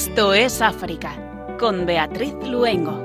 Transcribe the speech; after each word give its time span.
Esto 0.00 0.32
es 0.32 0.62
África, 0.62 1.56
con 1.58 1.84
Beatriz 1.84 2.32
Luengo. 2.48 3.02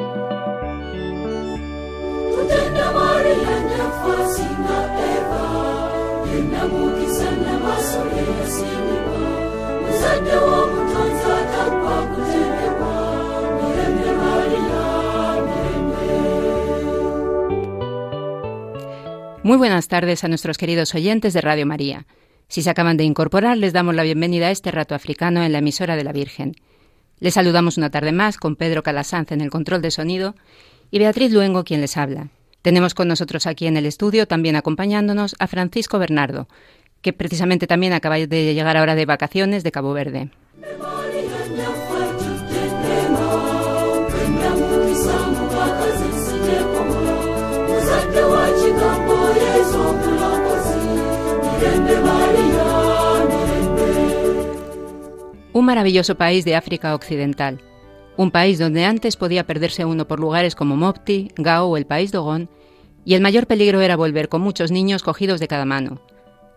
Muy 19.41 19.57
buenas 19.57 19.87
tardes 19.87 20.23
a 20.23 20.27
nuestros 20.27 20.59
queridos 20.59 20.93
oyentes 20.93 21.33
de 21.33 21.41
Radio 21.41 21.65
María. 21.65 22.05
Si 22.47 22.61
se 22.61 22.69
acaban 22.69 22.97
de 22.97 23.03
incorporar, 23.03 23.57
les 23.57 23.73
damos 23.73 23.95
la 23.95 24.03
bienvenida 24.03 24.49
a 24.49 24.51
este 24.51 24.69
rato 24.69 24.93
africano 24.93 25.43
en 25.43 25.51
la 25.53 25.57
emisora 25.57 25.95
de 25.95 26.03
la 26.03 26.11
Virgen. 26.11 26.53
Les 27.23 27.35
saludamos 27.35 27.77
una 27.77 27.89
tarde 27.89 28.11
más 28.11 28.35
con 28.35 28.57
Pedro 28.57 28.83
Calasanz 28.83 29.31
en 29.31 29.39
el 29.39 29.49
control 29.49 29.81
de 29.81 29.91
sonido 29.91 30.35
y 30.91 30.99
Beatriz 30.99 31.31
Luengo 31.31 31.63
quien 31.63 31.79
les 31.79 31.95
habla. 31.95 32.27
Tenemos 32.61 32.93
con 32.93 33.07
nosotros 33.07 33.47
aquí 33.47 33.65
en 33.65 33.77
el 33.77 33.85
estudio, 33.85 34.27
también 34.27 34.57
acompañándonos, 34.57 35.33
a 35.39 35.47
Francisco 35.47 35.99
Bernardo, 35.99 36.49
que 37.01 37.13
precisamente 37.13 37.65
también 37.65 37.93
acaba 37.93 38.17
de 38.17 38.53
llegar 38.53 38.75
ahora 38.75 38.95
de 38.95 39.05
vacaciones 39.05 39.63
de 39.63 39.71
Cabo 39.71 39.93
Verde. 39.93 40.31
Un 55.55 55.65
maravilloso 55.65 56.15
país 56.15 56.45
de 56.45 56.55
África 56.55 56.95
Occidental. 56.95 57.61
Un 58.17 58.31
país 58.31 58.57
donde 58.57 58.85
antes 58.85 59.17
podía 59.17 59.45
perderse 59.45 59.85
uno 59.85 60.07
por 60.07 60.19
lugares 60.19 60.55
como 60.55 60.75
Mopti, 60.75 61.29
Gao 61.35 61.67
o 61.67 61.77
el 61.77 61.85
país 61.85 62.11
Dogón, 62.11 62.49
y 63.05 63.13
el 63.13 63.21
mayor 63.21 63.45
peligro 63.45 63.79
era 63.79 63.95
volver 63.95 64.29
con 64.29 64.41
muchos 64.41 64.71
niños 64.71 65.03
cogidos 65.03 65.39
de 65.39 65.47
cada 65.47 65.65
mano. 65.65 66.01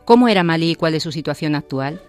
¿Cómo 0.06 0.28
era 0.28 0.44
Malí 0.44 0.70
y 0.70 0.74
cuál 0.76 0.94
es 0.94 1.02
su 1.02 1.12
situación 1.12 1.54
actual? 1.54 2.00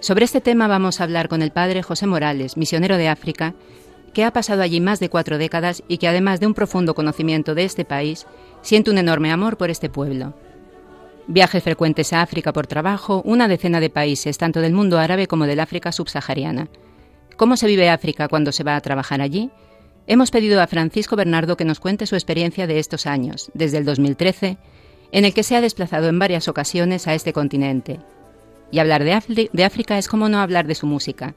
Sobre 0.00 0.24
este 0.24 0.40
tema 0.40 0.66
vamos 0.66 0.98
a 0.98 1.04
hablar 1.04 1.28
con 1.28 1.42
el 1.42 1.50
padre 1.50 1.82
José 1.82 2.06
Morales, 2.06 2.56
misionero 2.56 2.96
de 2.96 3.08
África, 3.08 3.54
que 4.14 4.24
ha 4.24 4.32
pasado 4.32 4.62
allí 4.62 4.80
más 4.80 5.00
de 5.00 5.10
cuatro 5.10 5.36
décadas 5.36 5.82
y 5.88 5.98
que 5.98 6.08
además 6.08 6.40
de 6.40 6.46
un 6.46 6.54
profundo 6.54 6.94
conocimiento 6.94 7.54
de 7.54 7.64
este 7.64 7.84
país, 7.84 8.26
siente 8.62 8.90
un 8.90 8.96
enorme 8.96 9.30
amor 9.30 9.58
por 9.58 9.68
este 9.68 9.90
pueblo. 9.90 10.32
Viajes 11.26 11.62
frecuentes 11.62 12.12
a 12.12 12.20
África 12.20 12.52
por 12.52 12.66
trabajo, 12.66 13.22
una 13.24 13.48
decena 13.48 13.80
de 13.80 13.88
países, 13.88 14.36
tanto 14.36 14.60
del 14.60 14.74
mundo 14.74 14.98
árabe 14.98 15.26
como 15.26 15.46
del 15.46 15.60
África 15.60 15.90
subsahariana. 15.90 16.68
¿Cómo 17.36 17.56
se 17.56 17.66
vive 17.66 17.88
África 17.88 18.28
cuando 18.28 18.52
se 18.52 18.62
va 18.62 18.76
a 18.76 18.80
trabajar 18.80 19.22
allí? 19.22 19.50
Hemos 20.06 20.30
pedido 20.30 20.60
a 20.60 20.66
Francisco 20.66 21.16
Bernardo 21.16 21.56
que 21.56 21.64
nos 21.64 21.80
cuente 21.80 22.06
su 22.06 22.14
experiencia 22.14 22.66
de 22.66 22.78
estos 22.78 23.06
años, 23.06 23.50
desde 23.54 23.78
el 23.78 23.86
2013, 23.86 24.58
en 25.12 25.24
el 25.24 25.32
que 25.32 25.42
se 25.42 25.56
ha 25.56 25.62
desplazado 25.62 26.08
en 26.08 26.18
varias 26.18 26.46
ocasiones 26.46 27.08
a 27.08 27.14
este 27.14 27.32
continente. 27.32 28.00
Y 28.70 28.78
hablar 28.78 29.02
de, 29.02 29.48
de 29.50 29.64
África 29.64 29.96
es 29.96 30.08
como 30.08 30.28
no 30.28 30.40
hablar 30.40 30.66
de 30.66 30.74
su 30.74 30.86
música. 30.86 31.34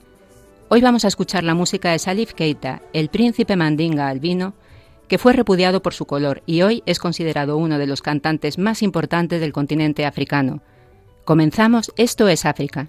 Hoy 0.68 0.82
vamos 0.82 1.06
a 1.06 1.08
escuchar 1.08 1.46
la 1.46 1.54
música 1.54 1.92
de 1.92 2.00
Salif 2.00 2.34
Keita, 2.34 2.82
el 2.92 3.08
príncipe 3.08 3.56
mandinga 3.56 4.10
albino, 4.10 4.54
que 5.08 5.18
fue 5.18 5.34
repudiado 5.34 5.82
por 5.82 5.94
su 5.94 6.06
color 6.06 6.44
y 6.46 6.62
hoy 6.62 6.84
es 6.86 7.00
considerado 7.00 7.58
uno 7.58 7.78
de 7.78 7.88
los 7.88 8.02
cantantes 8.02 8.58
más 8.58 8.82
importantes 8.82 9.42
del 9.42 9.54
continente 9.54 10.06
africano. 10.06 10.62
Comenzamos, 11.26 11.92
esto 11.98 12.28
es 12.28 12.46
África. 12.46 12.88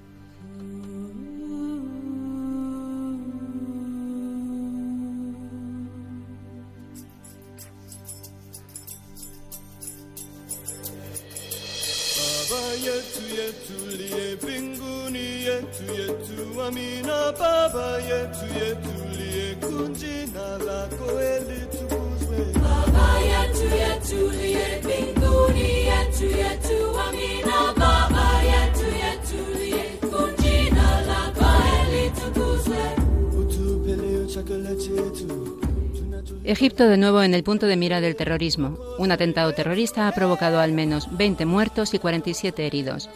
Egipto 36.45 36.89
de 36.89 36.97
nuevo 36.97 37.23
en 37.23 37.35
el 37.35 37.45
punto 37.45 37.67
de 37.67 37.77
mira 37.77 38.01
del 38.01 38.17
terrorismo. 38.17 38.79
Un 38.99 39.13
atentado 39.13 39.53
terrorista 39.53 40.09
ha 40.09 40.13
provocado 40.13 40.61
al 40.61 40.73
menos 40.73 41.09
20 41.17 41.45
muertos 41.45 41.93
y 41.95 41.99
47 41.99 42.67
heridos. 42.67 43.11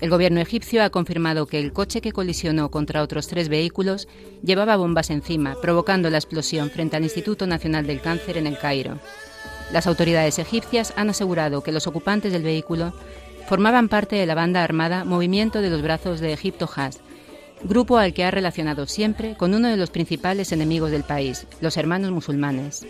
El 0.00 0.08
gobierno 0.08 0.40
egipcio 0.40 0.82
ha 0.82 0.88
confirmado 0.90 1.46
que 1.46 1.60
el 1.60 1.74
coche 1.74 2.00
que 2.00 2.12
colisionó 2.12 2.70
contra 2.70 3.02
otros 3.02 3.28
tres 3.28 3.50
vehículos 3.50 4.08
llevaba 4.42 4.76
bombas 4.76 5.10
encima, 5.10 5.56
provocando 5.60 6.08
la 6.08 6.16
explosión 6.16 6.70
frente 6.70 6.96
al 6.96 7.02
Instituto 7.02 7.46
Nacional 7.46 7.86
del 7.86 8.00
Cáncer 8.00 8.38
en 8.38 8.46
el 8.46 8.58
Cairo. 8.58 8.98
Las 9.72 9.86
autoridades 9.86 10.38
egipcias 10.38 10.94
han 10.96 11.10
asegurado 11.10 11.62
que 11.62 11.70
los 11.70 11.86
ocupantes 11.86 12.32
del 12.32 12.42
vehículo 12.42 12.94
formaban 13.46 13.90
parte 13.90 14.16
de 14.16 14.26
la 14.26 14.34
banda 14.34 14.64
armada 14.64 15.04
Movimiento 15.04 15.60
de 15.60 15.68
los 15.68 15.82
Brazos 15.82 16.20
de 16.20 16.32
Egipto 16.32 16.68
Has, 16.74 17.00
grupo 17.62 17.98
al 17.98 18.14
que 18.14 18.24
ha 18.24 18.30
relacionado 18.30 18.86
siempre 18.86 19.36
con 19.36 19.52
uno 19.52 19.68
de 19.68 19.76
los 19.76 19.90
principales 19.90 20.50
enemigos 20.52 20.90
del 20.90 21.04
país, 21.04 21.46
los 21.60 21.76
hermanos 21.76 22.10
musulmanes. 22.10 22.86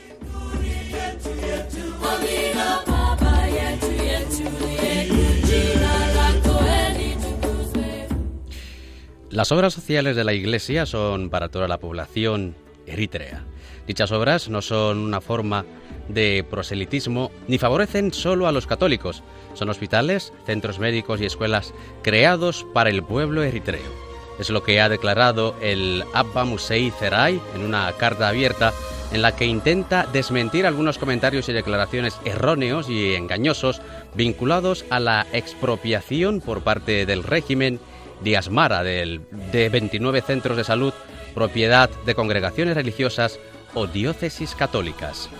Las 9.30 9.52
obras 9.52 9.74
sociales 9.74 10.16
de 10.16 10.24
la 10.24 10.32
Iglesia 10.32 10.86
son 10.86 11.30
para 11.30 11.50
toda 11.50 11.68
la 11.68 11.78
población 11.78 12.56
eritrea. 12.84 13.44
Dichas 13.86 14.10
obras 14.10 14.48
no 14.48 14.60
son 14.60 14.98
una 14.98 15.20
forma 15.20 15.64
de 16.08 16.44
proselitismo 16.50 17.30
ni 17.46 17.56
favorecen 17.56 18.12
solo 18.12 18.48
a 18.48 18.52
los 18.52 18.66
católicos. 18.66 19.22
Son 19.54 19.68
hospitales, 19.68 20.32
centros 20.46 20.80
médicos 20.80 21.20
y 21.20 21.26
escuelas 21.26 21.72
creados 22.02 22.66
para 22.74 22.90
el 22.90 23.04
pueblo 23.04 23.44
eritreo. 23.44 24.10
Es 24.40 24.50
lo 24.50 24.64
que 24.64 24.80
ha 24.80 24.88
declarado 24.88 25.54
el 25.62 26.02
Abba 26.12 26.44
Musei 26.44 26.90
Zerai 26.90 27.40
en 27.54 27.62
una 27.62 27.92
carta 27.92 28.26
abierta 28.26 28.72
en 29.12 29.22
la 29.22 29.36
que 29.36 29.46
intenta 29.46 30.08
desmentir 30.12 30.66
algunos 30.66 30.98
comentarios 30.98 31.48
y 31.48 31.52
declaraciones 31.52 32.18
erróneos 32.24 32.88
y 32.88 33.14
engañosos 33.14 33.80
vinculados 34.16 34.84
a 34.90 34.98
la 34.98 35.24
expropiación 35.32 36.40
por 36.40 36.62
parte 36.62 37.06
del 37.06 37.22
régimen 37.22 37.78
de 38.22 38.36
Asmara 38.36 38.82
de 38.82 39.68
29 39.70 40.22
centros 40.22 40.56
de 40.56 40.64
salud, 40.64 40.92
propiedad 41.34 41.90
de 42.04 42.14
congregaciones 42.14 42.74
religiosas 42.74 43.38
o 43.74 43.86
diócesis 43.86 44.54
católicas. 44.54 45.30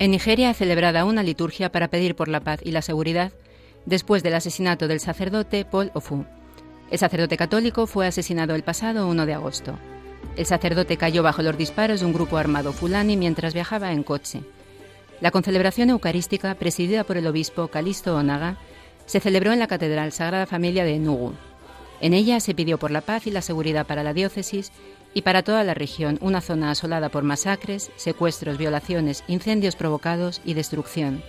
En 0.00 0.12
Nigeria 0.12 0.50
ha 0.50 0.54
celebrada 0.54 1.04
una 1.04 1.24
liturgia 1.24 1.72
para 1.72 1.88
pedir 1.88 2.14
por 2.14 2.28
la 2.28 2.40
paz 2.40 2.60
y 2.62 2.70
la 2.70 2.82
seguridad 2.82 3.32
después 3.84 4.22
del 4.22 4.34
asesinato 4.34 4.86
del 4.86 5.00
sacerdote 5.00 5.64
Paul 5.64 5.90
Ofu. 5.92 6.24
El 6.90 6.98
sacerdote 6.98 7.36
católico 7.36 7.86
fue 7.88 8.06
asesinado 8.06 8.54
el 8.54 8.62
pasado 8.62 9.08
1 9.08 9.26
de 9.26 9.34
agosto. 9.34 9.76
El 10.36 10.46
sacerdote 10.46 10.96
cayó 10.96 11.22
bajo 11.22 11.42
los 11.42 11.56
disparos 11.56 12.00
de 12.00 12.06
un 12.06 12.12
grupo 12.12 12.36
armado 12.36 12.72
fulani 12.72 13.16
mientras 13.16 13.54
viajaba 13.54 13.92
en 13.92 14.02
coche. 14.02 14.42
La 15.20 15.30
concelebración 15.30 15.90
eucarística, 15.90 16.54
presidida 16.54 17.04
por 17.04 17.16
el 17.16 17.26
obispo 17.26 17.68
Calisto 17.68 18.14
Onaga, 18.16 18.56
se 19.06 19.20
celebró 19.20 19.52
en 19.52 19.58
la 19.58 19.66
Catedral 19.66 20.12
Sagrada 20.12 20.46
Familia 20.46 20.84
de 20.84 20.94
Enugu. 20.94 21.32
En 22.00 22.14
ella 22.14 22.38
se 22.38 22.54
pidió 22.54 22.78
por 22.78 22.90
la 22.90 23.00
paz 23.00 23.26
y 23.26 23.30
la 23.30 23.42
seguridad 23.42 23.86
para 23.86 24.04
la 24.04 24.14
diócesis 24.14 24.70
y 25.14 25.22
para 25.22 25.42
toda 25.42 25.64
la 25.64 25.74
región 25.74 26.18
una 26.20 26.40
zona 26.40 26.70
asolada 26.70 27.08
por 27.08 27.24
masacres, 27.24 27.90
secuestros, 27.96 28.58
violaciones, 28.58 29.24
incendios 29.26 29.74
provocados 29.74 30.40
y 30.44 30.54
destrucción. 30.54 31.22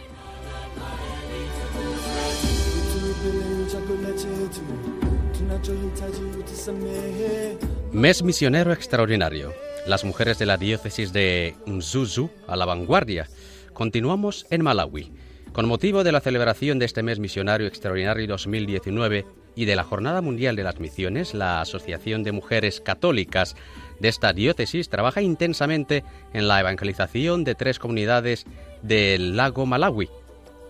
Mes 7.92 8.22
misionero 8.22 8.72
extraordinario. 8.72 9.52
Las 9.88 10.06
mujeres 10.06 10.38
de 10.38 10.46
la 10.46 10.58
diócesis 10.58 11.12
de 11.12 11.56
Nzuzu 11.66 12.30
a 12.48 12.56
la 12.56 12.66
vanguardia. 12.66 13.28
Continuamos 13.74 14.46
en 14.52 14.62
Malawi. 14.62 15.12
Con 15.54 15.68
motivo 15.68 16.04
de 16.04 16.12
la 16.12 16.22
celebración 16.22 16.78
de 16.78 16.86
este 16.86 17.02
mes 17.02 17.18
misionario 17.18 17.66
extraordinario 17.66 18.28
2019 18.28 19.26
y 19.56 19.66
de 19.66 19.76
la 19.76 19.84
Jornada 19.84 20.22
Mundial 20.22 20.56
de 20.56 20.64
las 20.64 20.80
Misiones, 20.80 21.34
la 21.34 21.62
Asociación 21.62 22.24
de 22.24 22.32
Mujeres 22.32 22.80
Católicas 22.80 23.56
de 24.00 24.10
esta 24.10 24.34
diócesis 24.34 24.90
trabaja 24.90 25.24
intensamente 25.24 26.04
en 26.32 26.48
la 26.48 26.60
evangelización 26.60 27.44
de 27.44 27.56
tres 27.56 27.80
comunidades 27.80 28.46
del 28.84 29.36
lago 29.36 29.66
Malawi. 29.66 30.10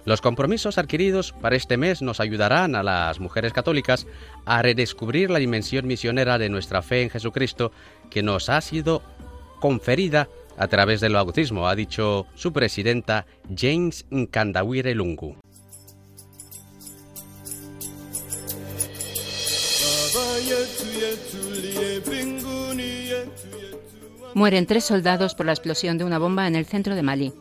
Los 0.05 0.21
compromisos 0.21 0.77
adquiridos 0.77 1.33
para 1.33 1.55
este 1.55 1.77
mes 1.77 2.01
nos 2.01 2.19
ayudarán 2.19 2.75
a 2.75 2.83
las 2.83 3.19
mujeres 3.19 3.53
católicas 3.53 4.07
a 4.45 4.61
redescubrir 4.61 5.29
la 5.29 5.39
dimensión 5.39 5.87
misionera 5.87 6.37
de 6.37 6.49
nuestra 6.49 6.81
fe 6.81 7.03
en 7.03 7.09
Jesucristo 7.09 7.71
que 8.09 8.23
nos 8.23 8.49
ha 8.49 8.61
sido 8.61 9.03
conferida 9.59 10.29
a 10.57 10.67
través 10.67 10.99
del 10.99 11.13
bautismo, 11.13 11.67
ha 11.67 11.75
dicho 11.75 12.27
su 12.35 12.51
presidenta 12.51 13.25
James 13.55 14.05
Nkandawire 14.09 14.93
Lungu. 14.95 15.37
Mueren 24.33 24.65
tres 24.65 24.85
soldados 24.85 25.35
por 25.35 25.45
la 25.45 25.53
explosión 25.53 25.97
de 25.97 26.03
una 26.03 26.19
bomba 26.19 26.47
en 26.47 26.55
el 26.55 26.65
centro 26.65 26.95
de 26.95 27.03
Malí. 27.03 27.33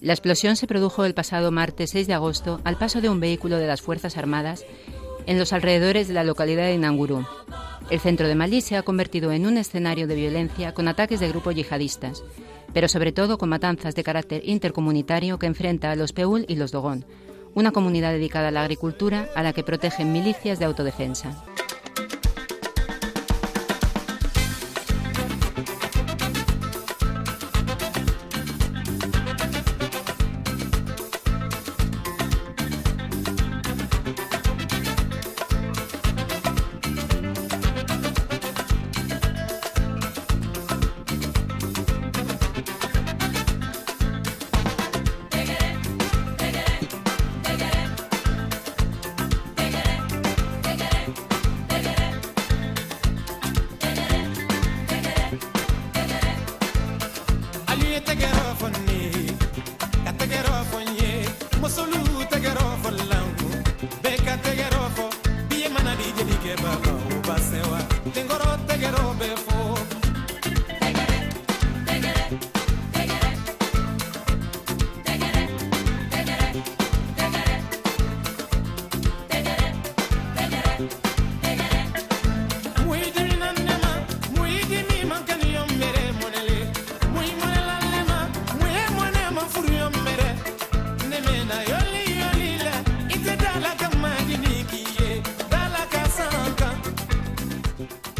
La 0.00 0.12
explosión 0.12 0.56
se 0.56 0.66
produjo 0.66 1.04
el 1.04 1.14
pasado 1.14 1.50
martes 1.50 1.90
6 1.90 2.06
de 2.06 2.14
agosto 2.14 2.60
al 2.64 2.76
paso 2.76 3.00
de 3.00 3.08
un 3.08 3.18
vehículo 3.18 3.56
de 3.56 3.66
las 3.66 3.80
Fuerzas 3.80 4.16
Armadas 4.16 4.64
en 5.26 5.38
los 5.38 5.52
alrededores 5.52 6.06
de 6.06 6.14
la 6.14 6.24
localidad 6.24 6.66
de 6.66 6.76
Nangurú. 6.76 7.24
El 7.90 8.00
centro 8.00 8.28
de 8.28 8.34
Malí 8.34 8.60
se 8.60 8.76
ha 8.76 8.82
convertido 8.82 9.32
en 9.32 9.46
un 9.46 9.56
escenario 9.56 10.06
de 10.06 10.14
violencia 10.14 10.74
con 10.74 10.88
ataques 10.88 11.20
de 11.20 11.28
grupos 11.28 11.54
yihadistas, 11.54 12.22
pero 12.74 12.88
sobre 12.88 13.12
todo 13.12 13.38
con 13.38 13.48
matanzas 13.48 13.94
de 13.94 14.04
carácter 14.04 14.42
intercomunitario 14.44 15.38
que 15.38 15.46
enfrenta 15.46 15.90
a 15.90 15.96
los 15.96 16.12
Peul 16.12 16.44
y 16.46 16.56
los 16.56 16.72
Dogón, 16.72 17.06
una 17.54 17.72
comunidad 17.72 18.12
dedicada 18.12 18.48
a 18.48 18.50
la 18.50 18.62
agricultura 18.62 19.28
a 19.34 19.42
la 19.42 19.52
que 19.54 19.62
protegen 19.62 20.12
milicias 20.12 20.58
de 20.58 20.66
autodefensa. 20.66 21.42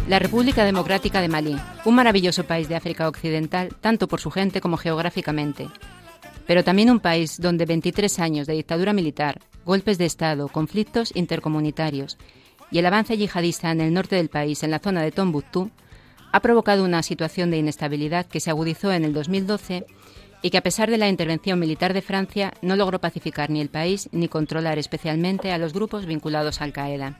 La 0.07 0.19
República 0.19 0.63
Democrática 0.63 1.19
de 1.19 1.27
Malí, 1.27 1.57
un 1.83 1.95
maravilloso 1.95 2.45
país 2.45 2.69
de 2.69 2.77
África 2.77 3.09
Occidental, 3.09 3.75
tanto 3.81 4.07
por 4.07 4.21
su 4.21 4.31
gente 4.31 4.61
como 4.61 4.77
geográficamente, 4.77 5.67
pero 6.45 6.63
también 6.63 6.89
un 6.89 7.01
país 7.01 7.41
donde 7.41 7.65
23 7.65 8.19
años 8.19 8.47
de 8.47 8.53
dictadura 8.53 8.93
militar, 8.93 9.41
golpes 9.65 9.97
de 9.97 10.05
Estado, 10.05 10.47
conflictos 10.47 11.13
intercomunitarios 11.13 12.17
y 12.71 12.79
el 12.79 12.85
avance 12.85 13.17
yihadista 13.17 13.69
en 13.69 13.81
el 13.81 13.93
norte 13.93 14.15
del 14.15 14.29
país, 14.29 14.63
en 14.63 14.71
la 14.71 14.79
zona 14.79 15.01
de 15.01 15.11
Tombuctú, 15.11 15.71
ha 16.31 16.39
provocado 16.39 16.85
una 16.85 17.03
situación 17.03 17.51
de 17.51 17.57
inestabilidad 17.57 18.27
que 18.27 18.39
se 18.39 18.49
agudizó 18.49 18.93
en 18.93 19.03
el 19.03 19.11
2012 19.11 19.85
y 20.41 20.49
que 20.51 20.57
a 20.57 20.63
pesar 20.63 20.89
de 20.89 20.97
la 20.97 21.09
intervención 21.09 21.59
militar 21.59 21.93
de 21.93 22.01
Francia 22.01 22.53
no 22.61 22.77
logró 22.77 23.01
pacificar 23.01 23.49
ni 23.49 23.59
el 23.59 23.69
país 23.69 24.07
ni 24.13 24.29
controlar 24.29 24.79
especialmente 24.79 25.51
a 25.51 25.57
los 25.57 25.73
grupos 25.73 26.05
vinculados 26.05 26.61
a 26.61 26.63
Al-Qaeda. 26.63 27.19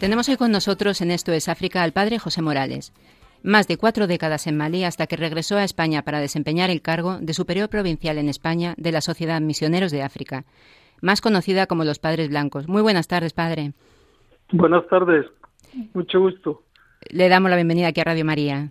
Tenemos 0.00 0.28
hoy 0.28 0.36
con 0.36 0.52
nosotros 0.52 1.00
en 1.00 1.10
Esto 1.10 1.32
es 1.32 1.48
África 1.48 1.82
al 1.82 1.90
padre 1.90 2.20
José 2.20 2.40
Morales. 2.40 2.92
Más 3.42 3.66
de 3.66 3.76
cuatro 3.76 4.06
décadas 4.06 4.46
en 4.46 4.56
Malí 4.56 4.84
hasta 4.84 5.08
que 5.08 5.16
regresó 5.16 5.56
a 5.56 5.64
España 5.64 6.02
para 6.02 6.20
desempeñar 6.20 6.70
el 6.70 6.82
cargo 6.82 7.18
de 7.20 7.34
superior 7.34 7.68
provincial 7.68 8.16
en 8.18 8.28
España 8.28 8.74
de 8.76 8.92
la 8.92 9.00
Sociedad 9.00 9.40
Misioneros 9.40 9.90
de 9.90 10.02
África, 10.02 10.44
más 11.02 11.20
conocida 11.20 11.66
como 11.66 11.82
los 11.82 11.98
Padres 11.98 12.28
Blancos. 12.28 12.68
Muy 12.68 12.80
buenas 12.80 13.08
tardes, 13.08 13.32
padre. 13.32 13.72
Buenas 14.52 14.86
tardes, 14.86 15.26
mucho 15.94 16.20
gusto. 16.20 16.62
Le 17.10 17.28
damos 17.28 17.50
la 17.50 17.56
bienvenida 17.56 17.88
aquí 17.88 18.00
a 18.00 18.04
Radio 18.04 18.24
María. 18.24 18.70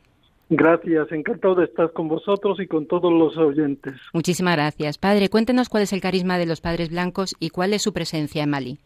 Gracias, 0.49 1.11
encantado 1.11 1.55
de 1.55 1.65
estar 1.65 1.91
con 1.91 2.07
vosotros 2.07 2.57
y 2.61 2.67
con 2.67 2.87
todos 2.87 3.11
los 3.11 3.35
oyentes. 3.35 3.95
Muchísimas 4.13 4.55
gracias. 4.55 4.97
Padre, 4.97 5.27
cuéntenos 5.27 5.67
cuál 5.67 5.83
es 5.83 5.91
el 5.91 5.99
carisma 5.99 6.37
de 6.37 6.45
los 6.45 6.61
Padres 6.61 6.89
Blancos 6.89 7.35
y 7.37 7.49
cuál 7.49 7.73
es 7.73 7.81
su 7.81 7.91
presencia 7.91 8.43
en 8.43 8.49
Malí. 8.49 8.79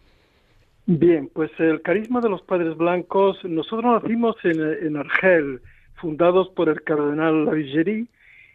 Bien, 0.93 1.29
pues 1.33 1.49
el 1.57 1.81
carisma 1.81 2.19
de 2.19 2.27
los 2.27 2.41
padres 2.41 2.75
blancos, 2.75 3.37
nosotros 3.45 4.03
nacimos 4.03 4.35
en, 4.43 4.97
Argel, 4.97 5.61
fundados 5.95 6.49
por 6.49 6.67
el 6.67 6.83
cardenal 6.83 7.45
Lavigeri, 7.45 8.09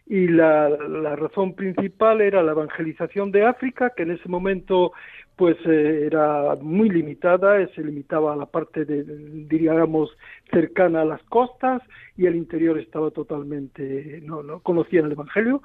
y 0.06 0.28
la, 0.28 0.68
razón 1.16 1.54
principal 1.54 2.20
era 2.20 2.42
la 2.42 2.52
evangelización 2.52 3.32
de 3.32 3.46
África, 3.46 3.94
que 3.96 4.02
en 4.02 4.10
ese 4.10 4.28
momento 4.28 4.92
pues 5.36 5.56
eh, 5.66 6.06
era 6.06 6.56
muy 6.60 6.88
limitada, 6.88 7.66
se 7.74 7.84
limitaba 7.84 8.32
a 8.32 8.36
la 8.36 8.46
parte 8.46 8.84
de, 8.84 9.04
diríamos, 9.48 10.10
cercana 10.50 11.02
a 11.02 11.04
las 11.04 11.22
costas 11.24 11.82
y 12.16 12.26
el 12.26 12.36
interior 12.36 12.78
estaba 12.78 13.10
totalmente, 13.10 14.20
no, 14.24 14.42
no 14.42 14.60
conocían 14.60 15.04
el 15.06 15.12
Evangelio 15.12 15.62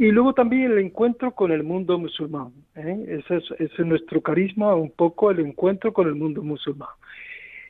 y 0.00 0.12
luego 0.12 0.32
también 0.32 0.72
el 0.72 0.78
encuentro 0.78 1.32
con 1.32 1.52
el 1.52 1.62
mundo 1.62 1.98
musulmán. 1.98 2.52
¿eh? 2.74 3.20
Ese, 3.28 3.42
es, 3.58 3.78
nuestro 3.80 4.22
carisma, 4.22 4.74
un 4.74 4.90
poco 4.90 5.30
el 5.30 5.40
encuentro 5.40 5.92
con 5.92 6.08
el 6.08 6.14
mundo 6.14 6.42
musulmán. 6.42 6.88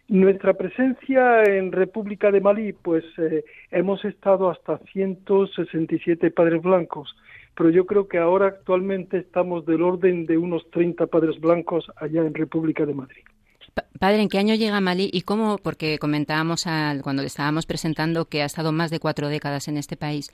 Nuestra 0.07 0.54
presencia 0.54 1.42
en 1.42 1.73
República 1.73 2.30
de 2.30 2.40
Malí, 2.40 2.73
pues 2.73 3.02
eh, 3.19 3.45
hemos 3.73 4.04
estado 4.04 4.49
hasta 4.49 4.78
167 4.92 6.30
padres 6.30 6.62
blancos, 6.62 7.16
pero 7.61 7.69
yo 7.69 7.85
creo 7.85 8.09
que 8.09 8.17
ahora 8.17 8.47
actualmente 8.47 9.19
estamos 9.19 9.67
del 9.67 9.83
orden 9.83 10.25
de 10.25 10.38
unos 10.38 10.71
30 10.71 11.09
padres 11.09 11.38
blancos 11.38 11.93
allá 11.97 12.23
en 12.23 12.33
República 12.33 12.87
de 12.87 12.95
Madrid. 12.95 13.21
Padre, 13.99 14.23
¿en 14.23 14.31
qué 14.31 14.38
año 14.38 14.55
llega 14.55 14.81
Malí 14.81 15.11
y 15.12 15.21
cómo? 15.21 15.59
Porque 15.59 15.99
comentábamos 15.99 16.64
cuando 17.02 17.21
le 17.21 17.26
estábamos 17.26 17.67
presentando 17.67 18.25
que 18.25 18.40
ha 18.40 18.47
estado 18.47 18.73
más 18.73 18.90
de 18.90 18.99
cuatro 18.99 19.29
décadas 19.29 19.69
en 19.69 19.76
este 19.76 19.99
país. 19.99 20.31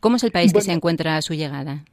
¿Cómo 0.00 0.16
es 0.16 0.24
el 0.24 0.30
país 0.30 0.54
que 0.54 0.62
se 0.62 0.72
encuentra 0.72 1.18
a 1.18 1.20
su 1.20 1.34
llegada? 1.34 1.84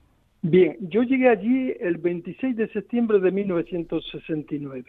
Bien, 0.41 0.77
yo 0.79 1.03
llegué 1.03 1.27
allí 1.27 1.73
el 1.81 1.97
26 1.97 2.55
de 2.55 2.69
septiembre 2.69 3.19
de 3.19 3.31
1969. 3.31 4.85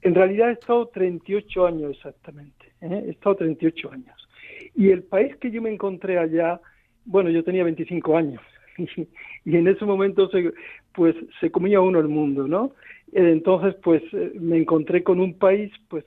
En 0.00 0.14
realidad 0.14 0.48
he 0.48 0.52
estado 0.54 0.86
38 0.86 1.66
años 1.66 1.90
exactamente. 1.90 2.64
¿eh? 2.80 3.04
He 3.08 3.10
estado 3.10 3.36
38 3.36 3.92
años. 3.92 4.28
Y 4.74 4.88
el 4.88 5.02
país 5.02 5.36
que 5.36 5.50
yo 5.50 5.60
me 5.60 5.70
encontré 5.70 6.16
allá, 6.16 6.62
bueno, 7.04 7.28
yo 7.28 7.44
tenía 7.44 7.62
25 7.62 8.16
años. 8.16 8.40
y 9.46 9.56
en 9.56 9.68
ese 9.68 9.84
momento 9.84 10.28
se, 10.28 10.52
pues 10.92 11.14
se 11.40 11.50
comía 11.50 11.80
uno 11.80 12.00
el 12.00 12.08
mundo, 12.08 12.48
¿no? 12.48 12.72
Entonces, 13.12 13.76
pues 13.82 14.02
me 14.34 14.58
encontré 14.58 15.04
con 15.04 15.20
un 15.20 15.38
país, 15.38 15.70
pues 15.88 16.04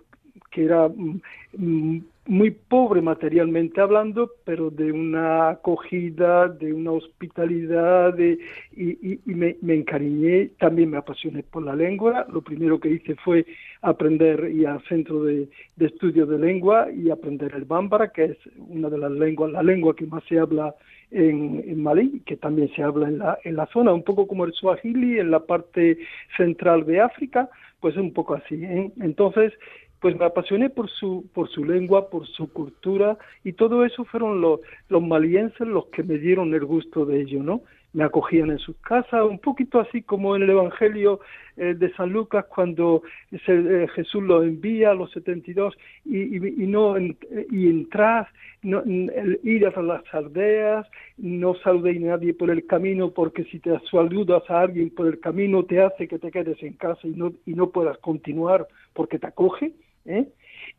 que 0.52 0.66
era 0.66 0.88
mm, 0.88 1.22
mm, 1.58 2.02
muy 2.28 2.52
pobre 2.52 3.02
materialmente 3.02 3.80
hablando, 3.80 4.32
pero 4.44 4.70
de 4.70 4.92
una 4.92 5.50
acogida, 5.50 6.50
de 6.50 6.74
una 6.74 6.92
hospitalidad, 6.92 8.14
de, 8.14 8.38
y, 8.76 9.20
me, 9.26 9.56
encariñé, 9.62 10.52
también 10.60 10.90
me 10.92 10.98
apasioné 10.98 11.44
por 11.44 11.64
la 11.64 11.76
lengua. 11.76 12.26
Lo 12.32 12.42
primero 12.42 12.80
que 12.80 12.90
hice 12.90 13.16
fue 13.16 13.46
aprender 13.82 14.52
y 14.54 14.66
al 14.66 14.84
centro 14.84 15.24
de, 15.24 15.48
estudio 15.80 16.26
de 16.26 16.38
lengua 16.38 16.88
y 16.92 17.10
aprender 17.10 17.54
el 17.56 17.66
bámbara, 17.66 18.10
que 18.10 18.26
es 18.26 18.38
una 18.58 18.90
de 18.90 18.98
las 18.98 19.12
lenguas, 19.12 19.52
la 19.52 19.64
lengua 19.64 19.96
que 19.96 20.06
más 20.06 20.24
se 20.26 20.38
habla 20.38 20.76
en, 21.12 21.82
Malí, 21.82 22.22
que 22.26 22.36
también 22.36 22.70
se 22.76 22.84
habla 22.84 23.08
en 23.08 23.20
la, 23.20 23.40
en 23.46 23.56
la 23.56 23.68
zona, 23.68 23.94
un 23.94 24.04
poco 24.04 24.28
como 24.28 24.44
el 24.44 24.54
swahili 24.54 25.20
en 25.20 25.32
la 25.32 25.40
parte 25.40 25.98
central 26.36 26.86
de 26.86 27.00
África, 27.00 27.50
pues 27.80 27.96
un 27.96 28.12
poco 28.12 28.34
así. 28.34 28.56
¿eh? 28.56 28.92
Entonces, 29.00 29.54
pues 30.00 30.18
me 30.18 30.26
apasioné 30.26 30.70
por 30.70 30.90
su, 30.90 31.26
por 31.34 31.50
su 31.50 31.66
lengua, 31.66 32.10
por 32.10 32.28
su 32.28 32.52
cultura, 32.52 33.18
y 33.44 33.54
todo 33.54 33.84
eso 33.84 34.06
fueron 34.06 34.42
los, 34.42 34.60
los 34.90 35.02
malienses 35.02 35.68
los 35.68 35.88
que 35.88 36.04
me 36.04 36.18
dieron 36.18 36.54
el 36.54 36.66
gusto 36.66 37.06
de 37.06 37.22
ello, 37.22 37.42
¿no? 37.42 37.62
Me 37.94 38.04
acogían 38.04 38.52
en 38.52 38.60
sus 38.60 38.76
casas, 38.78 39.24
un 39.24 39.40
poquito 39.40 39.80
así 39.80 40.04
como 40.04 40.36
en 40.36 40.44
el 40.44 40.52
Evangelio 40.52 41.20
eh, 41.56 41.74
de 41.74 41.92
San 41.94 42.12
Lucas, 42.12 42.46
cuando 42.46 43.02
eh, 43.32 43.88
Jesús 43.96 44.22
los 44.22 44.44
envía 44.44 44.92
a 44.92 44.94
los 44.94 45.12
72 45.14 45.76
y, 46.06 46.18
y, 46.18 46.64
y 46.64 46.68
no 46.68 46.96
y 47.00 47.68
entrar, 47.68 48.28
no, 48.62 48.84
ir 48.86 49.66
a 49.66 49.82
las 49.82 50.04
aldeas, 50.14 50.86
no 51.18 51.56
saludéis 51.56 52.04
a 52.04 52.08
nadie 52.08 52.34
por 52.36 52.52
el 52.52 52.68
camino, 52.68 53.12
porque 53.12 53.46
si 53.46 53.60
te 53.60 53.72
saludas 53.90 54.44
a 54.50 54.62
alguien 54.62 54.92
por 54.92 55.08
el 55.08 55.20
camino 55.20 55.64
te 55.64 55.82
hace 55.82 56.08
que 56.08 56.20
te 56.20 56.30
quedes 56.30 56.62
en 56.62 56.74
casa 56.74 57.08
y 57.08 57.12
no, 57.12 57.34
y 57.48 57.54
no 57.54 57.72
puedas 57.72 57.98
continuar 58.00 58.68
porque 58.94 59.18
te 59.18 59.28
acoge 59.28 59.74
¿eh? 60.08 60.28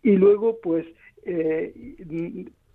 Y 0.02 0.12
luego, 0.12 0.58
pues, 0.62 0.86
eh, 1.24 1.72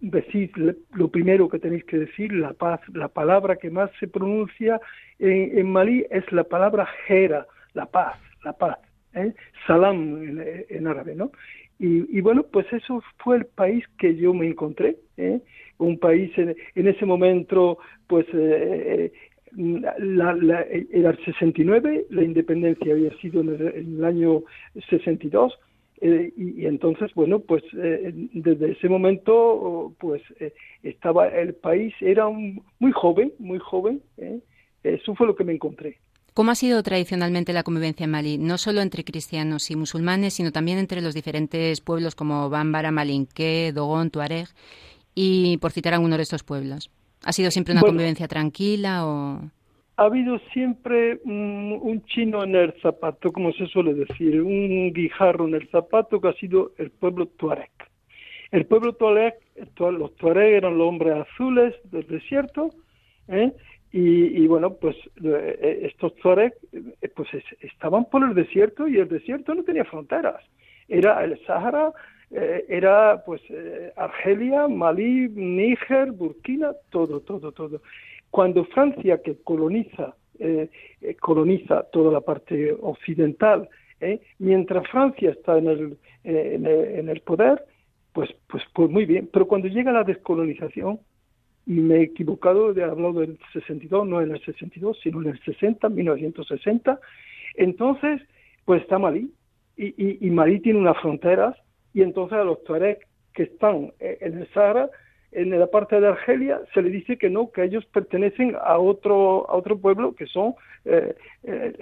decir 0.03 0.51
lo 0.93 1.07
primero 1.07 1.48
que 1.48 1.60
tenéis 1.60 1.86
que 1.86 1.98
decir, 1.98 2.33
la 2.33 2.53
paz, 2.53 2.81
la 2.93 3.07
palabra 3.07 3.55
que 3.55 3.69
más 3.69 3.89
se 4.00 4.07
pronuncia 4.07 4.79
en, 5.19 5.72
Malí 5.72 6.05
es 6.12 6.29
la 6.31 6.43
palabra 6.43 6.88
jera, 7.07 7.48
la 7.74 7.86
paz, 7.86 8.17
la 8.43 8.53
paz, 8.53 8.77
¿eh? 9.13 9.33
salam 9.65 10.39
en, 10.69 10.88
árabe, 10.88 11.15
¿no? 11.15 11.31
Y, 11.79 12.22
bueno, 12.22 12.43
pues 12.43 12.72
eso 12.72 13.03
fue 13.17 13.38
el 13.38 13.45
país 13.45 13.83
que 13.98 14.15
yo 14.15 14.33
me 14.33 14.48
encontré, 14.48 14.95
¿eh? 15.17 15.41
un 15.79 16.00
país 16.00 16.31
en, 16.38 16.55
ese 16.88 17.05
momento, 17.05 17.77
pues 18.07 18.25
eh, 18.33 19.12
la, 19.57 20.33
la, 20.33 20.62
era 20.62 21.10
el 21.10 21.25
69, 21.25 22.05
la 22.10 22.24
independencia 22.24 22.93
había 22.93 23.12
sido 23.17 23.41
en 23.41 23.50
el, 23.50 23.62
en 23.75 23.98
el 23.98 24.05
año 24.05 24.43
62, 24.89 25.60
eh, 26.05 26.33
y, 26.36 26.65
entonces, 26.65 27.13
bueno, 27.15 27.39
pues 27.39 27.63
eh, 27.81 28.12
desde 28.33 28.74
ese 28.74 28.89
momento, 28.89 29.95
pues 30.01 30.22
eh, 30.41 30.53
estaba 30.83 31.29
el 31.29 31.53
país, 31.55 31.93
era 32.01 32.27
un, 32.27 32.62
muy 32.79 32.91
joven, 32.91 33.31
muy 33.39 33.57
joven, 33.57 34.01
eso 34.83 35.15
fue 35.15 35.27
lo 35.27 35.36
que 35.38 35.45
me 35.45 35.53
encontré. 35.53 36.00
¿Cómo 36.33 36.51
ha 36.51 36.55
sido 36.55 36.83
tradicionalmente 36.83 37.53
la 37.53 37.63
convivencia 37.63 38.03
en 38.03 38.12
Malí, 38.12 38.38
no 38.38 38.57
solo 38.57 38.81
entre 38.81 39.05
cristianos 39.05 39.72
y 39.72 39.77
musulmanes, 39.77 40.33
sino 40.33 40.51
también 40.51 40.77
entre 40.77 41.00
los 41.00 41.13
diferentes 41.13 41.79
pueblos 41.79 42.15
como 42.15 42.50
Bámbara, 42.50 42.91
Malinqué, 42.91 43.72
Dogón, 43.74 44.10
Tuareg, 44.10 44.50
y 45.15 45.55
por 45.60 45.72
citar 45.72 45.93
alguno 45.93 46.17
de 46.17 46.24
estos 46.24 46.43
pueblos? 46.43 46.91
¿Ha 47.24 47.31
sido 47.31 47.50
siempre 47.50 47.72
una 47.72 47.81
convivencia 47.81 48.27
tranquila 48.27 49.07
o...? 49.07 49.39
Ha 49.95 50.05
habido 50.05 50.39
siempre 50.51 51.19
un, 51.23 52.03
chino 52.07 52.43
en 52.43 52.55
el 52.55 52.73
zapato, 52.81 53.31
como 53.31 53.51
se 53.53 53.67
suele 53.67 53.93
decir, 53.93 54.41
un 54.41 54.91
guijarro 54.91 55.47
en 55.47 55.55
el 55.55 55.67
zapato 55.69 56.19
que 56.19 56.29
ha 56.29 56.33
sido 56.33 56.71
el 56.77 56.89
pueblo 56.89 57.27
tuareg. 57.27 57.69
El 58.51 58.65
pueblo 58.65 58.93
tuareg, 58.93 59.35
los 59.79 60.15
tuareg 60.15 60.55
eran 60.55 60.77
los 60.77 60.88
hombres 60.88 61.13
azules 61.15 61.75
del 61.91 62.07
desierto, 62.07 62.69
¿eh? 63.27 63.51
y, 63.91 64.47
bueno, 64.47 64.73
pues 64.73 64.95
eh, 65.23 65.81
estos 65.83 66.15
tuareg 66.15 66.53
eh, 66.71 67.09
pues 67.15 67.29
estaban 67.62 68.05
por 68.05 68.23
el 68.23 68.33
desierto 68.33 68.88
y 68.88 68.97
el 68.97 69.07
desierto 69.07 69.53
no 69.53 69.63
tenía 69.63 69.85
fronteras. 69.85 70.43
Era 70.88 71.23
el 71.23 71.39
Sahara, 71.45 71.93
era 72.31 73.23
pues 73.23 73.41
Argelia, 73.95 74.67
Malí, 74.67 75.29
Níger, 75.29 76.12
Burkina, 76.12 76.71
todo, 76.89 77.19
todo, 77.21 77.51
todo. 77.51 77.81
Cuando 78.34 78.66
Francia, 78.66 79.22
que 79.22 79.36
coloniza, 79.44 80.16
eh, 80.40 80.68
eh, 81.02 81.16
coloniza 81.18 81.84
toda 81.92 82.12
la 82.12 82.22
parte 82.22 82.75
occidental, 82.82 83.70
eh, 84.02 84.22
mientras 84.40 84.90
Francia 84.90 85.30
está 85.30 85.60
en 85.60 85.68
el, 85.68 85.98
en 86.24 87.10
el, 87.10 87.22
poder, 87.22 87.63
pues, 88.12 88.32
pues, 88.48 88.63
pues 88.74 88.90
muy 88.90 89.06
bien. 89.06 89.30
Pero 89.32 89.46
cuando 89.46 89.68
llega 89.68 89.92
la 89.92 90.04
descolonización, 90.04 91.00
y 91.68 91.74
me 91.74 91.98
he 91.98 92.02
equivocado, 92.06 92.75
he 92.75 92.84
hablado 92.84 93.20
del 93.20 93.38
62, 93.54 94.08
no 94.08 94.20
en 94.20 94.32
el 94.32 94.44
62, 94.44 94.98
sino 95.04 95.22
en 95.22 95.30
el 95.30 95.40
60, 95.44 95.88
1960, 95.90 97.00
entonces, 97.54 98.20
pues 98.66 98.82
está 98.82 98.98
Malí, 98.98 99.32
y, 99.78 99.90
y, 99.90 100.18
y 100.25 100.32
Malí 100.32 100.60
tiene 100.60 100.80
unas 100.80 101.00
fronteras, 101.02 101.56
y 101.94 102.02
entonces 102.02 102.40
a 102.40 102.44
los 102.44 102.63
tuareg 102.63 102.98
que 103.32 103.44
están 103.44 103.94
en 104.00 104.40
el 104.40 104.48
Sahara 104.56 104.90
en 105.36 105.58
la 105.60 105.68
parte 105.68 106.00
de 106.00 106.08
Argelia 106.08 106.62
se 106.74 106.82
le 106.82 106.90
dice 106.90 107.18
que 107.18 107.30
no, 107.30 107.52
que 107.52 107.63
ellos 107.63 107.86
pertenecen 107.86 108.56
a 108.63 108.78
otro, 108.78 109.50
a 109.50 109.56
otro 109.56 109.78
pueblo 109.78 110.16
que 110.16 110.25
son 110.28 110.56
eh, 110.86 111.16
eh, 111.44 111.74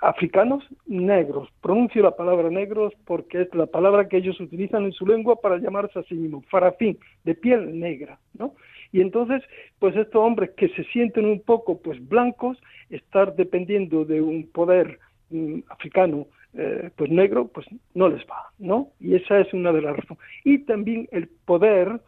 africanos 0.00 0.64
negros. 0.86 1.48
Pronuncio 1.60 2.02
la 2.02 2.16
palabra 2.16 2.50
negros 2.50 2.92
porque 3.04 3.42
es 3.42 3.54
la 3.54 3.66
palabra 3.66 4.08
que 4.08 4.18
ellos 4.18 4.40
utilizan 4.40 4.84
en 4.84 4.92
su 4.92 5.06
lengua 5.06 5.36
para 5.36 5.58
llamarse 5.58 5.98
a 5.98 6.04
sí 6.04 6.14
mismos, 6.14 6.44
farafín, 6.46 6.98
de 7.24 7.34
piel 7.34 7.78
negra, 7.78 8.18
¿no? 8.38 8.54
Y 8.92 9.00
entonces, 9.00 9.42
pues 9.78 9.94
estos 9.96 10.22
hombres 10.22 10.50
que 10.56 10.68
se 10.70 10.84
sienten 10.84 11.26
un 11.26 11.40
poco, 11.42 11.80
pues 11.80 12.06
blancos, 12.08 12.58
estar 12.88 13.34
dependiendo 13.36 14.04
de 14.04 14.22
un 14.22 14.48
poder 14.50 14.98
mm, 15.30 15.60
africano 15.68 16.26
eh, 16.54 16.90
pues 16.96 17.10
negro, 17.10 17.48
pues 17.48 17.66
no 17.94 18.08
les 18.08 18.22
va, 18.22 18.50
¿no? 18.58 18.88
Y 18.98 19.14
esa 19.14 19.38
es 19.40 19.52
una 19.52 19.72
de 19.72 19.82
las 19.82 19.96
razones. 19.96 20.22
Y 20.44 20.60
también 20.60 21.06
el 21.12 21.28
poder 21.44 22.00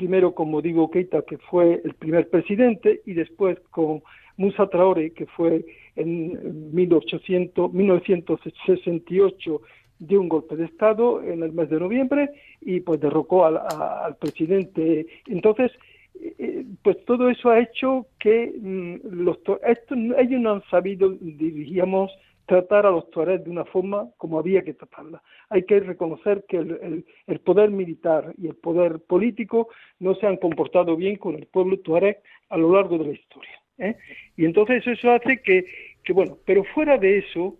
primero 0.00 0.34
como 0.34 0.62
digo 0.62 0.90
Keita, 0.90 1.20
que 1.28 1.36
fue 1.36 1.82
el 1.84 1.92
primer 1.92 2.30
presidente, 2.30 3.02
y 3.04 3.12
después 3.12 3.58
con 3.70 4.02
Musa 4.38 4.66
Traore, 4.66 5.12
que 5.12 5.26
fue 5.26 5.66
en 5.94 6.74
1800, 6.74 7.70
1968 7.70 9.60
de 9.98 10.16
un 10.16 10.30
golpe 10.30 10.56
de 10.56 10.64
Estado 10.64 11.22
en 11.22 11.42
el 11.42 11.52
mes 11.52 11.68
de 11.68 11.78
noviembre 11.78 12.30
y 12.62 12.80
pues 12.80 12.98
derrocó 12.98 13.44
al, 13.44 13.58
al 13.58 14.16
presidente. 14.16 15.06
Entonces, 15.26 15.70
eh, 16.18 16.64
pues 16.82 16.96
todo 17.04 17.28
eso 17.28 17.50
ha 17.50 17.60
hecho 17.60 18.06
que 18.18 18.54
mm, 18.58 19.22
los, 19.22 19.36
esto, 19.66 19.94
ellos 19.94 20.40
no 20.40 20.52
han 20.52 20.62
sabido, 20.70 21.10
diríamos, 21.10 22.10
tratar 22.50 22.84
a 22.84 22.90
los 22.90 23.08
tuareg 23.10 23.44
de 23.44 23.50
una 23.50 23.64
forma 23.64 24.10
como 24.16 24.36
había 24.36 24.62
que 24.62 24.74
tratarla. 24.74 25.22
Hay 25.50 25.62
que 25.62 25.78
reconocer 25.78 26.44
que 26.48 26.56
el, 26.56 27.40
poder 27.44 27.70
militar 27.70 28.34
y 28.36 28.48
el 28.48 28.56
poder 28.56 28.98
político 29.06 29.68
no 30.00 30.16
se 30.16 30.26
han 30.26 30.36
comportado 30.36 30.96
bien 30.96 31.14
con 31.14 31.36
el 31.36 31.46
pueblo 31.46 31.78
tuareg 31.78 32.20
a 32.48 32.56
lo 32.56 32.74
largo 32.74 32.98
de 32.98 33.04
la 33.04 33.12
historia. 33.12 33.56
¿eh? 33.78 33.94
Y 34.36 34.46
entonces 34.46 34.84
eso 34.84 35.12
hace 35.12 35.40
que, 35.42 35.64
bueno, 36.12 36.38
pero 36.44 36.64
fuera 36.64 36.98
de 36.98 37.18
eso, 37.18 37.56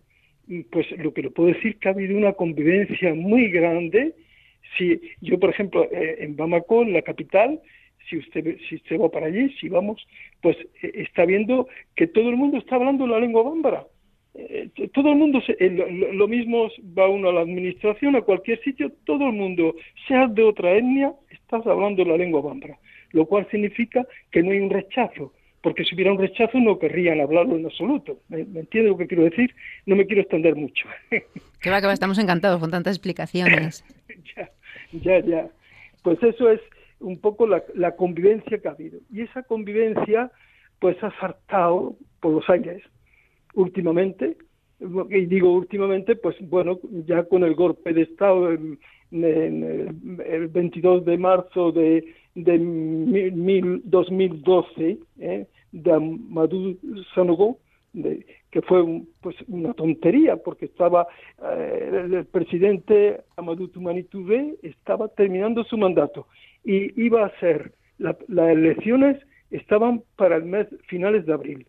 pues 0.72 0.90
lo 0.98 1.14
que 1.14 1.22
le 1.22 1.30
puedo 1.30 1.50
decir 1.50 1.78
que 1.78 1.86
ha 1.86 1.92
habido 1.92 2.18
una 2.18 2.32
convivencia 2.32 3.14
muy 3.14 3.48
grande. 3.48 4.16
Si 4.76 5.00
yo, 5.20 5.38
por 5.38 5.50
ejemplo, 5.50 5.84
eh, 5.84 6.16
en 6.18 6.34
Bamako, 6.34 6.82
en 6.82 6.94
la 6.94 7.02
capital, 7.02 7.60
si 8.08 8.18
usted 8.18 8.56
si 8.68 8.74
usted 8.74 8.98
va 8.98 9.08
para 9.08 9.26
allí, 9.26 9.50
si 9.60 9.68
vamos, 9.68 10.04
pues 10.42 10.56
eh, 10.82 10.90
está 10.94 11.26
viendo 11.26 11.68
que 11.94 12.08
todo 12.08 12.28
el 12.28 12.36
mundo 12.36 12.58
está 12.58 12.74
hablando 12.74 13.06
la 13.06 13.20
lengua 13.20 13.44
bámbara 13.44 13.86
eh, 14.34 14.70
todo 14.94 15.10
el 15.10 15.16
mundo, 15.16 15.42
eh, 15.48 15.70
lo, 16.12 16.28
mismo 16.28 16.68
va 16.96 17.08
uno 17.08 17.30
a 17.30 17.32
la 17.32 17.40
administración, 17.40 18.14
a 18.14 18.22
cualquier 18.22 18.62
sitio, 18.62 18.92
todo 19.04 19.26
el 19.26 19.32
mundo, 19.32 19.74
sea 20.06 20.28
de 20.28 20.44
otra 20.44 20.72
etnia, 20.72 21.12
estás 21.30 21.66
hablando 21.66 22.04
la 22.04 22.16
lengua 22.16 22.40
bambara, 22.40 22.78
lo 23.10 23.26
cual 23.26 23.48
significa 23.50 24.06
que 24.30 24.42
no 24.42 24.52
hay 24.52 24.60
un 24.60 24.70
rechazo, 24.70 25.32
porque 25.62 25.84
si 25.84 25.94
hubiera 25.94 26.12
un 26.12 26.18
rechazo 26.18 26.58
no 26.60 26.78
querrían 26.78 27.20
hablarlo 27.20 27.56
en 27.56 27.66
absoluto. 27.66 28.20
¿Me, 28.28 28.40
entiende 28.40 28.90
lo 28.90 28.96
que 28.96 29.08
quiero 29.08 29.24
decir? 29.24 29.54
No 29.84 29.96
me 29.96 30.06
quiero 30.06 30.22
extender 30.22 30.54
mucho. 30.54 30.86
que 31.10 31.70
va, 31.70 31.80
que 31.80 31.86
va, 31.86 31.92
estamos 31.92 32.18
encantados 32.18 32.60
con 32.60 32.70
tantas 32.70 32.96
explicaciones. 32.96 33.84
ya, 34.36 34.50
ya, 34.92 35.20
ya. 35.20 35.48
Pues 36.02 36.22
eso 36.22 36.50
es 36.50 36.60
un 37.00 37.18
poco 37.18 37.46
la, 37.46 37.62
la 37.74 37.96
convivencia 37.96 38.58
que 38.58 38.68
ha 38.68 38.70
habido. 38.70 39.00
Y 39.12 39.22
esa 39.22 39.42
convivencia, 39.42 40.30
pues 40.78 40.96
ha 41.02 41.10
saltado 41.18 41.96
por 42.20 42.32
los 42.32 42.48
aires 42.48 42.82
últimamente, 43.54 44.36
y 45.10 45.26
digo 45.26 45.52
últimamente, 45.52 46.16
pues 46.16 46.36
bueno, 46.40 46.78
ya 47.06 47.24
con 47.24 47.44
el 47.44 47.54
golpe 47.54 47.92
de 47.92 48.02
Estado 48.02 48.52
en, 48.52 48.78
el 49.12 50.48
22 50.48 51.04
de 51.04 51.18
marzo 51.18 51.72
de, 51.72 52.04
de 52.34 52.58
mil, 52.58 53.82
2012 53.84 54.98
¿eh? 55.18 55.46
de 55.72 55.92
Amadou 55.92 56.76
Sanogo, 57.14 57.58
que 58.50 58.62
fue 58.62 59.02
pues 59.20 59.36
una 59.48 59.74
tontería 59.74 60.36
porque 60.36 60.66
estaba 60.66 61.08
eh, 61.42 62.06
el, 62.12 62.24
presidente 62.26 63.20
Amadou 63.36 63.66
Toumani 63.68 64.06
estaba 64.62 65.08
terminando 65.08 65.64
su 65.64 65.76
mandato 65.76 66.28
y 66.64 67.02
iba 67.02 67.26
a 67.26 67.40
ser 67.40 67.72
las 67.98 68.16
elecciones 68.28 69.18
estaban 69.50 70.02
para 70.16 70.36
el 70.36 70.44
mes 70.44 70.68
finales 70.86 71.26
de 71.26 71.32
abril 71.32 71.66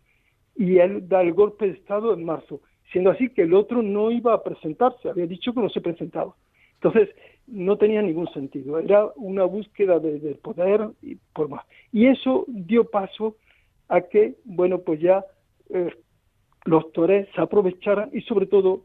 y 0.56 0.78
él 0.78 1.08
da 1.08 1.22
el 1.22 1.32
golpe 1.32 1.66
de 1.66 1.72
estado 1.72 2.14
en 2.14 2.24
marzo 2.24 2.60
siendo 2.90 3.10
así 3.10 3.30
que 3.30 3.42
el 3.42 3.54
otro 3.54 3.82
no 3.82 4.10
iba 4.10 4.34
a 4.34 4.42
presentarse 4.42 5.08
había 5.08 5.26
dicho 5.26 5.52
que 5.52 5.60
no 5.60 5.68
se 5.68 5.80
presentaba 5.80 6.34
entonces 6.74 7.10
no 7.46 7.76
tenía 7.76 8.02
ningún 8.02 8.32
sentido 8.32 8.78
era 8.78 9.06
una 9.16 9.44
búsqueda 9.44 9.98
de, 9.98 10.34
poder 10.42 10.88
y 11.00 11.16
por 11.32 11.48
más 11.48 11.64
y 11.92 12.06
eso 12.06 12.44
dio 12.48 12.84
paso 12.84 13.36
a 13.88 14.02
que 14.02 14.34
bueno 14.44 14.80
pues 14.80 15.00
ya 15.00 15.24
eh, 15.70 15.90
los 16.64 16.92
torés 16.92 17.28
se 17.34 17.40
aprovecharan 17.40 18.10
y 18.12 18.20
sobre 18.22 18.46
todo 18.46 18.84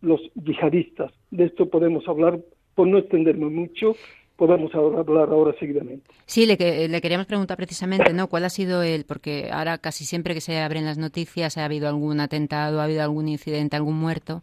los 0.00 0.20
yihadistas. 0.34 1.12
De 1.30 1.44
esto 1.44 1.68
podemos 1.68 2.06
hablar, 2.08 2.38
por 2.74 2.86
no 2.86 2.98
extenderme 2.98 3.46
mucho, 3.46 3.96
podemos 4.36 4.74
hablar 4.74 5.30
ahora 5.30 5.54
seguidamente. 5.58 6.06
Sí, 6.26 6.46
le, 6.46 6.88
le, 6.88 7.00
queríamos 7.00 7.26
preguntar 7.26 7.56
precisamente, 7.56 8.12
¿no? 8.12 8.28
¿Cuál 8.28 8.44
ha 8.44 8.50
sido 8.50 8.82
el, 8.82 9.04
porque 9.04 9.48
ahora 9.50 9.78
casi 9.78 10.04
siempre 10.04 10.34
que 10.34 10.40
se 10.40 10.58
abren 10.60 10.84
las 10.84 10.98
noticias 10.98 11.56
ha 11.56 11.64
habido 11.64 11.88
algún 11.88 12.20
atentado, 12.20 12.80
ha 12.80 12.84
habido 12.84 13.02
algún 13.02 13.28
incidente, 13.28 13.76
algún 13.76 13.96
muerto, 13.96 14.42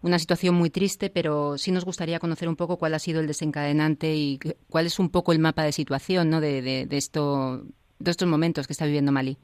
una 0.00 0.18
situación 0.18 0.54
muy 0.54 0.70
triste, 0.70 1.10
pero 1.10 1.58
sí 1.58 1.72
nos 1.72 1.84
gustaría 1.84 2.20
conocer 2.20 2.48
un 2.48 2.56
poco 2.56 2.76
cuál 2.76 2.94
ha 2.94 2.98
sido 2.98 3.20
el 3.20 3.26
desencadenante 3.26 4.14
y 4.14 4.38
cuál 4.68 4.86
es 4.86 4.98
un 4.98 5.10
poco 5.10 5.32
el 5.32 5.38
mapa 5.38 5.64
de 5.64 5.72
situación, 5.72 6.30
¿no? 6.30 6.40
De, 6.40 6.62
de, 6.62 6.86
de 6.86 6.96
esto, 6.96 7.62
de 7.98 8.10
estos 8.10 8.28
momentos 8.28 8.66
que 8.66 8.72
está 8.72 8.86
viviendo 8.86 9.12
Malí. 9.12 9.36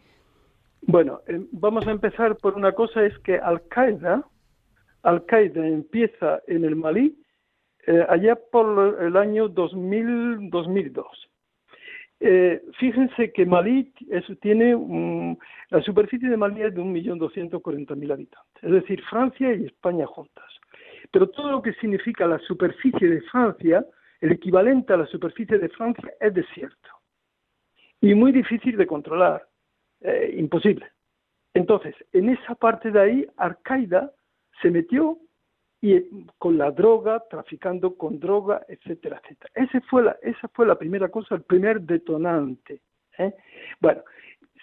Bueno, 0.82 1.20
eh, 1.26 1.40
vamos 1.52 1.86
a 1.86 1.90
empezar 1.90 2.36
por 2.36 2.54
una 2.54 2.72
cosa, 2.72 3.04
es 3.04 3.18
que 3.18 3.36
Al-Qaeda, 3.36 4.24
Al-Qaeda 5.02 5.66
empieza 5.66 6.40
en 6.46 6.64
el 6.64 6.76
Malí 6.76 7.16
eh, 7.88 8.04
allá 8.06 8.36
por 8.36 9.02
el 9.02 9.16
año 9.16 9.48
2000, 9.48 10.50
2002. 10.50 11.06
Eh, 12.20 12.62
fíjense 12.78 13.32
que 13.32 13.46
Malí 13.46 13.92
tiene 14.42 14.76
la 15.70 15.80
superficie 15.82 16.28
de 16.28 16.36
Malí 16.36 16.62
es 16.62 16.74
de 16.74 16.82
1.240.000 16.82 18.12
habitantes, 18.12 18.62
es 18.62 18.70
decir, 18.72 19.02
Francia 19.04 19.54
y 19.54 19.64
España 19.64 20.06
juntas. 20.06 20.50
Pero 21.10 21.30
todo 21.30 21.50
lo 21.50 21.62
que 21.62 21.72
significa 21.74 22.26
la 22.26 22.38
superficie 22.40 23.08
de 23.08 23.22
Francia, 23.22 23.86
el 24.20 24.32
equivalente 24.32 24.92
a 24.92 24.98
la 24.98 25.06
superficie 25.06 25.56
de 25.58 25.68
Francia, 25.70 26.12
es 26.20 26.34
desierto 26.34 26.90
y 28.02 28.14
muy 28.14 28.32
difícil 28.32 28.76
de 28.76 28.86
controlar. 28.86 29.46
Eh, 30.00 30.34
imposible. 30.36 30.86
Entonces, 31.54 31.94
en 32.12 32.28
esa 32.28 32.54
parte 32.54 32.90
de 32.90 33.00
ahí, 33.00 33.26
Al-Qaeda 33.36 34.12
se 34.60 34.70
metió 34.70 35.18
y 35.80 36.02
con 36.38 36.58
la 36.58 36.70
droga, 36.70 37.22
traficando 37.30 37.96
con 37.96 38.18
droga, 38.18 38.62
etcétera, 38.68 39.20
etcétera. 39.22 39.50
Ese 39.54 39.80
fue 39.82 40.02
la, 40.04 40.16
esa 40.22 40.48
fue 40.48 40.66
la 40.66 40.76
primera 40.76 41.08
cosa, 41.08 41.36
el 41.36 41.42
primer 41.42 41.80
detonante. 41.82 42.80
¿eh? 43.18 43.32
Bueno, 43.80 44.02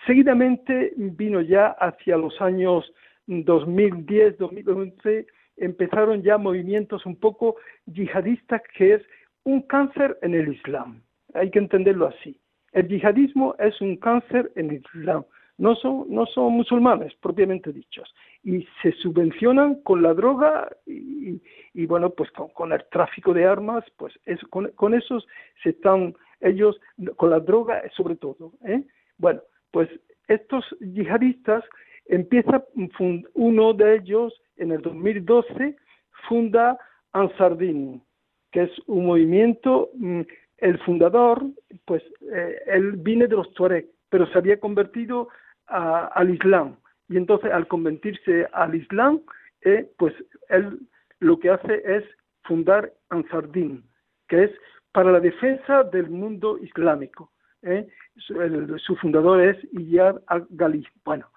seguidamente 0.05 0.93
vino 0.97 1.41
ya 1.41 1.67
hacia 1.67 2.17
los 2.17 2.39
años 2.41 2.91
2010, 3.27 4.37
2011, 4.37 5.25
empezaron 5.57 6.21
ya 6.21 6.37
movimientos 6.37 7.05
un 7.05 7.15
poco 7.15 7.55
yihadistas, 7.85 8.61
que 8.77 8.95
es 8.95 9.01
un 9.43 9.61
cáncer 9.61 10.17
en 10.21 10.35
el 10.35 10.53
Islam. 10.53 11.01
Hay 11.33 11.49
que 11.49 11.59
entenderlo 11.59 12.07
así. 12.07 12.37
El 12.73 12.89
yihadismo 12.89 13.55
es 13.57 13.79
un 13.79 13.95
cáncer 13.97 14.51
en 14.55 14.69
el 14.69 14.83
Islam. 14.93 15.23
No 15.57 15.75
son, 15.75 16.05
no 16.09 16.25
son 16.25 16.53
musulmanes, 16.53 17.13
propiamente 17.21 17.71
dichos. 17.71 18.13
Y 18.43 18.67
se 18.81 18.91
subvencionan 18.93 19.81
con 19.83 20.01
la 20.01 20.13
droga 20.13 20.69
y, 20.85 21.85
bueno, 21.85 22.09
pues 22.09 22.29
con, 22.31 22.73
el 22.73 22.83
tráfico 22.91 23.33
de 23.33 23.45
armas, 23.45 23.85
pues 23.97 24.13
con, 24.49 24.69
con, 24.71 24.93
esos 24.93 25.25
se 25.63 25.69
están 25.69 26.13
ellos, 26.41 26.79
con 27.15 27.29
la 27.29 27.39
droga 27.39 27.81
sobre 27.95 28.15
todo. 28.15 28.51
¿eh? 28.65 28.83
Bueno, 29.17 29.41
pues 29.71 29.89
estos 30.27 30.65
yihadistas 30.79 31.63
empieza, 32.07 32.65
uno 33.33 33.73
de 33.73 33.95
ellos 33.95 34.33
en 34.57 34.71
el 34.71 34.81
2012 34.81 35.75
funda 36.27 36.77
Ansardin, 37.13 38.01
que 38.51 38.63
es 38.63 38.71
un 38.87 39.05
movimiento 39.05 39.89
mm, 39.95 40.21
el 40.57 40.79
fundador, 40.79 41.43
pues 41.85 42.03
eh, 42.33 42.61
él 42.67 42.93
viene 42.93 43.27
de 43.27 43.35
los 43.35 43.53
Tuareg, 43.53 43.87
pero 44.09 44.25
se 44.27 44.37
había 44.37 44.59
convertido 44.59 45.27
al 45.67 46.29
Islam. 46.29 46.75
Y 47.07 47.17
entonces 47.17 47.51
al 47.51 47.67
convertirse 47.67 48.47
al 48.53 48.75
Islam, 48.75 49.21
eh, 49.61 49.89
pues 49.97 50.13
él 50.49 50.79
lo 51.19 51.39
que 51.39 51.49
hace 51.49 51.81
es 51.85 52.03
fundar 52.43 52.91
Ansardin, 53.09 53.83
que 54.27 54.45
es 54.45 54.51
para 54.91 55.11
la 55.11 55.19
defensa 55.19 55.83
del 55.83 56.09
mundo 56.09 56.57
islámico. 56.59 57.31
Eh. 57.61 57.87
Su, 58.17 58.95
fundador 58.95 59.41
es 59.41 59.57
Iyad 59.73 60.21
al-Ghali. 60.27 60.87
Bueno, 61.03 61.27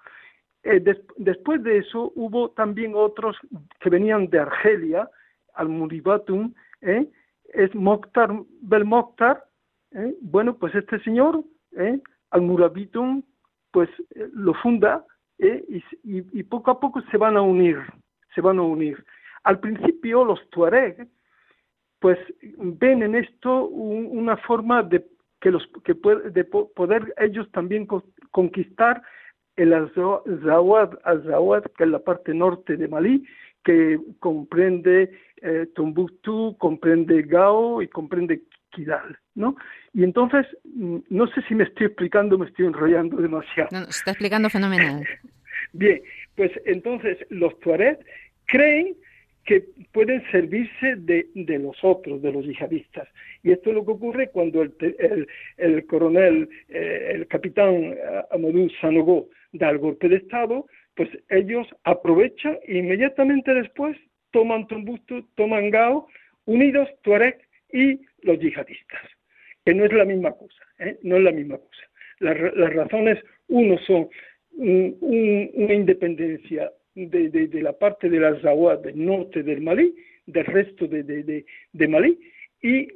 después 1.17 1.63
de 1.63 1.79
eso 1.79 2.11
hubo 2.15 2.51
también 2.51 2.93
otros 2.95 3.35
que 3.79 3.89
venían 3.89 4.29
de 4.29 4.39
Argelia, 4.39 5.09
al-Muribatum, 5.55 6.53
eh, 6.81 7.09
es 7.53 7.73
Mokhtar 7.75 8.31
Bel 8.61 8.85
Mokhtar, 8.85 9.43
¿eh? 9.91 10.15
bueno, 10.21 10.57
pues 10.57 10.73
este 10.75 10.99
señor, 11.01 11.43
¿eh? 11.75 11.99
Pues 13.71 13.89
eh, 14.15 14.29
lo 14.33 14.53
funda 14.55 15.05
¿eh? 15.37 15.63
y, 16.03 16.43
poco 16.43 16.71
a 16.71 16.79
poco 16.79 17.01
se 17.11 17.17
van 17.17 17.37
a 17.37 17.41
unir, 17.41 17.77
se 18.33 18.41
van 18.41 18.59
a 18.59 18.63
unir. 18.63 19.03
Al 19.43 19.59
principio 19.59 20.25
los 20.25 20.49
Tuareg, 20.49 21.07
pues 21.99 22.17
ven 22.57 23.03
en 23.03 23.15
esto 23.15 23.65
una 23.67 24.37
forma 24.37 24.83
de 24.83 25.05
que 25.41 25.51
los 25.51 25.65
que 25.85 25.93
de 25.93 26.43
poder 26.43 27.13
ellos 27.17 27.49
también 27.51 27.87
conquistar 28.31 29.01
el 29.55 29.73
Azawad, 29.73 30.97
Azawad, 31.03 31.63
que 31.77 31.83
es 31.83 31.89
la 31.89 31.99
parte 31.99 32.33
norte 32.33 32.77
de 32.77 32.87
Malí, 32.87 33.25
que 33.63 33.99
comprende 34.19 35.11
eh, 35.41 35.67
Tombuctú, 35.75 36.55
comprende 36.57 37.21
Gao 37.23 37.81
y 37.81 37.87
comprende 37.87 38.43
¿no? 39.35 39.55
Y 39.93 40.03
entonces, 40.03 40.45
mm, 40.63 40.97
no 41.09 41.27
sé 41.27 41.41
si 41.47 41.55
me 41.55 41.63
estoy 41.63 41.87
explicando, 41.87 42.37
me 42.37 42.47
estoy 42.47 42.65
enrollando 42.65 43.17
demasiado. 43.17 43.69
No, 43.71 43.83
se 43.85 43.99
está 43.99 44.11
explicando 44.11 44.49
fenomenal. 44.49 45.05
Bien, 45.73 46.01
pues 46.35 46.51
entonces 46.65 47.17
los 47.29 47.59
Tuareg 47.59 47.99
creen 48.45 48.95
que 49.45 49.65
pueden 49.91 50.23
servirse 50.31 50.95
de, 50.97 51.27
de, 51.33 51.59
los 51.59 51.77
otros, 51.83 52.21
de 52.21 52.31
los 52.31 52.45
yihadistas. 52.45 53.07
Y 53.43 53.51
esto 53.51 53.69
es 53.69 53.75
lo 53.75 53.85
que 53.85 53.91
ocurre 53.91 54.29
cuando 54.29 54.61
el, 54.61 54.73
el, 54.79 55.27
el 55.57 55.85
coronel, 55.87 56.47
eh, 56.67 57.11
el 57.15 57.27
capitán 57.27 57.73
eh, 57.73 57.97
Amadou 58.31 58.69
Sanogo 58.79 59.29
da 59.51 59.69
el 59.69 59.79
golpe 59.79 60.07
de 60.07 60.17
Estado, 60.17 60.67
pues 60.95 61.09
ellos 61.29 61.67
aprovechan 61.83 62.59
e 62.67 62.77
inmediatamente 62.77 63.53
después 63.53 63.97
toman 64.31 64.67
Tombuctú, 64.67 65.23
toman 65.35 65.71
Gao, 65.71 66.07
unidos 66.45 66.87
Tuareg 67.01 67.39
y 67.71 68.01
los 68.23 68.39
yihadistas, 68.39 69.01
que 69.65 69.73
no 69.73 69.85
es 69.85 69.93
la 69.93 70.05
misma 70.05 70.31
cosa, 70.31 70.63
¿eh? 70.79 70.97
no 71.03 71.17
es 71.17 71.23
la 71.23 71.31
misma 71.31 71.57
cosa. 71.57 71.83
Las, 72.19 72.73
razones, 72.73 73.17
uno 73.47 73.77
son 73.79 74.09
una 74.57 75.73
independencia 75.73 76.71
de, 76.95 77.49
la 77.61 77.73
parte 77.73 78.09
de 78.09 78.19
la 78.19 78.39
Zawad 78.41 78.79
del 78.79 79.05
norte 79.05 79.41
del 79.41 79.61
Malí, 79.61 79.95
del 80.25 80.45
resto 80.45 80.87
de, 80.87 81.03
de 81.03 81.87
Malí, 81.87 82.19
y 82.61 82.87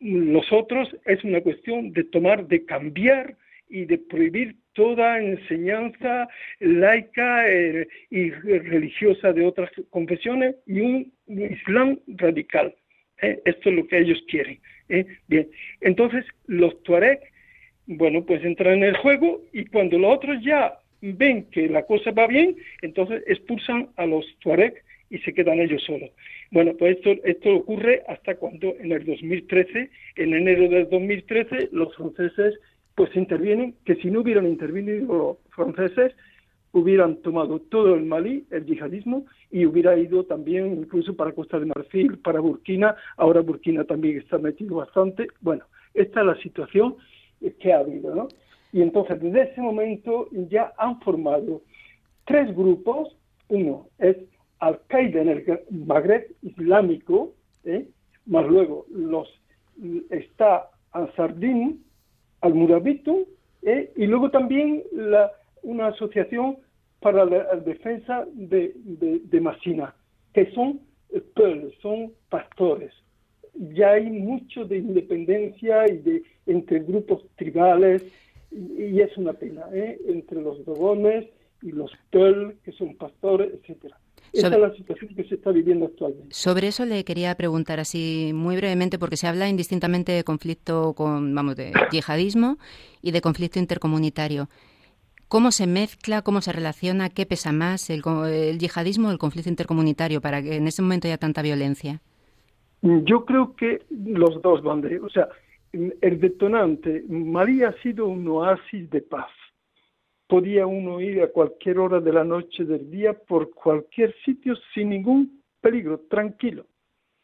los 0.00 0.52
otros 0.52 0.94
es 1.04 1.24
una 1.24 1.40
cuestión 1.40 1.92
de 1.92 2.04
tomar, 2.04 2.46
de 2.46 2.64
cambiar 2.64 3.36
y 3.68 3.84
de 3.86 3.98
prohibir 3.98 4.56
toda 4.74 5.18
enseñanza 5.18 6.28
laica 6.60 7.48
eh, 7.50 7.88
y 8.10 8.30
religiosa 8.30 9.32
de 9.32 9.44
otras 9.44 9.70
confesiones 9.90 10.56
y 10.66 10.80
un 10.80 11.12
Islam 11.26 11.98
radical. 12.06 12.74
¿Eh? 13.22 13.40
Esto 13.44 13.70
es 13.70 13.76
lo 13.76 13.86
que 13.86 13.98
ellos 13.98 14.22
quieren. 14.28 14.58
¿eh? 14.88 15.06
Bien, 15.28 15.48
entonces 15.80 16.24
los 16.46 16.82
Tuareg, 16.82 17.20
bueno, 17.86 18.24
pues 18.24 18.44
entran 18.44 18.78
en 18.78 18.84
el 18.84 18.96
juego 18.96 19.42
y 19.52 19.66
cuando 19.66 19.98
los 19.98 20.16
otros 20.16 20.42
ya 20.42 20.78
ven 21.00 21.44
que 21.50 21.68
la 21.68 21.84
cosa 21.84 22.10
va 22.10 22.26
bien, 22.26 22.56
entonces 22.82 23.22
expulsan 23.26 23.88
a 23.96 24.06
los 24.06 24.26
Tuareg 24.40 24.82
y 25.10 25.18
se 25.18 25.34
quedan 25.34 25.60
ellos 25.60 25.84
solos. 25.84 26.10
Bueno, 26.50 26.74
pues 26.76 26.96
esto, 26.96 27.14
esto 27.24 27.54
ocurre 27.54 28.02
hasta 28.08 28.36
cuando 28.36 28.74
en 28.80 28.92
el 28.92 29.04
2013, 29.04 29.90
en 30.16 30.34
enero 30.34 30.68
del 30.68 30.88
2013, 30.88 31.68
los 31.72 31.94
franceses 31.94 32.58
pues 32.94 33.14
intervienen, 33.14 33.74
que 33.84 33.96
si 33.96 34.10
no 34.10 34.20
hubieran 34.20 34.46
intervenido 34.46 35.14
los 35.14 35.36
franceses, 35.54 36.16
hubieran 36.78 37.16
tomado 37.16 37.58
todo 37.58 37.94
el 37.94 38.04
Malí, 38.04 38.46
el 38.50 38.66
yihadismo, 38.66 39.24
y 39.50 39.64
hubiera 39.66 39.96
ido 39.96 40.24
también 40.24 40.76
incluso 40.78 41.16
para 41.16 41.32
Costa 41.32 41.58
de 41.58 41.66
Marfil, 41.66 42.18
para 42.18 42.40
Burkina, 42.40 42.96
ahora 43.16 43.40
Burkina 43.40 43.84
también 43.84 44.18
está 44.18 44.38
metido 44.38 44.76
bastante. 44.76 45.28
Bueno, 45.40 45.64
esta 45.94 46.20
es 46.20 46.26
la 46.26 46.36
situación 46.36 46.96
que 47.60 47.72
ha 47.72 47.78
habido, 47.78 48.14
¿no? 48.14 48.28
Y 48.72 48.82
entonces 48.82 49.20
desde 49.22 49.52
ese 49.52 49.60
momento 49.60 50.28
ya 50.50 50.72
han 50.76 51.00
formado 51.00 51.62
tres 52.26 52.54
grupos, 52.54 53.16
Uno 53.48 53.86
es 53.98 54.16
Al-Qaeda 54.58 55.22
en 55.22 55.28
el 55.28 55.60
Magreb 55.70 56.26
islámico, 56.42 57.32
¿eh? 57.64 57.88
más 58.26 58.46
luego 58.46 58.86
los 58.90 59.28
está 60.10 60.68
Ansardin, 60.92 61.82
Al-Murabito, 62.40 63.26
¿eh? 63.62 63.92
y 63.96 64.06
luego 64.06 64.30
también 64.30 64.82
la, 64.92 65.30
una 65.62 65.88
asociación 65.88 66.58
para 67.00 67.24
la 67.24 67.56
defensa 67.56 68.26
de, 68.32 68.72
de, 68.76 69.20
de 69.24 69.40
Masina, 69.40 69.94
que 70.32 70.50
son 70.52 70.80
pueblos, 71.34 71.72
son 71.82 72.12
pastores. 72.28 72.92
Ya 73.54 73.92
hay 73.92 74.10
mucho 74.10 74.64
de 74.64 74.78
independencia 74.78 75.90
y 75.90 75.98
de 75.98 76.22
entre 76.46 76.80
grupos 76.80 77.22
tribales 77.36 78.02
y, 78.50 79.00
es 79.00 79.16
una 79.16 79.32
pena, 79.32 79.62
¿eh? 79.72 79.98
entre 80.08 80.40
los 80.40 80.64
dogones 80.64 81.26
y 81.62 81.72
los 81.72 81.90
Pearl, 82.10 82.56
que 82.64 82.72
son 82.72 82.96
pastores, 82.96 83.52
etcétera. 83.54 83.98
Esa 84.32 84.48
es 84.48 84.58
la 84.58 84.74
situación 84.74 85.14
que 85.14 85.24
se 85.24 85.36
está 85.36 85.50
viviendo 85.50 85.86
actualmente. 85.86 86.34
Sobre 86.34 86.68
eso 86.68 86.84
le 86.84 87.04
quería 87.04 87.34
preguntar 87.36 87.80
así 87.80 88.32
muy 88.34 88.56
brevemente, 88.56 88.98
porque 88.98 89.16
se 89.16 89.26
habla 89.26 89.48
indistintamente 89.48 90.12
de 90.12 90.24
conflicto 90.24 90.92
con, 90.94 91.34
vamos, 91.34 91.56
de 91.56 91.72
yihadismo 91.90 92.58
y 93.00 93.12
de 93.12 93.20
conflicto 93.22 93.58
intercomunitario. 93.58 94.48
¿Cómo 95.28 95.50
se 95.50 95.66
mezcla, 95.66 96.22
cómo 96.22 96.40
se 96.40 96.52
relaciona, 96.52 97.10
qué 97.10 97.26
pesa 97.26 97.52
más, 97.52 97.90
el, 97.90 98.02
el 98.28 98.58
yihadismo 98.58 99.08
o 99.08 99.10
el 99.10 99.18
conflicto 99.18 99.50
intercomunitario 99.50 100.20
para 100.20 100.42
que 100.42 100.56
en 100.56 100.66
ese 100.66 100.82
momento 100.82 101.08
haya 101.08 101.18
tanta 101.18 101.42
violencia? 101.42 102.00
Yo 102.82 103.24
creo 103.24 103.56
que 103.56 103.82
los 103.90 104.40
dos 104.42 104.62
van 104.62 104.84
o 105.02 105.08
sea, 105.08 105.28
el 105.72 106.20
detonante, 106.20 107.04
Malí 107.08 107.62
ha 107.62 107.72
sido 107.82 108.06
un 108.06 108.26
oasis 108.28 108.88
de 108.90 109.02
paz. 109.02 109.30
Podía 110.28 110.66
uno 110.66 111.00
ir 111.00 111.22
a 111.22 111.28
cualquier 111.28 111.78
hora 111.78 112.00
de 112.00 112.12
la 112.12 112.24
noche, 112.24 112.64
del 112.64 112.90
día, 112.90 113.12
por 113.14 113.50
cualquier 113.50 114.14
sitio 114.24 114.54
sin 114.74 114.90
ningún 114.90 115.42
peligro, 115.60 116.00
tranquilo. 116.08 116.66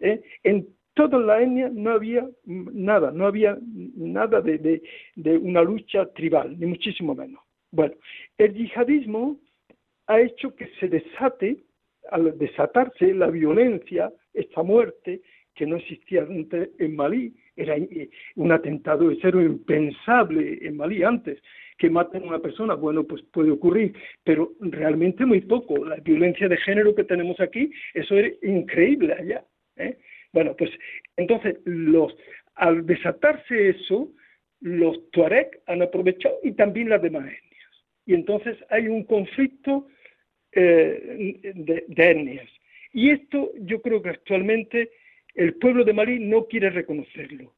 ¿eh? 0.00 0.22
En 0.42 0.68
toda 0.94 1.18
la 1.18 1.40
etnia 1.42 1.70
no 1.72 1.90
había 1.90 2.28
nada, 2.44 3.10
no 3.10 3.26
había 3.26 3.58
nada 3.62 4.40
de, 4.40 4.82
una 5.40 5.62
lucha 5.62 6.06
tribal, 6.12 6.58
ni 6.58 6.66
muchísimo 6.66 7.14
menos. 7.14 7.42
Bueno, 7.72 7.94
el 8.37 8.52
yihadismo 8.54 9.40
ha 10.06 10.20
hecho 10.20 10.54
que 10.54 10.68
se 10.78 10.88
desate, 10.88 11.56
al 12.11 12.37
desatarse 12.38 13.14
la 13.14 13.30
violencia, 13.30 14.12
esta 14.35 14.62
muerte 14.62 15.22
que 15.54 15.66
no 15.66 15.76
existía 15.76 16.26
en 16.28 16.96
Malí, 16.96 17.35
era 17.56 17.76
eh, 17.76 18.11
un 18.37 18.52
atentado 18.52 19.08
de 19.08 19.18
cero 19.20 19.40
impensable 19.40 20.58
en 20.62 20.76
Malí 20.76 21.02
antes. 21.02 21.42
Que 21.78 21.90
maten 21.90 22.22
a 22.24 22.26
una 22.26 22.38
persona, 22.38 22.74
bueno, 22.74 23.04
pues 23.04 23.22
puede 23.32 23.50
ocurrir, 23.50 23.94
pero 24.22 24.52
realmente 24.61 25.24
muy 25.24 25.40
poco. 25.40 25.85
La 25.85 25.96
violencia 25.96 26.48
de 26.48 26.58
género 26.58 26.94
que 26.94 27.04
tenemos 27.04 27.40
aquí, 27.40 27.72
eso 27.94 28.16
es 28.16 28.35
increíble 28.42 29.14
allá. 29.14 29.44
¿eh? 29.76 29.96
Bueno, 30.32 30.54
pues 30.56 30.70
entonces 31.16 31.56
los, 31.64 32.14
al 32.54 32.87
desatarse 32.87 33.70
eso, 33.70 34.12
los 34.61 35.11
tuareg 35.11 35.62
han 35.66 35.82
aprovechado 35.82 36.38
y 36.42 36.52
también 36.52 36.90
las 36.90 37.02
demás. 37.02 37.30
Y 38.06 38.14
entonces 38.14 38.56
hay 38.70 38.88
un 38.88 39.04
conflicto 39.04 39.88
eh, 40.52 41.52
de, 41.54 41.84
de 41.88 42.10
etnias. 42.10 42.48
Y 42.92 43.10
esto 43.10 43.52
yo 43.60 43.80
creo 43.80 44.02
que 44.02 44.10
actualmente 44.10 44.90
el 45.34 45.54
pueblo 45.54 45.84
de 45.84 45.92
Malí 45.94 46.18
no 46.18 46.46
quiere 46.46 46.70
reconocerlo, 46.70 47.54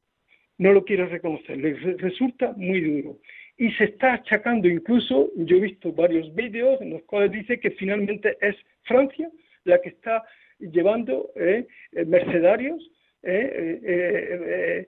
no 0.58 0.72
lo 0.72 0.84
quiere 0.84 1.06
reconocer, 1.06 1.56
le 1.58 1.74
resulta 1.96 2.52
muy 2.56 2.80
duro. 2.80 3.18
Y 3.56 3.70
se 3.72 3.84
está 3.84 4.14
achacando 4.14 4.68
incluso, 4.68 5.30
yo 5.36 5.56
he 5.56 5.60
visto 5.60 5.92
varios 5.92 6.34
vídeos 6.34 6.80
en 6.80 6.90
los 6.90 7.02
cuales 7.02 7.32
dice 7.32 7.60
que 7.60 7.70
finalmente 7.72 8.36
es 8.40 8.56
Francia 8.82 9.30
la 9.64 9.80
que 9.80 9.90
está 9.90 10.24
llevando 10.58 11.30
eh, 11.36 11.66
eh, 11.92 12.04
mercenarios, 12.04 12.90
eh, 13.26 14.86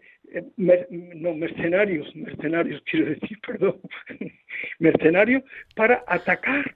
no, 0.56 1.34
mercenarios, 1.34 2.14
mercenarios 2.14 2.82
quiero 2.90 3.06
decir, 3.10 3.38
perdón, 3.46 3.80
mercenarios 4.78 5.42
para 5.74 6.04
atacar 6.06 6.74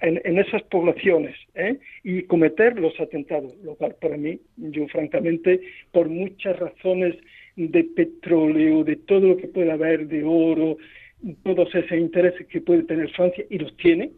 en, 0.00 0.38
esas 0.38 0.62
poblaciones 0.64 1.36
¿eh? 1.54 1.78
y 2.02 2.22
cometer 2.22 2.78
los 2.78 2.98
atentados, 2.98 3.54
lo 3.62 3.74
cual 3.74 3.94
para 4.00 4.16
mí, 4.16 4.40
yo 4.56 4.88
francamente, 4.88 5.60
por 5.92 6.08
muchas 6.08 6.58
razones 6.58 7.14
de 7.56 7.84
petróleo, 7.84 8.84
de 8.84 8.96
todo 8.96 9.28
lo 9.28 9.36
que 9.36 9.48
pueda 9.48 9.74
haber, 9.74 10.08
de 10.08 10.24
oro, 10.24 10.76
todos 11.42 11.74
esos 11.74 11.98
intereses 11.98 12.46
que 12.46 12.60
puede 12.60 12.84
tener 12.84 13.10
Francia, 13.10 13.44
y 13.50 13.58
los 13.58 13.76
tiene, 13.76 14.10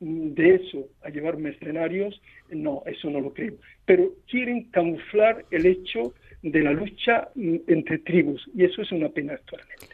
de 0.00 0.54
eso 0.56 0.88
a 1.02 1.10
llevar 1.10 1.38
mercenarios, 1.38 2.20
no, 2.50 2.82
eso 2.86 3.10
no 3.10 3.20
lo 3.20 3.32
creo. 3.32 3.54
Pero 3.84 4.12
quieren 4.28 4.64
camuflar 4.70 5.44
el 5.50 5.66
hecho 5.66 6.14
de 6.42 6.62
la 6.62 6.72
lucha 6.72 7.28
entre 7.34 7.98
tribus, 7.98 8.48
y 8.54 8.64
eso 8.64 8.82
es 8.82 8.92
una 8.92 9.08
pena 9.08 9.34
actualmente. 9.34 9.86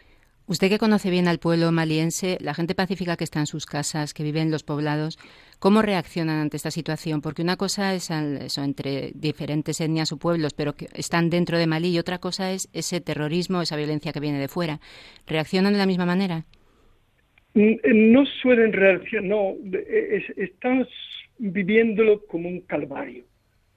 Usted 0.47 0.69
que 0.69 0.79
conoce 0.79 1.09
bien 1.09 1.29
al 1.29 1.39
pueblo 1.39 1.71
maliense, 1.71 2.37
la 2.41 2.53
gente 2.53 2.75
pacífica 2.75 3.17
que 3.17 3.25
está 3.25 3.39
en 3.39 3.47
sus 3.47 3.65
casas, 3.65 4.13
que 4.13 4.25
vive 4.25 4.41
en 4.41 4.51
los 4.51 4.65
poblados, 4.65 5.19
¿cómo 5.61 5.83
reaccionan 5.83 6.41
ante 6.41 6.57
esta 6.57 6.73
situación? 6.73 7.23
Porque 7.23 7.43
una 7.43 7.57
cosa 7.57 7.95
es 7.95 8.11
eso, 8.11 8.63
entre 8.63 9.13
diferentes 9.15 9.81
etnias 9.81 10.11
o 10.11 10.17
pueblos, 10.17 10.53
pero 10.53 10.75
que 10.75 10.89
están 10.95 11.31
dentro 11.31 11.59
de 11.59 11.69
Malí, 11.69 11.91
y 11.91 11.99
otra 11.99 12.19
cosa 12.19 12.51
es 12.51 12.69
ese 12.73 13.01
terrorismo, 13.01 13.63
esa 13.63 13.77
violencia 13.77 14.13
que 14.13 14.21
viene 14.21 14.41
de 14.41 14.49
fuera. 14.49 14.81
¿Reaccionan 15.27 15.73
de 15.73 15.79
la 15.79 15.87
misma 15.87 16.07
manera? 16.07 16.45
Eh, 17.55 17.81
no 17.95 18.25
suelen 18.27 18.73
reaccionar, 18.73 19.29
no, 19.29 19.57
están 20.37 20.87
viviéndolo 21.39 22.25
como 22.27 22.49
un 22.49 22.61
calvario. 22.63 23.25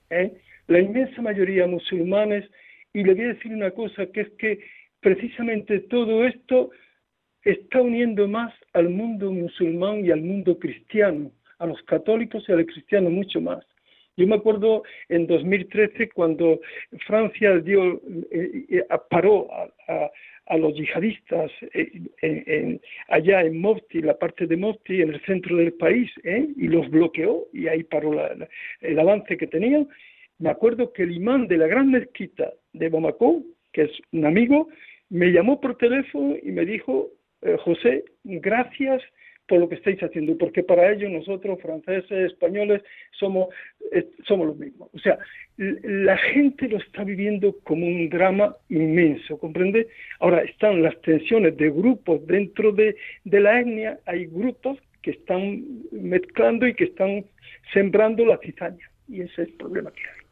¿eh? 0.10 0.32
La 0.68 0.80
inmensa 0.80 1.22
mayoría 1.22 1.68
musulmanes, 1.68 2.50
y 2.94 3.04
le 3.04 3.14
voy 3.14 3.24
a 3.26 3.34
decir 3.34 3.52
una 3.52 3.72
cosa, 3.72 4.06
que 4.08 4.22
es 4.22 4.30
que 4.38 4.60
precisamente 5.02 5.80
todo 5.82 6.26
esto 6.26 6.72
está 7.44 7.82
uniendo 7.82 8.28
más 8.28 8.54
al 8.74 8.90
mundo 8.90 9.32
musulmán 9.32 10.06
y 10.06 10.12
al 10.12 10.22
mundo 10.22 10.58
cristiano, 10.58 11.32
a 11.60 11.66
los 11.68 11.82
católicos 11.84 12.44
y 12.48 12.52
a 12.54 12.56
los 12.56 12.66
cristianos 12.68 13.12
mucho 13.12 13.42
más. 13.42 13.66
Yo 14.18 14.28
me 14.28 14.36
acuerdo 14.36 14.84
en 15.10 15.28
2013 15.28 16.10
cuando 16.10 16.62
Francia 17.06 17.58
dio, 17.58 18.02
eh, 18.32 18.66
eh, 18.70 18.84
paró 19.10 19.50
a, 19.52 20.58
los 20.58 20.76
yihadistas 20.76 21.52
eh, 21.74 22.80
allá 23.10 23.42
en 23.42 23.60
Mofti, 23.60 24.02
la 24.02 24.18
parte 24.18 24.46
de 24.48 24.56
Mofti, 24.56 25.02
en 25.02 25.14
el 25.14 25.22
centro 25.26 25.58
del 25.58 25.74
país, 25.74 26.10
y 26.24 26.68
los 26.68 26.90
bloqueó 26.90 27.48
y 27.52 27.68
ahí 27.68 27.84
paró 27.84 28.14
el 28.82 29.00
avance 29.00 29.38
que 29.38 29.48
tenían. 29.48 29.88
Me 30.38 30.50
acuerdo 30.50 30.94
que 30.94 31.04
el 31.04 31.14
imán 31.14 31.48
de 31.48 31.58
la 31.58 31.68
gran 31.68 31.90
mezquita 31.90 32.54
de 32.74 32.90
Bamako, 32.90 33.42
que 33.74 33.84
es 33.84 33.92
un 34.12 34.26
amigo, 34.26 34.70
me 35.10 35.32
llamó 35.32 35.60
por 35.60 35.78
teléfono 35.78 36.36
y 36.42 36.52
me 36.52 36.64
dijo, 36.64 37.10
José, 37.64 38.06
gracias 38.24 39.02
por 39.48 39.60
lo 39.60 39.70
que 39.70 39.76
estáis 39.76 40.00
haciendo, 40.02 40.38
porque 40.38 40.64
para 40.64 40.92
ello 40.92 41.10
nosotros, 41.10 41.62
franceses, 41.62 42.32
españoles, 42.32 42.82
somos, 43.12 43.50
eh, 43.92 44.08
somos 44.28 44.48
los 44.48 44.58
mismos. 44.58 44.90
O 44.94 45.00
sea, 45.00 45.20
la 45.58 46.18
gente 46.18 46.68
lo 46.68 46.78
está 46.78 47.04
viviendo 47.04 47.56
como 47.64 47.86
un 47.86 48.10
drama 48.10 48.56
inmenso, 48.70 49.38
¿comprende? 49.38 49.88
Ahora 50.20 50.44
están 50.44 50.82
las 50.82 51.00
tensiones 51.02 51.56
de 51.58 51.70
grupos 51.70 52.26
dentro 52.26 52.72
de, 52.72 52.96
de 53.24 53.40
la 53.40 53.60
etnia, 53.60 54.00
hay 54.06 54.26
grupos 54.26 54.80
que 55.02 55.12
están 55.12 55.64
mezclando 55.92 56.68
y 56.68 56.74
que 56.74 56.86
están 56.86 57.26
sembrando 57.74 58.26
la 58.26 58.40
cizaña, 58.40 58.90
y 59.08 59.22
ese 59.22 59.44
es 59.44 59.50
el 59.50 59.54
problema 59.54 59.92
que 59.92 60.02
hay. 60.02 60.26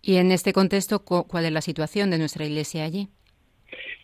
Y 0.00 0.16
en 0.18 0.30
este 0.30 0.52
contexto, 0.52 1.02
¿cuál 1.04 1.46
es 1.46 1.52
la 1.52 1.62
situación 1.62 2.10
de 2.10 2.18
nuestra 2.18 2.44
iglesia 2.44 2.84
allí? 2.84 3.08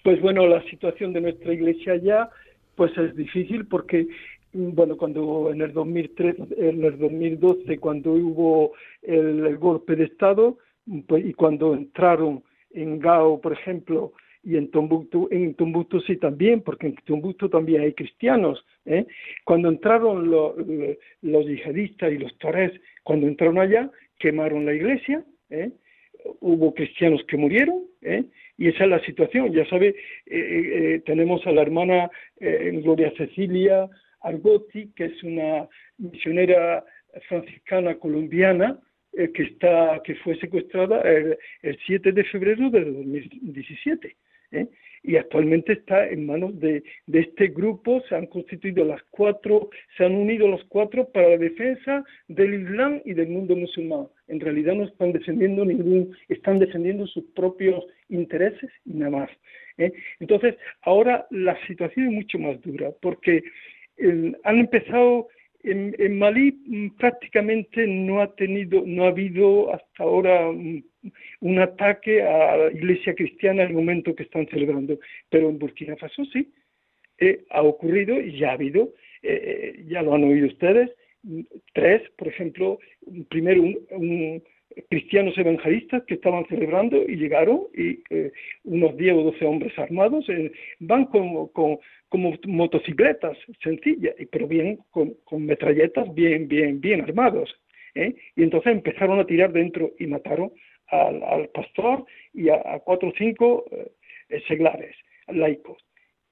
Pues 0.02 0.20
bueno, 0.20 0.46
la 0.46 0.62
situación 0.64 1.12
de 1.12 1.20
nuestra 1.20 1.52
iglesia 1.52 1.96
ya 1.96 2.30
pues 2.74 2.96
es 2.96 3.14
difícil 3.14 3.66
porque 3.66 4.06
bueno, 4.52 4.96
cuando 4.96 5.50
en 5.52 5.60
el 5.60 5.72
2003, 5.72 6.36
en 6.56 6.84
el 6.84 6.98
2012, 6.98 7.78
cuando 7.78 8.12
hubo 8.12 8.72
el, 9.02 9.56
golpe 9.58 9.96
de 9.96 10.04
Estado 10.04 10.58
pues, 11.06 11.24
y 11.24 11.32
cuando 11.34 11.74
entraron 11.74 12.42
en 12.72 12.98
Gao, 12.98 13.40
por 13.40 13.52
ejemplo, 13.52 14.12
y 14.42 14.56
en 14.56 14.70
Tombuctú, 14.70 15.28
en 15.30 15.54
Tombuctú 15.54 16.00
sí 16.00 16.16
también, 16.16 16.62
porque 16.62 16.86
en 16.88 16.96
Tombuctú 17.04 17.48
también 17.48 17.82
hay 17.82 17.92
cristianos. 17.92 18.64
¿eh? 18.86 19.06
Cuando 19.44 19.68
entraron 19.68 20.30
los 20.30 21.46
yihadistas 21.46 22.12
y 22.12 22.18
los 22.18 22.36
torres, 22.38 22.72
cuando 23.02 23.26
entraron 23.26 23.58
allá, 23.58 23.90
quemaron 24.18 24.64
la 24.64 24.74
iglesia, 24.74 25.24
¿eh? 25.50 25.70
hubo 26.40 26.74
cristianos 26.74 27.22
que 27.26 27.36
murieron, 27.36 27.82
¿eh? 28.02 28.24
y 28.56 28.68
esa 28.68 28.84
es 28.84 28.90
la 28.90 29.04
situación. 29.04 29.52
Ya 29.52 29.66
sabe, 29.66 29.88
eh, 29.88 29.94
eh, 30.26 31.02
tenemos 31.04 31.46
a 31.46 31.52
la 31.52 31.62
hermana 31.62 32.10
Gloria 32.40 33.12
Cecilia 33.16 33.88
Argotti, 34.22 34.90
que 34.94 35.06
es 35.06 35.22
una 35.22 35.68
misionera 35.98 36.84
franciscana 37.28 37.96
colombiana, 37.96 38.78
que, 39.12 39.42
está, 39.42 40.00
que 40.04 40.14
fue 40.16 40.38
secuestrada 40.38 41.00
el, 41.02 41.36
7 41.86 42.12
de 42.12 42.24
febrero 42.24 42.70
de 42.70 42.84
2017. 42.84 44.16
¿eh? 44.52 44.66
y 45.02 45.16
actualmente 45.16 45.72
está 45.72 46.06
en 46.06 46.26
manos 46.26 46.58
de, 46.60 46.82
de, 47.06 47.20
este 47.20 47.48
grupo, 47.48 48.02
se 48.08 48.14
han 48.14 48.26
constituido 48.26 48.84
las 48.84 49.02
cuatro, 49.10 49.70
se 49.96 50.04
han 50.04 50.14
unido 50.14 50.46
los 50.46 50.62
cuatro 50.64 51.08
para 51.10 51.30
la 51.30 51.38
defensa 51.38 52.04
del 52.28 52.62
Islam 52.62 53.00
y 53.04 53.14
del 53.14 53.28
mundo 53.28 53.56
musulmán. 53.56 54.08
En 54.28 54.40
realidad 54.40 54.74
no 54.74 54.84
están 54.84 55.12
defendiendo 55.12 55.64
ningún, 55.64 56.14
están 56.28 56.58
defendiendo 56.58 57.06
sus 57.06 57.24
propios 57.34 57.84
intereses 58.08 58.70
y 58.84 58.94
nada 58.94 59.10
más. 59.10 59.30
¿eh? 59.78 59.92
Entonces, 60.20 60.56
ahora 60.82 61.26
la 61.30 61.58
situación 61.66 62.08
es 62.08 62.12
mucho 62.12 62.38
más 62.38 62.60
dura, 62.60 62.90
porque 63.00 63.42
eh, 64.00 64.32
han 64.44 64.58
empezado 64.58 65.28
en, 65.62 65.94
en, 65.98 66.18
Malí 66.18 66.52
mm, 66.66 66.96
prácticamente 66.96 67.86
no 67.86 68.22
ha 68.22 68.34
tenido, 68.34 68.82
no 68.86 69.04
ha 69.04 69.08
habido 69.08 69.74
hasta 69.74 70.02
ahora 70.02 70.50
mm, 70.50 70.82
un 71.40 71.58
ataque 71.58 72.22
a 72.22 72.56
la 72.56 72.72
iglesia 72.72 73.14
cristiana 73.14 73.62
el 73.62 73.72
momento 73.72 74.14
que 74.14 74.24
están 74.24 74.46
celebrando, 74.48 74.98
pero 75.28 75.48
en 75.48 75.58
Burkina 75.58 75.96
Faso 75.96 76.24
sí, 76.26 76.52
eh, 77.18 77.44
ha 77.50 77.62
ocurrido 77.62 78.20
y 78.20 78.38
ya 78.38 78.50
ha 78.50 78.54
habido, 78.54 78.94
eh, 79.22 79.74
eh, 79.76 79.84
ya 79.88 80.02
lo 80.02 80.14
han 80.14 80.24
oído 80.24 80.46
ustedes, 80.46 80.90
tres, 81.74 82.02
por 82.16 82.28
ejemplo, 82.28 82.78
primero 83.28 83.62
un, 83.62 84.42
cristianos 84.88 85.36
evangelistas 85.36 86.04
que 86.04 86.14
estaban 86.14 86.46
celebrando 86.46 86.96
y 86.96 87.16
llegaron 87.16 87.62
y 87.74 88.02
unos 88.64 88.96
10 88.96 89.14
o 89.14 89.22
12 89.24 89.44
hombres 89.44 89.78
armados 89.78 90.26
van 90.78 91.06
como, 91.06 91.50
como 91.52 91.80
motocicletas 92.46 93.36
sencillas, 93.62 94.14
pero 94.30 94.46
bien 94.46 94.78
con, 94.90 95.14
con 95.24 95.44
metralletas 95.44 96.12
bien, 96.14 96.48
bien, 96.48 96.80
bien 96.80 97.00
armados. 97.00 97.54
Y 97.94 98.42
entonces 98.42 98.72
empezaron 98.72 99.18
a 99.18 99.26
tirar 99.26 99.52
dentro 99.52 99.92
y 99.98 100.06
mataron 100.06 100.52
al, 100.88 101.48
pastor 101.48 102.04
y 102.32 102.48
a, 102.48 102.80
cuatro 102.84 103.08
o 103.08 103.12
cinco 103.16 103.64
eh, 103.70 104.42
seglares 104.48 104.94
laicos. 105.28 105.78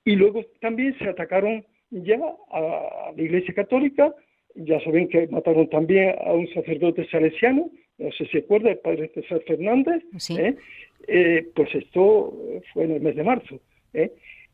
Y 0.04 0.16
luego 0.16 0.44
también 0.60 0.96
se 0.98 1.08
atacaron 1.08 1.64
ya 1.90 2.18
a, 2.50 3.12
la 3.16 3.22
Iglesia 3.22 3.54
Católica, 3.54 4.14
ya 4.54 4.80
saben 4.80 5.08
que 5.08 5.28
mataron 5.28 5.68
también 5.68 6.14
a 6.24 6.32
un 6.32 6.48
sacerdote 6.52 7.06
salesiano, 7.08 7.70
no 7.98 8.10
sé 8.12 8.24
si 8.26 8.30
se 8.32 8.38
acuerda, 8.38 8.70
el 8.70 8.78
padre 8.78 9.10
César 9.14 9.42
Fernández, 9.46 10.02
¿eh? 10.30 10.56
Eh, 11.06 11.46
pues 11.54 11.74
esto 11.74 12.34
fue 12.72 12.84
en 12.84 12.92
el 12.92 13.00
mes 13.00 13.16
de 13.16 13.24
marzo. 13.24 13.60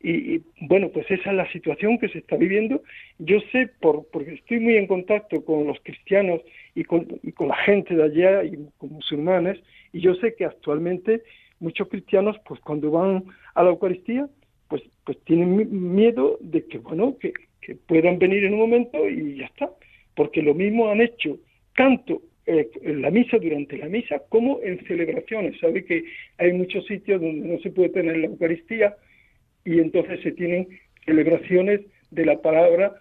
Y, 0.07 0.43
bueno, 0.61 0.91
pues 0.91 1.11
esa 1.11 1.31
es 1.31 1.37
la 1.37 1.51
situación 1.51 1.99
que 1.99 2.11
se 2.11 2.19
está 2.19 2.37
viviendo. 2.37 2.83
Yo 3.19 3.39
sé, 3.51 3.71
por, 3.81 4.07
porque 4.13 4.35
estoy 4.35 4.61
muy 4.61 4.77
en 4.77 4.87
contacto 4.87 5.43
con 5.43 5.67
los 5.67 5.79
cristianos 5.83 6.43
y 6.75 6.85
con, 6.85 7.07
y 7.23 7.33
con 7.33 7.49
la 7.49 7.57
gente 7.57 7.95
de 7.95 8.03
allá 8.03 8.45
y 8.45 8.69
con 8.77 8.91
musulmanes, 8.91 9.59
y 9.95 10.01
yo 10.01 10.15
sé 10.17 10.35
que 10.35 10.45
actualmente 10.45 11.23
muchos 11.59 11.89
cristianos, 11.89 12.37
pues 12.47 12.61
cuando 12.61 12.91
van 12.91 13.25
a 13.55 13.63
la 13.63 13.71
Eucaristía, 13.71 14.29
pues, 14.69 14.83
pues 15.05 15.19
tienen 15.25 15.95
miedo 15.95 16.37
de 16.41 16.67
que, 16.67 16.79
bueno, 16.79 17.17
que, 17.19 17.33
puedan 17.87 18.19
venir 18.19 18.45
en 18.45 18.53
un 18.53 18.61
momento 18.61 19.09
y 19.09 19.39
ya 19.39 19.47
está. 19.47 19.71
Porque 20.15 20.43
lo 20.43 20.53
mismo 20.53 20.91
han 20.91 21.01
hecho 21.01 21.39
tanto 21.75 22.21
eh, 22.47 22.69
en 22.83 23.03
la 23.03 23.11
misa, 23.11 23.39
durante 23.39 23.79
la 23.79 23.89
misa, 23.89 24.23
como 24.29 24.61
en 24.63 24.85
celebraciones. 24.87 25.59
Sabe 25.61 25.85
que 25.85 26.05
hay 26.39 26.53
muchos 26.53 26.87
sitios 26.87 27.21
donde 27.21 27.49
no 27.49 27.59
se 27.61 27.71
puede 27.71 27.91
tener 27.91 28.17
la 28.17 28.27
Eucaristía 28.27 28.97
y 29.65 29.79
entonces 29.79 30.21
se 30.23 30.33
tienen 30.33 30.69
celebraciones 31.05 31.81
de 32.11 32.27
la 32.27 32.41
palabra 32.41 32.95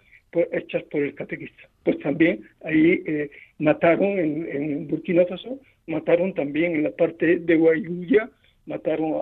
hechas 0.50 0.82
por 0.84 1.02
el 1.02 1.14
catequista. 1.14 1.68
Pues 1.84 1.98
también 2.00 2.40
ahí 2.64 3.02
eh, 3.06 3.30
mataron 3.58 4.18
en, 4.18 4.48
en 4.50 4.88
Burkina 4.88 5.24
Faso 5.26 5.60
mataron 5.86 6.34
también 6.34 6.74
en 6.74 6.84
la 6.84 6.90
parte 6.90 7.38
de 7.38 7.56
Guayuya, 7.56 8.30
mataron 8.66 9.14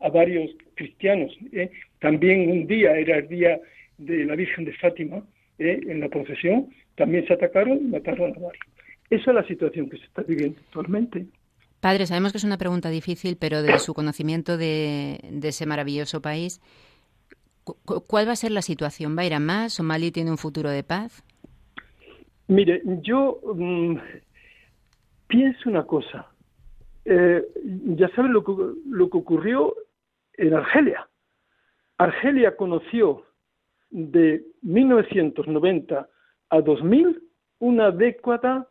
a, 0.00 0.08
varios 0.10 0.50
cristianos. 0.74 1.34
¿eh? 1.52 1.70
También 1.98 2.50
un 2.50 2.66
día, 2.66 2.96
era 2.96 3.18
el 3.18 3.28
día 3.28 3.58
de 3.96 4.24
la 4.24 4.36
Virgen 4.36 4.66
de 4.66 4.74
Fátima, 4.74 5.24
¿eh? 5.58 5.80
en 5.88 6.00
la 6.00 6.08
procesión, 6.08 6.68
también 6.94 7.26
se 7.26 7.32
atacaron 7.32 7.78
y 7.78 7.84
mataron 7.84 8.32
a 8.36 8.38
varios. 8.38 8.73
Esa 9.10 9.30
es 9.30 9.34
la 9.34 9.46
situación 9.46 9.88
que 9.88 9.98
se 9.98 10.04
está 10.04 10.22
viviendo 10.22 10.58
actualmente. 10.66 11.26
Padre, 11.80 12.06
sabemos 12.06 12.32
que 12.32 12.38
es 12.38 12.44
una 12.44 12.56
pregunta 12.56 12.88
difícil, 12.88 13.36
pero 13.38 13.62
de 13.62 13.78
su 13.78 13.92
conocimiento 13.92 14.56
de, 14.56 15.20
ese 15.42 15.66
maravilloso 15.66 16.22
país, 16.22 16.60
¿cuál 17.84 18.26
va 18.26 18.32
a 18.32 18.36
ser 18.36 18.52
la 18.52 18.62
situación? 18.62 19.16
¿Va 19.16 19.22
a 19.22 19.26
ir 19.26 19.34
a 19.34 19.40
más? 19.40 19.74
¿Somalia 19.74 20.10
tiene 20.10 20.30
un 20.30 20.38
futuro 20.38 20.70
de 20.70 20.82
paz? 20.82 21.22
Mire, 22.48 22.82
yo 23.02 23.38
mm, 23.54 23.96
piense 25.26 25.68
una 25.68 25.84
cosa. 25.84 26.26
Eh, 27.04 27.42
ya 27.96 28.08
saben 28.16 28.32
lo 28.32 28.42
que, 28.42 28.52
lo 28.86 29.10
que 29.10 29.18
ocurrió 29.18 29.74
en 30.38 30.54
Argelia. 30.54 31.06
Argelia 31.98 32.56
conoció 32.56 33.24
de 33.90 34.42
1990 34.62 36.08
a 36.48 36.60
2000 36.60 37.22
una 37.58 37.90
década 37.90 38.68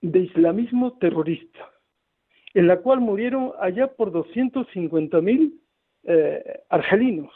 de 0.00 0.20
islamismo 0.20 0.98
terrorista, 0.98 1.70
en 2.54 2.66
la 2.66 2.78
cual 2.78 3.00
murieron 3.00 3.52
allá 3.60 3.88
por 3.88 4.12
250.000 4.12 5.52
eh, 6.04 6.60
argelinos. 6.68 7.32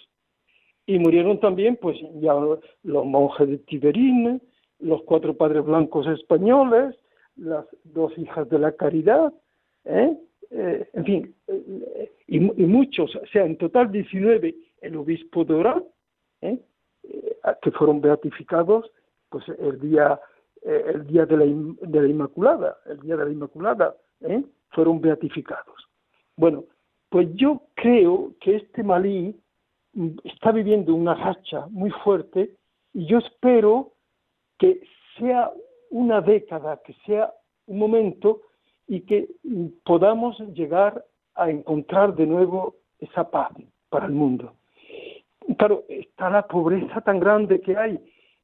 Y 0.87 0.99
murieron 0.99 1.39
también, 1.41 1.77
pues, 1.77 1.97
ya 2.21 2.35
los 2.83 3.07
monjes 3.07 3.49
de 3.49 3.59
Tiberín, 3.59 4.41
los 4.81 5.03
cuatro 5.03 5.37
padres 5.37 5.65
blancos 5.65 6.07
españoles, 6.07 6.97
las 7.37 7.65
dos 7.85 8.17
hijas 8.19 8.49
de 8.49 8.59
la 8.59 8.73
caridad, 8.73 9.33
¿eh? 9.85 10.17
Eh, 10.51 10.89
en 10.95 11.05
fin, 11.05 11.35
eh, 11.47 12.13
y, 12.27 12.41
muchos, 12.41 13.15
o 13.15 13.27
sea, 13.27 13.45
en 13.45 13.57
total 13.57 13.93
19, 13.93 14.55
el 14.81 14.97
obispo 14.97 15.45
de 15.45 15.55
Orán, 15.55 15.85
que 16.41 17.71
fueron 17.73 18.01
beatificados 18.01 18.91
pues 19.31 19.45
el 19.49 19.81
día 19.81 20.21
el 20.63 21.07
día 21.07 21.27
de 21.27 21.37
la, 21.37 21.45
de 21.45 22.03
la 22.03 22.09
Inmaculada, 22.09 22.79
el 22.87 23.01
día 23.01 23.17
de 23.17 23.25
la 23.25 23.31
Inmaculada, 23.31 23.97
fueron 24.71 25.01
beatificados. 25.01 25.89
Bueno, 26.37 26.65
pues 27.09 27.29
yo 27.35 27.63
creo 27.75 28.33
que 28.41 28.57
este 28.57 28.83
Malí 28.83 29.39
mm, 29.93 30.09
está 30.25 30.53
viviendo 30.53 30.95
una 30.95 31.15
racha 31.15 31.67
muy 31.71 31.91
fuerte 31.91 32.57
y 32.95 33.07
yo 33.07 33.19
espero 33.19 33.93
que 34.59 34.81
sea 35.19 35.51
una 35.91 36.21
década, 36.21 36.81
que 36.85 36.95
sea 37.05 37.33
un 37.67 37.79
momento 37.79 38.43
y 38.87 39.01
que 39.03 39.29
podamos 39.85 40.39
llegar 40.55 41.05
a 41.35 41.51
encontrar 41.51 42.15
de 42.15 42.27
nuevo 42.27 42.77
esa 42.99 43.31
paz 43.31 43.53
para 43.89 44.07
el 44.07 44.13
mundo. 44.13 44.55
Claro, 45.59 45.85
está 45.89 46.31
la 46.31 46.47
pobreza 46.47 47.01
tan 47.01 47.19
grande 47.19 47.61
que 47.61 47.77
hay, 47.77 47.99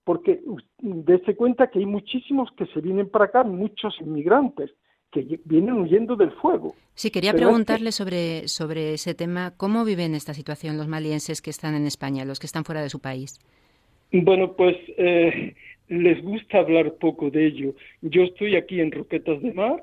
porque 0.07 0.39
dése 0.79 1.35
cuenta 1.35 1.69
que 1.69 1.81
hay 1.81 1.85
muchísimos 1.85 2.49
que 2.57 2.67
se 2.67 2.81
vienen 2.81 3.09
para 3.11 3.25
acá, 3.25 3.43
muchos 3.43 3.93
inmigrantes 4.01 4.71
que 5.11 5.41
vienen 5.45 5.75
huyendo 5.75 6.15
del 6.15 6.31
fuego. 6.31 6.77
Sí, 6.95 7.11
quería 7.11 7.33
preguntarle 7.33 7.91
sobre, 7.91 8.47
sobre 8.47 8.95
ese 8.95 9.15
tema. 9.15 9.55
¿Cómo 9.57 9.85
viven 9.85 10.15
esta 10.15 10.33
situación 10.33 10.79
los 10.79 10.87
malienses 10.87 11.43
que 11.43 11.51
están 11.51 11.75
en 11.75 11.87
España, 11.87 12.25
los 12.25 12.39
que 12.39 12.47
están 12.47 12.65
fuera 12.65 12.83
de 12.83 12.89
su 12.89 13.01
país? 13.01 13.41
Bueno, 14.13 14.53
pues 14.53 14.77
eh, 14.97 15.57
les 15.89 16.23
gusta 16.23 16.59
hablar 16.59 16.95
poco 17.01 17.29
de 17.29 17.45
ello. 17.45 17.75
Yo 18.01 18.23
estoy 18.23 18.55
aquí 18.55 18.81
en 18.81 18.93
Roquetas 18.93 19.43
de 19.43 19.53
Mar, 19.55 19.83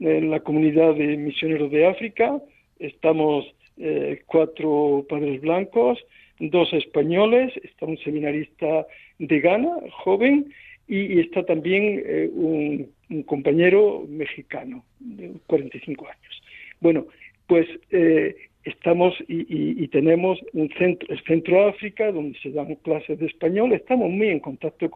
en 0.00 0.32
la 0.32 0.40
comunidad 0.40 0.94
de 0.96 1.16
misioneros 1.16 1.70
de 1.70 1.86
África. 1.86 2.42
Estamos 2.80 3.44
eh, 3.76 4.24
cuatro 4.26 5.06
padres 5.08 5.40
blancos, 5.40 6.00
dos 6.40 6.72
españoles, 6.72 7.52
está 7.62 7.86
un 7.86 7.98
seminarista 7.98 8.84
de 9.20 9.40
Ghana, 9.40 9.70
joven, 10.02 10.52
y, 10.88 11.20
está 11.20 11.44
también 11.44 12.02
eh, 12.04 12.28
un, 12.32 12.90
compañero 13.26 14.04
mexicano 14.08 14.84
de 14.98 15.32
45 15.46 16.06
años. 16.06 16.42
Bueno, 16.80 17.06
pues 17.46 17.66
eh, 17.90 18.36
estamos 18.64 19.14
y, 19.28 19.86
tenemos 19.88 20.38
un 20.52 20.68
centro, 20.78 21.08
el 21.08 21.22
Centro 21.24 21.68
África, 21.68 22.10
donde 22.12 22.38
se 22.38 22.50
dan 22.50 22.74
clases 22.76 23.18
de 23.18 23.26
español, 23.26 23.72
estamos 23.72 24.10
muy 24.10 24.28
en 24.28 24.40
contacto 24.40 24.90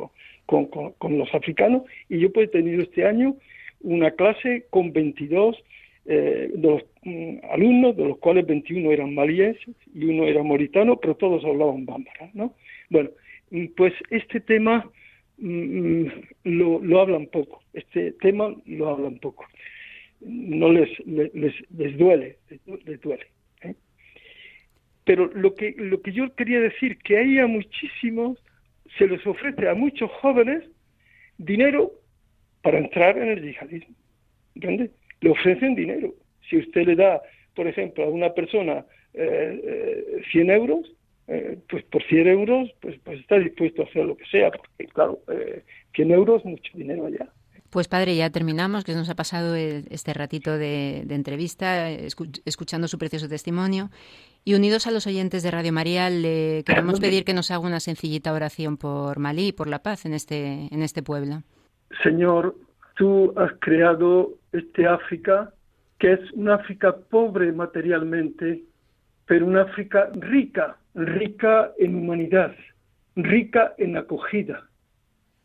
con, 0.46 0.66
con, 0.66 1.18
los 1.18 1.32
africanos 1.34 1.82
y 2.08 2.18
yo 2.18 2.32
pues 2.32 2.48
he 2.48 2.52
tenido 2.52 2.82
este 2.82 3.04
año 3.04 3.37
una 3.80 4.10
clase 4.12 4.64
con 4.70 4.92
22 4.92 5.56
eh, 6.06 6.50
de 6.54 6.68
los, 6.68 6.82
mm, 7.02 7.37
alumnos, 7.50 7.96
de 7.96 8.04
los 8.04 8.18
cuales 8.18 8.46
21 8.46 8.92
eran 8.92 9.14
malienses 9.14 9.74
y 9.94 10.04
uno 10.04 10.24
era 10.24 10.42
moritano, 10.42 10.96
pero 10.96 11.14
todos 11.16 11.44
hablaban 11.44 11.84
bámbara, 11.84 12.30
¿no? 12.34 12.54
Bueno, 12.90 13.10
pues 13.76 13.92
este 14.10 14.40
tema 14.40 14.90
mm, 15.38 16.06
lo, 16.44 16.80
lo 16.80 17.00
hablan 17.00 17.26
poco, 17.26 17.62
este 17.72 18.12
tema 18.12 18.54
lo 18.66 18.88
hablan 18.88 19.18
poco, 19.18 19.46
no 20.20 20.72
les, 20.72 20.88
les, 21.06 21.54
les 21.70 21.98
duele, 21.98 22.38
les 22.86 23.00
duele. 23.00 23.26
Pero 25.04 25.26
lo 25.34 25.54
que, 25.54 25.74
lo 25.76 26.00
que 26.00 26.12
yo 26.12 26.34
quería 26.34 26.60
decir, 26.60 26.96
que 26.96 27.18
hay 27.18 27.38
a 27.38 27.46
muchísimos, 27.46 28.38
se 28.96 29.06
les 29.06 29.26
ofrece 29.26 29.68
a 29.68 29.74
muchos 29.74 30.10
jóvenes 30.12 30.64
dinero 31.36 31.92
para 32.62 32.78
entrar 32.78 33.18
en 33.18 33.28
el 33.28 33.42
yihadismo. 33.42 33.94
¿Entiende? 34.54 34.90
Le 35.20 35.30
ofrecen 35.30 35.74
dinero. 35.74 36.14
Si 36.48 36.56
usted 36.56 36.86
le 36.86 36.96
da 36.96 37.20
por 37.54 37.66
ejemplo, 37.66 38.04
a 38.04 38.08
una 38.08 38.30
persona 38.34 38.84
eh, 39.14 40.20
100 40.32 40.50
eh, 40.50 40.54
euros, 40.54 40.92
eh, 41.28 41.58
pues 41.68 41.84
por 41.84 42.02
100 42.02 42.26
euros, 42.28 42.70
pues, 42.80 42.98
pues 43.04 43.20
está 43.20 43.38
dispuesto 43.38 43.82
a 43.82 43.84
hacer 43.87 44.04
lo 44.04 44.16
que 44.16 44.26
sea, 44.26 44.50
porque 44.50 44.87
claro, 44.92 45.20
100 45.94 46.10
euros 46.10 46.40
es 46.40 46.46
mucho 46.46 46.70
dinero 46.74 47.06
allá. 47.06 47.28
Pues 47.74 47.88
padre, 47.88 48.14
ya 48.14 48.30
terminamos, 48.30 48.84
que 48.84 48.94
nos 48.94 49.10
ha 49.10 49.16
pasado 49.16 49.56
este 49.56 50.14
ratito 50.14 50.56
de, 50.56 51.00
entrevista, 51.10 51.90
escuchando 51.90 52.87
su 52.87 52.98
precioso 52.98 53.28
testimonio. 53.28 53.90
Y 54.44 54.54
unidos 54.54 54.87
a 54.87 54.92
los 54.92 55.08
oyentes 55.08 55.42
de 55.42 55.50
Radio 55.50 55.72
María, 55.72 56.08
le 56.08 56.62
queremos 56.64 57.00
pedir 57.00 57.24
que 57.24 57.34
nos 57.34 57.50
haga 57.50 57.66
una 57.66 57.80
sencillita 57.80 58.32
oración 58.32 58.76
por 58.76 59.18
Malí 59.18 59.48
y 59.48 59.52
por 59.52 59.66
la 59.66 59.80
paz 59.80 60.06
en 60.06 60.14
este, 60.14 60.68
en 60.70 60.82
este 60.82 61.02
pueblo. 61.02 61.42
Señor, 62.04 62.54
tú 62.94 63.32
has 63.37 63.50
creado 63.58 64.34
este 64.52 64.87
África, 64.87 65.52
que 65.98 66.12
es 66.12 66.32
una 66.34 66.54
África 66.54 66.94
pobre 66.94 67.50
materialmente, 67.50 68.62
pero 69.26 69.46
una 69.46 69.62
África 69.62 70.10
rica, 70.14 70.76
rica 70.94 71.72
en 71.78 71.94
humanidad, 71.96 72.54
rica 73.16 73.74
en 73.78 73.96
acogida, 73.96 74.68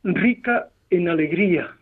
rica 0.03 0.69
en 0.89 1.09
alegría 1.09 1.75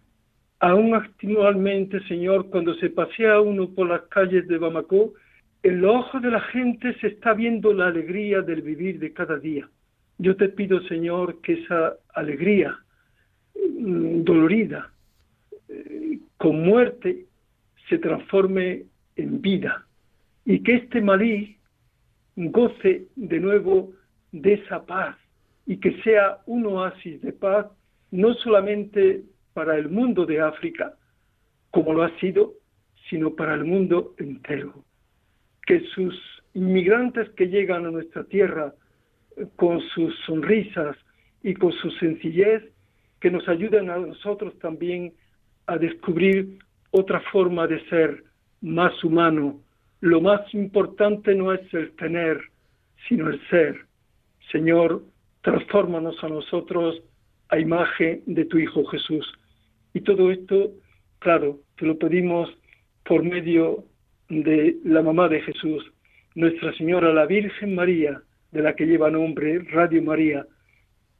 Aún 0.59 0.95
actualmente, 0.95 1.99
Señor, 2.07 2.49
cuando 2.49 2.73
se 2.75 2.89
pasea 2.89 3.39
uno 3.39 3.69
por 3.69 3.87
las 3.87 4.01
calles 4.03 4.47
de 4.47 4.57
Bamako, 4.57 5.13
en 5.61 5.81
los 5.81 5.95
ojos 5.95 6.21
de 6.21 6.31
la 6.31 6.41
gente 6.41 6.95
se 6.99 7.07
está 7.07 7.33
viendo 7.33 7.73
la 7.73 7.87
alegría 7.87 8.41
del 8.41 8.63
vivir 8.63 8.99
de 8.99 9.13
cada 9.13 9.37
día. 9.37 9.69
Yo 10.17 10.35
te 10.35 10.49
pido, 10.49 10.81
Señor, 10.87 11.41
que 11.41 11.53
esa 11.53 11.93
alegría 12.15 12.75
mm, 13.55 14.23
dolorida, 14.23 14.91
eh, 15.69 16.19
con 16.37 16.63
muerte, 16.63 17.25
se 17.87 17.99
transforme 17.99 18.85
en 19.15 19.41
vida 19.41 19.85
y 20.43 20.63
que 20.63 20.75
este 20.75 21.01
Malí 21.01 21.56
goce 22.37 23.07
de 23.15 23.39
nuevo 23.39 23.91
de 24.31 24.53
esa 24.53 24.85
paz 24.85 25.17
y 25.65 25.77
que 25.77 26.01
sea 26.03 26.39
un 26.45 26.65
oasis 26.67 27.21
de 27.21 27.33
paz, 27.33 27.67
no 28.11 28.33
solamente 28.35 29.23
para 29.53 29.75
el 29.75 29.89
mundo 29.89 30.25
de 30.25 30.39
África, 30.39 30.93
como 31.71 31.93
lo 31.93 32.03
ha 32.03 32.19
sido, 32.19 32.53
sino 33.09 33.35
para 33.35 33.55
el 33.55 33.65
mundo 33.65 34.13
entero. 34.17 34.85
Que 35.65 35.81
sus 35.95 36.15
inmigrantes 36.53 37.29
que 37.31 37.47
llegan 37.49 37.85
a 37.85 37.91
nuestra 37.91 38.23
tierra 38.23 38.73
eh, 39.35 39.47
con 39.55 39.81
sus 39.93 40.15
sonrisas 40.25 40.95
y 41.43 41.53
con 41.55 41.71
su 41.73 41.89
sencillez, 41.91 42.63
que 43.19 43.31
nos 43.31 43.47
ayuden 43.49 43.89
a 43.89 43.97
nosotros 43.97 44.57
también 44.59 45.13
a 45.65 45.77
descubrir 45.77 46.59
otra 46.91 47.19
forma 47.31 47.67
de 47.67 47.83
ser 47.89 48.23
más 48.61 49.03
humano. 49.03 49.59
Lo 50.01 50.21
más 50.21 50.53
importante 50.53 51.33
no 51.33 51.53
es 51.53 51.73
el 51.73 51.91
tener, 51.95 52.39
sino 53.07 53.29
el 53.29 53.41
ser. 53.49 53.85
Señor, 54.51 55.03
transfórmanos 55.41 56.23
a 56.23 56.29
nosotros 56.29 57.01
a 57.49 57.57
imagen 57.59 58.21
de 58.25 58.45
tu 58.45 58.59
Hijo 58.59 58.85
Jesús. 58.85 59.25
Y 59.93 60.01
todo 60.01 60.31
esto, 60.31 60.71
claro, 61.19 61.59
te 61.77 61.85
lo 61.85 61.97
pedimos 61.97 62.49
por 63.05 63.23
medio 63.23 63.85
de 64.29 64.77
la 64.83 65.01
mamá 65.01 65.29
de 65.29 65.41
Jesús, 65.41 65.91
Nuestra 66.35 66.73
Señora, 66.73 67.13
la 67.13 67.25
Virgen 67.25 67.73
María, 67.73 68.21
de 68.51 68.61
la 68.61 68.75
que 68.75 68.85
lleva 68.85 69.09
nombre 69.09 69.59
Radio 69.71 70.03
María. 70.03 70.45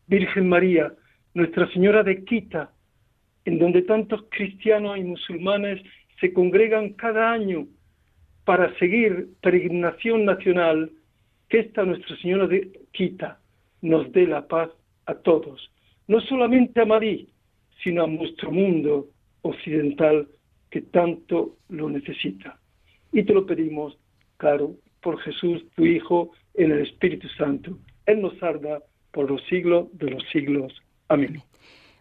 Virgen 0.07 0.47
María, 0.49 0.93
Nuestra 1.33 1.67
Señora 1.71 2.03
de 2.03 2.23
Quita, 2.23 2.71
en 3.45 3.57
donde 3.57 3.81
tantos 3.81 4.25
cristianos 4.29 4.97
y 4.97 5.03
musulmanes 5.03 5.81
se 6.19 6.33
congregan 6.33 6.93
cada 6.93 7.31
año 7.31 7.67
para 8.47 8.73
seguir 8.79 9.27
peregrinación 9.41 10.23
nacional, 10.23 10.89
que 11.49 11.60
esta 11.60 11.83
Nuestra 11.83 12.15
Señora 12.15 12.47
de 12.47 12.79
Quita 12.93 13.41
nos 13.81 14.10
dé 14.13 14.25
la 14.25 14.47
paz 14.47 14.69
a 15.05 15.15
todos, 15.15 15.69
no 16.07 16.21
solamente 16.21 16.79
a 16.79 16.86
María, 16.86 17.25
sino 17.83 18.05
a 18.05 18.07
nuestro 18.07 18.49
mundo 18.49 19.10
occidental 19.41 20.29
que 20.69 20.79
tanto 20.81 21.57
lo 21.67 21.89
necesita. 21.89 22.57
Y 23.12 23.23
te 23.23 23.33
lo 23.33 23.45
pedimos, 23.45 23.97
claro, 24.38 24.75
por 25.01 25.19
Jesús, 25.19 25.65
tu 25.75 25.86
Hijo, 25.86 26.31
en 26.53 26.71
el 26.71 26.83
Espíritu 26.83 27.27
Santo. 27.38 27.77
Él 28.05 28.21
nos 28.21 28.38
salva 28.38 28.79
por 29.12 29.29
los 29.29 29.43
siglos 29.47 29.88
de 29.91 30.12
los 30.12 30.23
siglos. 30.31 30.73
Amén. 31.10 31.41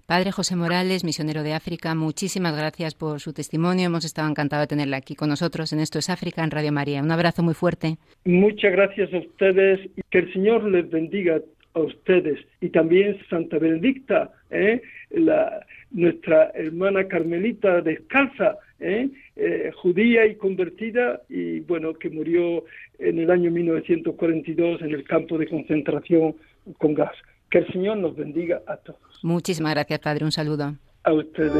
Padre 0.06 0.30
José 0.30 0.54
Morales, 0.54 1.02
misionero 1.02 1.42
de 1.42 1.52
África, 1.52 1.92
muchísimas 1.96 2.56
gracias 2.56 2.94
por 2.94 3.18
su 3.18 3.32
testimonio. 3.32 3.86
Hemos 3.86 4.04
estado 4.04 4.30
encantados 4.30 4.62
de 4.62 4.68
tenerle 4.68 4.94
aquí 4.94 5.16
con 5.16 5.28
nosotros 5.28 5.72
en 5.72 5.80
Esto 5.80 5.98
es 5.98 6.10
África, 6.10 6.44
en 6.44 6.52
Radio 6.52 6.70
María. 6.70 7.02
Un 7.02 7.10
abrazo 7.10 7.42
muy 7.42 7.54
fuerte. 7.54 7.96
Muchas 8.24 8.70
gracias 8.70 9.12
a 9.12 9.18
ustedes 9.18 9.80
y 9.96 10.02
que 10.08 10.18
el 10.18 10.32
Señor 10.32 10.62
les 10.70 10.88
bendiga 10.88 11.40
a 11.74 11.80
ustedes. 11.80 12.38
Y 12.60 12.68
también 12.68 13.18
Santa 13.28 13.58
Benedicta, 13.58 14.30
¿eh? 14.52 14.80
la, 15.10 15.66
nuestra 15.90 16.52
hermana 16.54 17.08
Carmelita 17.08 17.80
descalza, 17.80 18.58
¿eh? 18.78 19.08
Eh, 19.34 19.72
judía 19.74 20.24
y 20.26 20.36
convertida, 20.36 21.22
y 21.28 21.60
bueno, 21.60 21.94
que 21.94 22.10
murió 22.10 22.64
en 23.00 23.18
el 23.18 23.28
año 23.28 23.50
1942 23.50 24.82
en 24.82 24.92
el 24.92 25.02
campo 25.02 25.36
de 25.36 25.48
concentración 25.48 26.36
con 26.78 26.94
gas. 26.94 27.16
Que 27.50 27.58
el 27.58 27.66
Señor 27.72 27.98
nos 27.98 28.16
bendiga 28.16 28.60
a 28.66 28.76
todos. 28.76 29.00
Muchísimas 29.22 29.74
gracias, 29.74 30.00
Padre. 30.00 30.24
Un 30.24 30.32
saludo. 30.32 30.74
A 31.04 31.12
ustedes. 31.12 31.52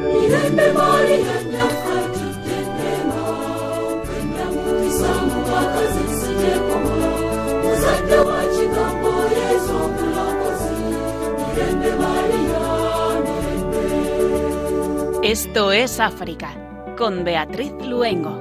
Esto 15.22 15.72
es 15.72 15.98
África 15.98 16.54
con 16.96 17.24
Beatriz 17.24 17.72
Luengo. 17.84 18.40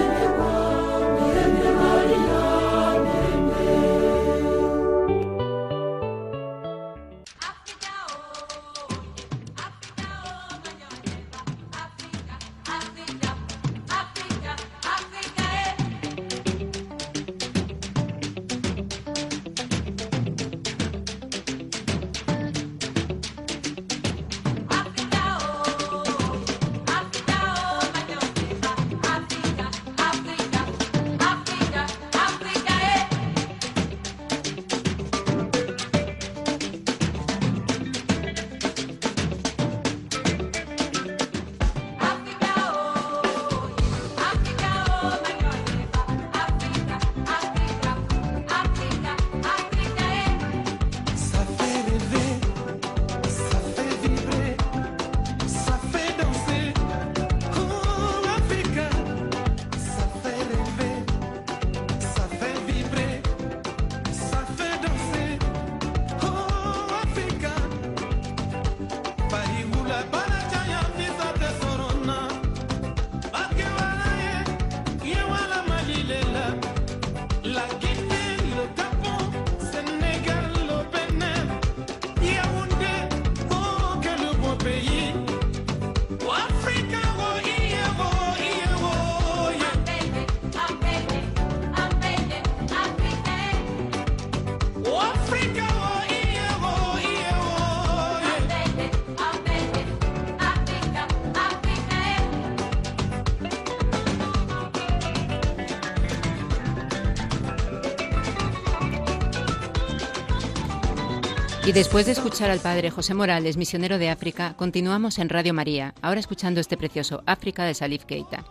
Y 111.71 111.73
después 111.73 112.05
de 112.05 112.11
escuchar 112.11 112.51
al 112.51 112.59
padre 112.59 112.89
José 112.89 113.13
Morales, 113.13 113.55
misionero 113.55 113.97
de 113.97 114.09
África, 114.09 114.55
continuamos 114.57 115.19
en 115.19 115.29
Radio 115.29 115.53
María, 115.53 115.93
ahora 116.01 116.19
escuchando 116.19 116.59
este 116.59 116.75
precioso 116.75 117.23
África 117.25 117.63
de 117.63 117.73
Salif 117.73 118.03
Keita. 118.03 118.43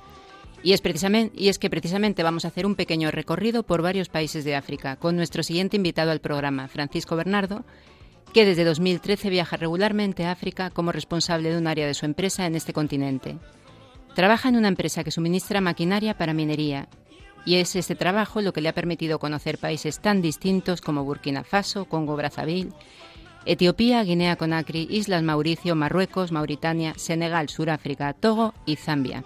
Y 0.62 0.72
es, 0.72 0.80
precisamente, 0.80 1.38
y 1.38 1.50
es 1.50 1.58
que 1.58 1.68
precisamente 1.68 2.22
vamos 2.22 2.46
a 2.46 2.48
hacer 2.48 2.64
un 2.64 2.76
pequeño 2.76 3.10
recorrido 3.10 3.62
por 3.62 3.82
varios 3.82 4.08
países 4.08 4.42
de 4.44 4.56
África 4.56 4.96
con 4.96 5.16
nuestro 5.16 5.42
siguiente 5.42 5.76
invitado 5.76 6.12
al 6.12 6.22
programa, 6.22 6.66
Francisco 6.68 7.14
Bernardo, 7.14 7.66
que 8.32 8.46
desde 8.46 8.64
2013 8.64 9.28
viaja 9.28 9.58
regularmente 9.58 10.24
a 10.24 10.32
África 10.32 10.70
como 10.70 10.90
responsable 10.90 11.50
de 11.50 11.58
un 11.58 11.66
área 11.66 11.86
de 11.86 11.92
su 11.92 12.06
empresa 12.06 12.46
en 12.46 12.54
este 12.54 12.72
continente. 12.72 13.36
Trabaja 14.14 14.48
en 14.48 14.56
una 14.56 14.68
empresa 14.68 15.04
que 15.04 15.10
suministra 15.10 15.60
maquinaria 15.60 16.16
para 16.16 16.32
minería 16.32 16.88
y 17.44 17.56
es 17.56 17.76
este 17.76 17.94
trabajo 17.94 18.40
lo 18.40 18.52
que 18.52 18.60
le 18.60 18.68
ha 18.68 18.74
permitido 18.74 19.18
conocer 19.18 19.58
países 19.58 20.00
tan 20.00 20.22
distintos 20.22 20.80
como 20.80 21.04
Burkina 21.04 21.44
Faso, 21.44 21.86
Congo 21.86 22.16
Brazzaville, 22.16 22.72
Etiopía, 23.46 24.02
Guinea 24.02 24.36
Conakry, 24.36 24.86
Islas 24.90 25.22
Mauricio, 25.22 25.74
Marruecos, 25.74 26.32
Mauritania, 26.32 26.94
Senegal, 26.96 27.48
Suráfrica, 27.48 28.12
Togo 28.12 28.54
y 28.66 28.76
Zambia. 28.76 29.24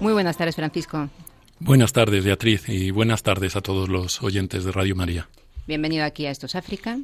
Muy 0.00 0.14
buenas 0.14 0.38
tardes, 0.38 0.56
Francisco. 0.56 1.10
Buenas 1.58 1.92
tardes, 1.92 2.24
Beatriz, 2.24 2.68
y 2.68 2.90
buenas 2.90 3.22
tardes 3.22 3.54
a 3.54 3.60
todos 3.60 3.90
los 3.90 4.22
oyentes 4.22 4.64
de 4.64 4.72
Radio 4.72 4.96
María. 4.96 5.28
Bienvenido 5.66 6.04
aquí 6.06 6.24
a 6.24 6.30
Estos 6.30 6.54
África. 6.54 6.98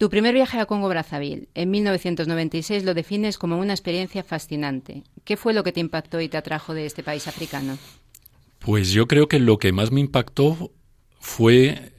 Tu 0.00 0.08
primer 0.08 0.32
viaje 0.32 0.58
a 0.58 0.64
Congo 0.64 0.88
Brazzaville 0.88 1.48
en 1.54 1.70
1996 1.72 2.84
lo 2.84 2.94
defines 2.94 3.36
como 3.36 3.58
una 3.58 3.74
experiencia 3.74 4.24
fascinante. 4.24 5.02
¿Qué 5.24 5.36
fue 5.36 5.52
lo 5.52 5.62
que 5.62 5.72
te 5.72 5.80
impactó 5.80 6.22
y 6.22 6.28
te 6.30 6.38
atrajo 6.38 6.72
de 6.72 6.86
este 6.86 7.02
país 7.02 7.28
africano? 7.28 7.76
Pues 8.60 8.92
yo 8.92 9.06
creo 9.06 9.28
que 9.28 9.38
lo 9.38 9.58
que 9.58 9.72
más 9.72 9.92
me 9.92 10.00
impactó 10.00 10.72
fue 11.18 11.92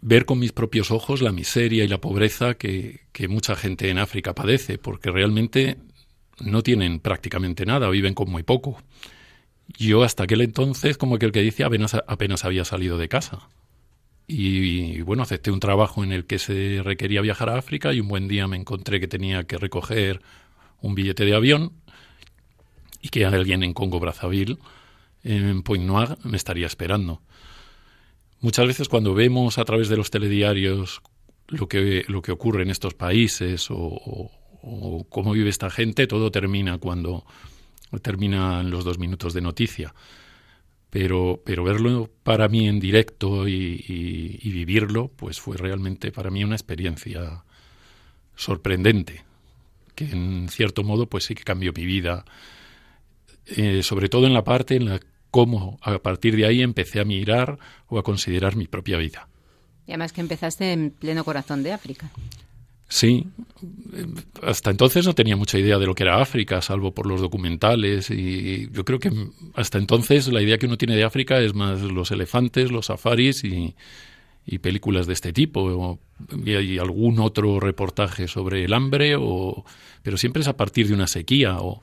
ver 0.00 0.24
con 0.24 0.38
mis 0.38 0.52
propios 0.52 0.90
ojos 0.90 1.20
la 1.20 1.32
miseria 1.32 1.84
y 1.84 1.88
la 1.88 2.00
pobreza 2.00 2.54
que, 2.54 3.00
mucha 3.28 3.56
gente 3.56 3.90
en 3.90 3.98
África 3.98 4.34
padece, 4.34 4.78
porque 4.78 5.10
realmente 5.10 5.76
no 6.40 6.62
tienen 6.62 6.98
prácticamente 6.98 7.66
nada, 7.66 7.90
viven 7.90 8.14
con 8.14 8.30
muy 8.30 8.42
poco. 8.42 8.78
Yo 9.76 10.02
hasta 10.02 10.24
aquel 10.24 10.40
entonces, 10.40 10.96
como 10.96 11.18
que 11.18 11.26
el 11.26 11.32
que 11.32 11.42
dice, 11.42 11.62
apenas 11.62 12.44
había 12.46 12.64
salido 12.64 12.96
de 12.96 13.10
casa. 13.10 13.50
Y, 14.26 15.02
bueno, 15.02 15.22
acepté 15.22 15.50
un 15.50 15.60
trabajo 15.60 16.02
en 16.02 16.12
el 16.12 16.24
que 16.24 16.38
se 16.38 16.80
requería 16.82 17.20
viajar 17.20 17.50
a 17.50 17.58
África 17.58 17.92
y 17.92 18.00
un 18.00 18.08
buen 18.08 18.26
día 18.26 18.48
me 18.48 18.56
encontré 18.56 18.98
que 18.98 19.08
tenía 19.08 19.44
que 19.44 19.58
recoger 19.58 20.22
un 20.80 20.94
billete 20.94 21.24
de 21.24 21.34
avión 21.34 21.72
y 23.02 23.10
que 23.10 23.26
alguien 23.26 23.62
en 23.62 23.74
Congo 23.74 24.00
Brazzaville, 24.00 24.58
en 25.24 25.62
Point 25.62 25.84
Noir, 25.84 26.16
me 26.24 26.38
estaría 26.38 26.66
esperando. 26.66 27.20
Muchas 28.40 28.66
veces 28.66 28.88
cuando 28.88 29.14
vemos 29.14 29.58
a 29.58 29.64
través 29.64 29.88
de 29.88 29.96
los 29.96 30.10
telediarios 30.10 31.02
lo 31.48 31.68
que, 31.68 32.04
lo 32.08 32.22
que 32.22 32.32
ocurre 32.32 32.62
en 32.62 32.70
estos 32.70 32.94
países 32.94 33.70
o, 33.70 33.76
o, 33.76 34.30
o 34.62 35.04
cómo 35.10 35.32
vive 35.32 35.50
esta 35.50 35.68
gente, 35.68 36.06
todo 36.06 36.30
termina 36.30 36.78
cuando 36.78 37.26
terminan 38.02 38.70
los 38.70 38.84
dos 38.84 38.98
minutos 38.98 39.34
de 39.34 39.42
noticia 39.42 39.94
pero, 40.94 41.42
pero 41.44 41.64
verlo 41.64 42.08
para 42.22 42.46
mí 42.46 42.68
en 42.68 42.78
directo 42.78 43.48
y, 43.48 44.38
vivirlo, 44.44 45.08
pues 45.08 45.40
fue 45.40 45.56
realmente 45.56 46.12
para 46.12 46.30
mí 46.30 46.44
una 46.44 46.54
experiencia 46.54 47.42
sorprendente, 48.36 49.24
que 49.96 50.04
en 50.04 50.48
cierto 50.48 50.84
modo 50.84 51.08
pues 51.08 51.24
sí 51.24 51.34
que 51.34 51.42
cambió 51.42 51.72
mi 51.72 51.84
vida, 51.84 52.24
eh, 53.46 53.82
sobre 53.82 54.08
todo 54.08 54.28
en 54.28 54.34
la 54.34 54.44
parte 54.44 54.76
en 54.76 54.84
la 54.84 55.00
cómo 55.32 55.80
a 55.82 55.98
partir 55.98 56.36
de 56.36 56.46
ahí 56.46 56.62
empecé 56.62 57.00
a 57.00 57.04
mirar 57.04 57.58
o 57.88 57.98
a 57.98 58.04
considerar 58.04 58.54
mi 58.54 58.68
propia 58.68 58.96
vida. 58.96 59.26
Y 59.88 59.90
además 59.90 60.12
que 60.12 60.20
empezaste 60.20 60.72
en 60.72 60.92
pleno 60.92 61.24
corazón 61.24 61.64
de 61.64 61.72
África. 61.72 62.08
Sí, 62.88 63.26
hasta 64.42 64.70
entonces 64.70 65.06
no 65.06 65.14
tenía 65.14 65.36
mucha 65.36 65.58
idea 65.58 65.78
de 65.78 65.86
lo 65.86 65.94
que 65.94 66.02
era 66.02 66.20
África, 66.20 66.60
salvo 66.60 66.92
por 66.92 67.06
los 67.06 67.20
documentales 67.20 68.10
y 68.10 68.68
yo 68.70 68.84
creo 68.84 68.98
que 68.98 69.10
hasta 69.54 69.78
entonces 69.78 70.28
la 70.28 70.42
idea 70.42 70.58
que 70.58 70.66
uno 70.66 70.76
tiene 70.76 70.94
de 70.94 71.04
África 71.04 71.40
es 71.40 71.54
más 71.54 71.80
los 71.80 72.10
elefantes, 72.10 72.70
los 72.70 72.86
safaris 72.86 73.42
y, 73.44 73.74
películas 74.60 75.06
de 75.06 75.14
este 75.14 75.32
tipo 75.32 75.98
y 76.44 76.54
hay 76.54 76.78
algún 76.78 77.18
otro 77.18 77.58
reportaje 77.58 78.28
sobre 78.28 78.64
el 78.64 78.74
hambre 78.74 79.16
pero 80.02 80.16
siempre 80.16 80.42
es 80.42 80.48
a 80.48 80.56
partir 80.56 80.86
de 80.86 80.94
una 80.94 81.06
sequía 81.06 81.58
o, 81.60 81.82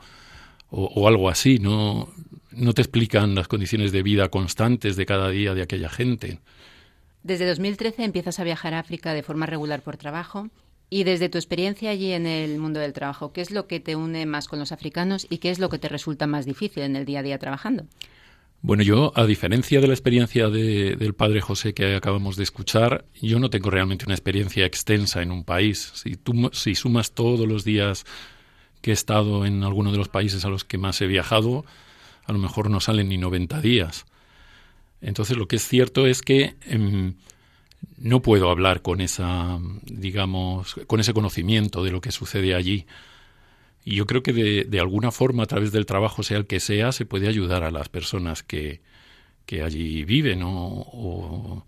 o 0.70 1.08
algo 1.08 1.30
así, 1.30 1.58
no 1.58 2.08
no 2.52 2.74
te 2.74 2.82
explican 2.82 3.36
las 3.36 3.48
condiciones 3.48 3.92
de 3.92 4.04
vida 4.04 4.30
constantes 4.30 4.96
de 4.96 5.06
cada 5.06 5.30
día 5.30 5.54
de 5.54 5.62
aquella 5.62 5.90
gente. 5.90 6.40
Desde 7.24 7.48
2013 7.48 8.04
empiezas 8.04 8.40
a 8.40 8.44
viajar 8.44 8.74
a 8.74 8.80
África 8.80 9.14
de 9.14 9.24
forma 9.24 9.46
regular 9.46 9.82
por 9.82 9.98
trabajo 9.98 10.50
y 10.94 11.06
desde 11.06 11.30
tu 11.30 11.38
experiencia 11.38 11.90
allí 11.90 12.12
en 12.12 12.28
el 12.28 12.60
mundo 12.60 12.82
del 12.82 12.92
trabajo, 12.92 13.32
¿qué 13.32 13.40
es 13.40 13.50
lo 13.50 13.66
que 13.66 13.80
te 13.80 13.96
une 13.96 14.26
más 14.26 14.50
con 14.50 14.60
los 14.60 14.74
africanos 14.74 15.26
y 15.30 15.38
qué 15.38 15.50
es 15.50 15.58
lo 15.58 15.70
que 15.70 15.80
te 15.80 15.88
resulta 15.88 16.28
más 16.28 16.46
difícil 16.46 16.84
en 16.84 16.98
el 16.98 17.06
día 17.06 17.20
a 17.20 17.24
día 17.24 17.40
trabajando? 17.40 17.86
Bueno, 18.62 18.84
yo, 18.84 19.14
a 19.16 19.26
diferencia 19.26 19.80
de 19.80 19.88
la 19.88 19.94
experiencia 19.94 20.50
del 20.50 21.14
padre 21.14 21.40
José 21.40 21.74
que 21.74 21.96
acabamos 21.96 22.36
de 22.36 22.44
escuchar, 22.44 23.06
yo 23.22 23.40
no 23.40 23.50
tengo 23.50 23.70
realmente 23.70 24.04
una 24.04 24.16
experiencia 24.16 24.66
extensa 24.66 25.22
en 25.22 25.32
un 25.32 25.46
país. 25.46 25.94
Si, 25.96 26.20
si 26.52 26.76
sumas 26.76 27.14
todos 27.14 27.48
los 27.48 27.64
días 27.64 28.04
que 28.82 28.92
he 28.92 28.94
estado 28.94 29.46
en 29.46 29.64
alguno 29.64 29.94
de 29.94 29.98
los 29.98 30.10
países 30.10 30.44
a 30.44 30.50
los 30.50 30.66
que 30.66 30.78
más 30.78 31.00
he 31.00 31.08
viajado, 31.08 31.64
a 32.26 32.34
lo 32.34 32.38
mejor 32.38 32.70
no 32.70 32.82
salen 32.82 33.08
ni 33.08 33.18
90 33.18 33.62
días. 33.62 34.06
Entonces, 35.00 35.38
lo 35.38 35.48
que 35.48 35.56
es 35.56 35.66
cierto 35.66 36.06
es 36.06 36.22
que 36.22 36.56
em, 36.66 37.16
no 37.98 38.22
puedo 38.22 38.50
hablar 38.50 38.82
con 38.82 39.00
esa, 39.02 39.60
digamos, 39.84 40.76
con 40.88 41.00
ese 41.00 41.14
conocimiento 41.14 41.84
de 41.84 41.92
lo 41.92 42.02
que 42.02 42.12
sucede 42.12 42.56
allí. 42.56 42.86
Y 43.84 43.96
yo 43.96 44.06
creo 44.06 44.24
que 44.24 44.34
de, 44.34 44.80
alguna 44.80 45.12
forma, 45.12 45.44
a 45.44 45.48
través 45.48 45.72
del 45.72 45.86
trabajo, 45.86 46.24
sea 46.24 46.38
el 46.38 46.48
que 46.48 46.60
sea, 46.60 46.92
se 46.92 47.06
puede 47.06 47.28
ayudar 47.28 47.64
a 47.64 47.72
las 47.72 47.90
personas 47.90 48.44
que, 48.44 48.82
que 49.46 49.64
allí 49.64 50.04
viven. 50.04 50.42
O, 50.44 51.66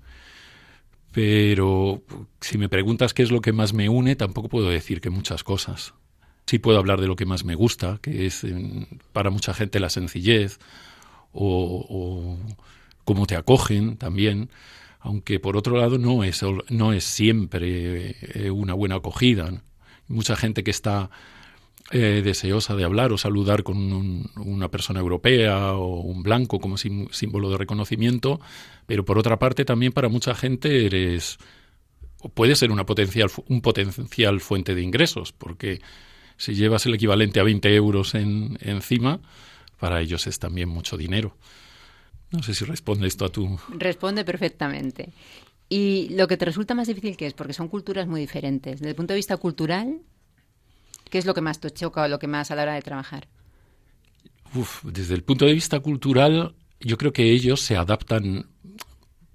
Pero 1.12 2.04
si 2.42 2.58
me 2.58 2.70
preguntas 2.70 3.14
qué 3.14 3.24
es 3.24 3.32
lo 3.32 3.42
que 3.42 3.54
más 3.54 3.74
me 3.74 3.90
une, 3.90 4.16
tampoco 4.16 4.50
puedo 4.50 4.70
decir 4.70 5.02
que 5.02 5.10
muchas 5.10 5.44
cosas. 5.44 5.94
Sí 6.46 6.60
puedo 6.60 6.78
hablar 6.78 7.00
de 7.00 7.08
lo 7.08 7.16
que 7.16 7.26
más 7.26 7.46
me 7.46 7.56
gusta, 7.56 8.00
que 8.02 8.26
es 8.26 8.46
para 9.12 9.30
mucha 9.30 9.54
gente 9.54 9.80
la 9.80 9.90
sencillez 9.90 10.60
o, 11.32 11.86
o 11.90 12.38
cómo 13.06 13.26
te 13.26 13.36
acogen 13.36 13.98
también 13.98 14.50
aunque 15.04 15.40
por 15.40 15.58
otro 15.58 15.78
lado 15.78 15.98
no 15.98 16.24
es, 16.24 16.42
no 16.70 16.94
es 16.94 17.04
siempre 17.04 18.16
eh, 18.22 18.50
una 18.50 18.74
buena 18.74 18.96
acogida. 18.96 19.62
Mucha 20.08 20.38
gente 20.38 20.64
que 20.64 20.72
está 20.72 21.10
eh, 21.92 22.22
deseosa 22.24 22.76
de 22.76 22.86
hablar 22.86 23.12
o 23.12 23.18
saludar 23.18 23.64
con 23.64 24.32
una 24.38 24.72
persona 24.72 25.02
europea 25.02 25.74
o 25.74 26.00
un 26.00 26.24
blanco 26.24 26.60
como 26.60 26.78
símbolo 26.78 27.50
de 27.50 27.58
reconocimiento, 27.58 28.40
pero 28.86 29.04
por 29.04 29.20
otra 29.20 29.38
parte 29.40 29.66
también 29.66 29.92
para 29.92 30.08
mucha 30.08 30.34
gente 30.36 30.86
eres 30.86 31.38
puede 32.34 32.56
ser 32.56 32.72
una 32.72 32.86
potencial, 32.86 33.30
un 33.50 33.60
potencial 33.62 34.40
fuente 34.40 34.74
de 34.74 34.82
ingresos, 34.82 35.34
porque 35.34 35.82
si 36.38 36.56
llevas 36.56 36.86
el 36.86 36.94
equivalente 36.94 37.42
a 37.42 37.44
20 37.44 37.76
euros 37.76 38.16
en, 38.16 38.58
encima, 38.62 39.20
para 39.78 40.00
ellos 40.00 40.28
es 40.28 40.40
también 40.40 40.70
mucho 40.70 40.96
dinero. 40.96 41.36
No 42.34 42.42
sé 42.42 42.56
si 42.56 42.66
responde 42.66 43.08
esto 43.08 43.26
a 43.26 43.30
tu... 43.30 43.60
Responde 43.70 44.26
perfectamente. 44.26 45.14
Y 45.70 46.10
lo 46.10 46.28
que 46.28 46.36
te 46.36 46.46
resulta 46.46 46.74
más 46.74 46.88
difícil 46.88 47.16
que 47.16 47.28
es, 47.28 47.34
porque 47.34 47.54
son 47.54 47.68
culturas 47.68 48.08
muy 48.08 48.22
diferentes. 48.22 48.80
Desde 48.80 48.90
el 48.90 48.96
punto 48.96 49.14
de 49.14 49.18
vista 49.18 49.38
cultural, 49.38 50.02
¿qué 51.10 51.20
es 51.20 51.26
lo 51.26 51.36
que 51.36 51.42
más 51.42 51.60
te 51.60 51.70
choca 51.70 52.04
o 52.04 52.08
lo 52.08 52.18
que 52.18 52.28
más 52.28 52.50
a 52.50 52.56
la 52.56 52.64
hora 52.64 52.74
de 52.74 52.82
trabajar? 52.82 53.28
Uf, 54.56 54.84
desde 54.84 55.14
el 55.14 55.24
punto 55.24 55.46
de 55.46 55.54
vista 55.54 55.80
cultural, 55.80 56.56
yo 56.80 56.98
creo 56.98 57.14
que 57.14 57.32
ellos 57.32 57.62
se 57.62 57.78
adaptan, 57.78 58.48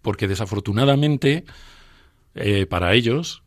porque 0.03 0.27
desafortunadamente, 0.27 1.45
eh, 2.35 2.67
para 2.67 2.95
ellos, 2.95 3.45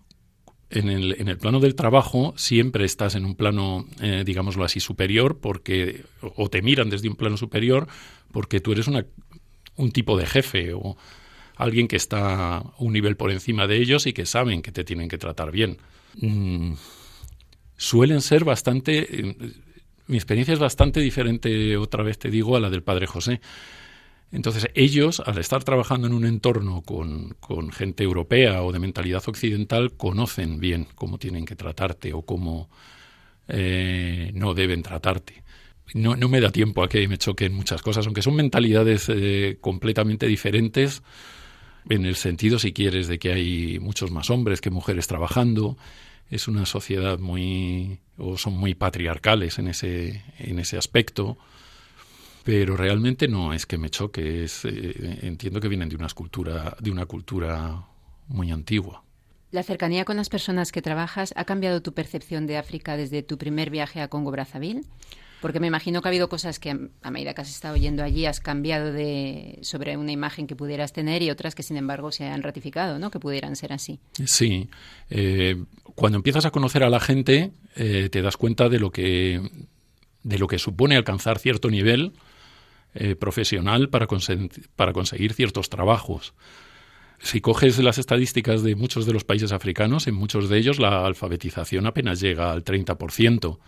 en 0.69 0.87
el, 0.89 1.19
en 1.19 1.27
el, 1.27 1.37
plano 1.37 1.59
del 1.59 1.75
trabajo 1.75 2.33
siempre 2.37 2.85
estás 2.85 3.15
en 3.15 3.25
un 3.25 3.35
plano, 3.35 3.85
eh, 4.01 4.23
digámoslo 4.25 4.63
así, 4.63 4.79
superior, 4.79 5.39
porque 5.39 6.05
o 6.21 6.49
te 6.49 6.61
miran 6.61 6.89
desde 6.89 7.09
un 7.09 7.15
plano 7.15 7.35
superior, 7.35 7.87
porque 8.31 8.61
tú 8.61 8.71
eres 8.71 8.87
una, 8.87 9.05
un 9.75 9.91
tipo 9.91 10.17
de 10.17 10.25
jefe 10.25 10.73
o 10.73 10.97
alguien 11.55 11.87
que 11.87 11.95
está 11.95 12.63
un 12.77 12.93
nivel 12.93 13.15
por 13.15 13.31
encima 13.31 13.67
de 13.67 13.77
ellos 13.77 14.07
y 14.07 14.13
que 14.13 14.25
saben 14.25 14.61
que 14.61 14.71
te 14.71 14.83
tienen 14.83 15.09
que 15.09 15.17
tratar 15.17 15.51
bien. 15.51 15.77
Mm, 16.15 16.73
suelen 17.77 18.21
ser 18.21 18.43
bastante... 18.43 19.19
Eh, 19.19 19.35
mi 20.07 20.17
experiencia 20.17 20.53
es 20.53 20.59
bastante 20.59 20.99
diferente, 20.99 21.77
otra 21.77 22.03
vez 22.03 22.19
te 22.19 22.29
digo, 22.29 22.57
a 22.57 22.59
la 22.59 22.69
del 22.69 22.83
padre 22.83 23.07
José. 23.07 23.39
Entonces, 24.31 24.67
ellos, 24.73 25.21
al 25.25 25.37
estar 25.37 25.63
trabajando 25.63 26.07
en 26.07 26.13
un 26.13 26.25
entorno 26.25 26.81
con, 26.81 27.35
con, 27.39 27.71
gente 27.71 28.03
europea 28.03 28.63
o 28.63 28.71
de 28.71 28.79
mentalidad 28.79 29.23
occidental, 29.27 29.93
conocen 29.93 30.59
bien 30.59 30.87
cómo 30.95 31.17
tienen 31.17 31.45
que 31.45 31.55
tratarte 31.55 32.11
o 32.13 32.23
cómo, 32.23 32.69
eh, 33.47 34.31
no 34.33 34.53
deben 34.53 34.83
tratarte. 34.83 35.43
No, 35.93 36.15
no, 36.15 36.29
me 36.29 36.39
da 36.39 36.51
tiempo 36.51 36.83
a 36.83 36.89
que 36.89 37.07
me 37.07 37.17
choquen 37.17 37.53
muchas 37.53 37.81
cosas, 37.81 38.05
aunque 38.05 38.21
son 38.21 38.35
mentalidades 38.35 39.09
eh, 39.09 39.57
completamente 39.59 40.27
diferentes 40.27 41.03
en 41.89 42.05
el 42.05 42.15
sentido, 42.15 42.59
si 42.59 42.71
quieres, 42.71 43.07
de 43.07 43.19
que 43.19 43.33
hay 43.33 43.79
muchos 43.79 44.11
más 44.11 44.29
hombres 44.29 44.61
que 44.61 44.69
mujeres 44.69 45.07
trabajando. 45.07 45.77
Es 46.29 46.47
una 46.47 46.65
sociedad 46.65 47.19
muy, 47.19 47.99
o 48.17 48.37
son 48.37 48.53
muy 48.53 48.73
patriarcales 48.73 49.59
en 49.59 49.67
ese, 49.67 50.23
en 50.39 50.59
ese 50.59 50.77
aspecto 50.77 51.37
pero 52.43 52.75
realmente 52.75 53.27
no 53.27 53.53
es 53.53 53.65
que 53.65 53.77
me 53.77 53.89
choque, 53.89 54.43
es, 54.43 54.65
eh, 54.65 55.19
entiendo 55.21 55.59
que 55.59 55.67
vienen 55.67 55.89
de 55.89 55.95
una 55.95 56.07
cultura, 56.09 56.75
de 56.79 56.91
una 56.91 57.05
cultura 57.05 57.85
muy 58.27 58.51
antigua. 58.51 59.03
¿La 59.51 59.63
cercanía 59.63 60.05
con 60.05 60.17
las 60.17 60.29
personas 60.29 60.71
que 60.71 60.81
trabajas 60.81 61.33
ha 61.35 61.45
cambiado 61.45 61.81
tu 61.81 61.93
percepción 61.93 62.47
de 62.47 62.57
África 62.57 62.95
desde 62.95 63.21
tu 63.21 63.37
primer 63.37 63.69
viaje 63.69 64.01
a 64.01 64.07
Congo-Brazzaville? 64.07 64.85
Porque 65.41 65.59
me 65.59 65.67
imagino 65.67 66.01
que 66.01 66.07
ha 66.07 66.11
habido 66.11 66.29
cosas 66.29 66.59
que 66.59 66.69
a 67.01 67.11
medida 67.11 67.33
que 67.33 67.41
has 67.41 67.49
estado 67.49 67.75
yendo 67.75 68.03
allí 68.03 68.25
has 68.27 68.39
cambiado 68.39 68.93
de, 68.93 69.57
sobre 69.63 69.97
una 69.97 70.11
imagen 70.11 70.47
que 70.47 70.55
pudieras 70.55 70.93
tener 70.93 71.23
y 71.23 71.31
otras 71.31 71.55
que 71.55 71.63
sin 71.63 71.77
embargo 71.77 72.11
se 72.11 72.27
han 72.27 72.43
ratificado, 72.43 72.99
¿no? 72.99 73.09
Que 73.09 73.19
pudieran 73.19 73.55
ser 73.55 73.73
así. 73.73 73.99
Sí. 74.25 74.69
Eh, 75.09 75.63
cuando 75.95 76.17
empiezas 76.17 76.45
a 76.45 76.51
conocer 76.51 76.83
a 76.83 76.89
la 76.89 76.99
gente 76.99 77.51
eh, 77.75 78.09
te 78.11 78.21
das 78.21 78.37
cuenta 78.37 78.69
de 78.69 78.79
lo 78.79 78.91
que 78.91 79.41
de 80.23 80.37
lo 80.37 80.47
que 80.47 80.59
supone 80.59 80.95
alcanzar 80.95 81.39
cierto 81.39 81.69
nivel 81.69 82.13
eh, 82.93 83.15
profesional 83.15 83.89
para, 83.89 84.07
para 84.75 84.93
conseguir 84.93 85.33
ciertos 85.33 85.69
trabajos. 85.69 86.33
Si 87.19 87.39
coges 87.39 87.79
las 87.79 87.97
estadísticas 87.97 88.63
de 88.63 88.75
muchos 88.75 89.05
de 89.05 89.13
los 89.13 89.23
países 89.23 89.51
africanos, 89.51 90.07
en 90.07 90.15
muchos 90.15 90.49
de 90.49 90.57
ellos 90.57 90.79
la 90.79 91.05
alfabetización 91.05 91.85
apenas 91.87 92.19
llega 92.19 92.51
al 92.51 92.63
30%. 92.63 93.59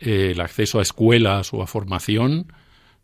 El 0.00 0.40
acceso 0.40 0.80
a 0.80 0.82
escuelas 0.82 1.52
o 1.52 1.62
a 1.62 1.66
formación 1.66 2.52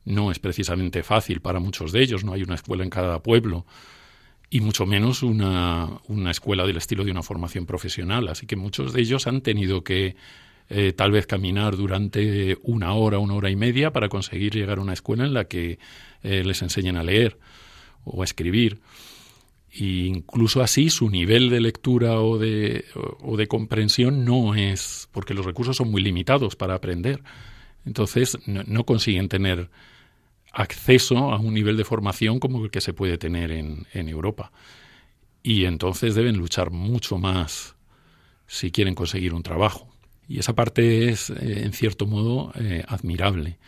no 0.04 0.30
es 0.30 0.38
precisamente 0.38 1.02
fácil 1.02 1.40
para 1.40 1.60
muchos 1.60 1.92
de 1.92 2.02
ellos, 2.02 2.24
no 2.24 2.32
hay 2.32 2.42
una 2.42 2.54
escuela 2.54 2.82
en 2.84 2.90
cada 2.90 3.22
pueblo 3.22 3.66
y 4.48 4.60
mucho 4.60 4.86
menos 4.86 5.22
una, 5.22 6.00
una 6.08 6.30
escuela 6.30 6.66
del 6.66 6.76
estilo 6.76 7.04
de 7.04 7.10
una 7.10 7.22
formación 7.22 7.66
profesional. 7.66 8.28
Así 8.28 8.46
que 8.46 8.56
muchos 8.56 8.92
de 8.92 9.00
ellos 9.00 9.26
han 9.26 9.40
tenido 9.40 9.82
que 9.82 10.16
eh, 10.68 10.92
tal 10.92 11.12
vez 11.12 11.26
caminar 11.26 11.76
durante 11.76 12.56
una 12.62 12.92
hora, 12.94 13.18
una 13.18 13.34
hora 13.34 13.50
y 13.50 13.56
media 13.56 13.92
para 13.92 14.08
conseguir 14.08 14.54
llegar 14.54 14.78
a 14.78 14.82
una 14.82 14.92
escuela 14.92 15.24
en 15.24 15.34
la 15.34 15.44
que 15.44 15.78
eh, 16.22 16.42
les 16.44 16.62
enseñen 16.62 16.96
a 16.96 17.04
leer 17.04 17.38
o 18.04 18.22
a 18.22 18.24
escribir. 18.24 18.80
E 19.78 20.06
incluso 20.06 20.62
así 20.62 20.88
su 20.88 21.10
nivel 21.10 21.50
de 21.50 21.60
lectura 21.60 22.20
o 22.20 22.38
de, 22.38 22.84
o 22.94 23.36
de 23.36 23.46
comprensión 23.46 24.24
no 24.24 24.54
es, 24.54 25.08
porque 25.12 25.34
los 25.34 25.44
recursos 25.44 25.76
son 25.76 25.90
muy 25.90 26.02
limitados 26.02 26.56
para 26.56 26.74
aprender. 26.74 27.22
Entonces 27.84 28.38
no, 28.46 28.84
consiguen 28.84 29.28
tener 29.28 29.70
acceso 30.52 31.32
a 31.32 31.38
un 31.38 31.52
nivel 31.52 31.76
de 31.76 31.84
formación 31.84 32.40
como 32.40 32.64
el 32.64 32.70
que 32.70 32.80
se 32.80 32.94
puede 32.94 33.18
tener 33.18 33.50
en, 33.52 33.86
en 33.92 34.08
Europa. 34.08 34.50
Y 35.42 35.66
entonces 35.66 36.14
deben 36.14 36.36
luchar 36.36 36.70
mucho 36.70 37.18
más 37.18 37.76
si 38.46 38.70
quieren 38.70 38.94
conseguir 38.94 39.34
un 39.34 39.42
trabajo. 39.42 39.88
Y 40.28 40.38
esa 40.38 40.54
parte 40.54 41.08
es, 41.08 41.30
eh, 41.30 41.62
en 41.64 41.72
cierto 41.72 42.06
modo, 42.06 42.52
eh, 42.56 42.82
admirable. 42.88 43.58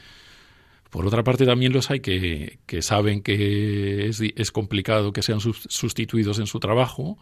Por 0.90 1.06
otra 1.06 1.22
parte, 1.22 1.44
también 1.44 1.72
los 1.72 1.90
hay 1.90 2.00
que, 2.00 2.58
que 2.66 2.82
saben 2.82 3.22
que 3.22 4.08
es, 4.08 4.50
complicado 4.50 5.12
que 5.12 5.22
sean 5.22 5.40
sustituidos 5.40 6.38
en 6.38 6.46
su 6.46 6.60
trabajo 6.60 7.18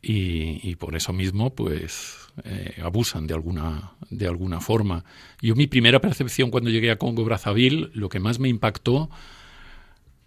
y, 0.00 0.76
por 0.76 0.94
eso 0.96 1.12
mismo, 1.12 1.54
pues, 1.54 2.28
eh, 2.44 2.80
abusan 2.82 3.26
de 3.26 3.34
alguna, 3.34 3.94
de 4.10 4.28
alguna 4.28 4.60
forma. 4.60 5.04
Yo, 5.40 5.56
mi 5.56 5.66
primera 5.66 6.00
percepción 6.00 6.50
cuando 6.50 6.70
llegué 6.70 6.90
a 6.90 6.98
Congo 6.98 7.24
Brazzaville, 7.24 7.90
lo 7.94 8.08
que 8.08 8.20
más 8.20 8.38
me 8.38 8.48
impactó 8.48 9.10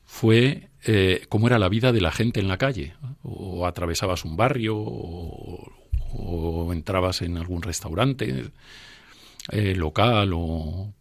fue 0.04 0.70
cómo 1.28 1.48
era 1.48 1.60
la 1.60 1.68
vida 1.68 1.92
de 1.92 2.00
la 2.02 2.12
gente 2.12 2.40
en 2.40 2.48
la 2.48 2.58
calle. 2.58 2.94
O 3.22 3.68
atravesabas 3.68 4.26
un 4.26 4.38
barrio, 4.38 4.78
o, 4.78 5.72
o 6.14 6.74
entrabas 6.74 7.22
en 7.22 7.38
algún 7.38 7.62
restaurante 7.62 8.52
eh, 9.52 9.76
local 9.76 10.32
o, 10.34 10.94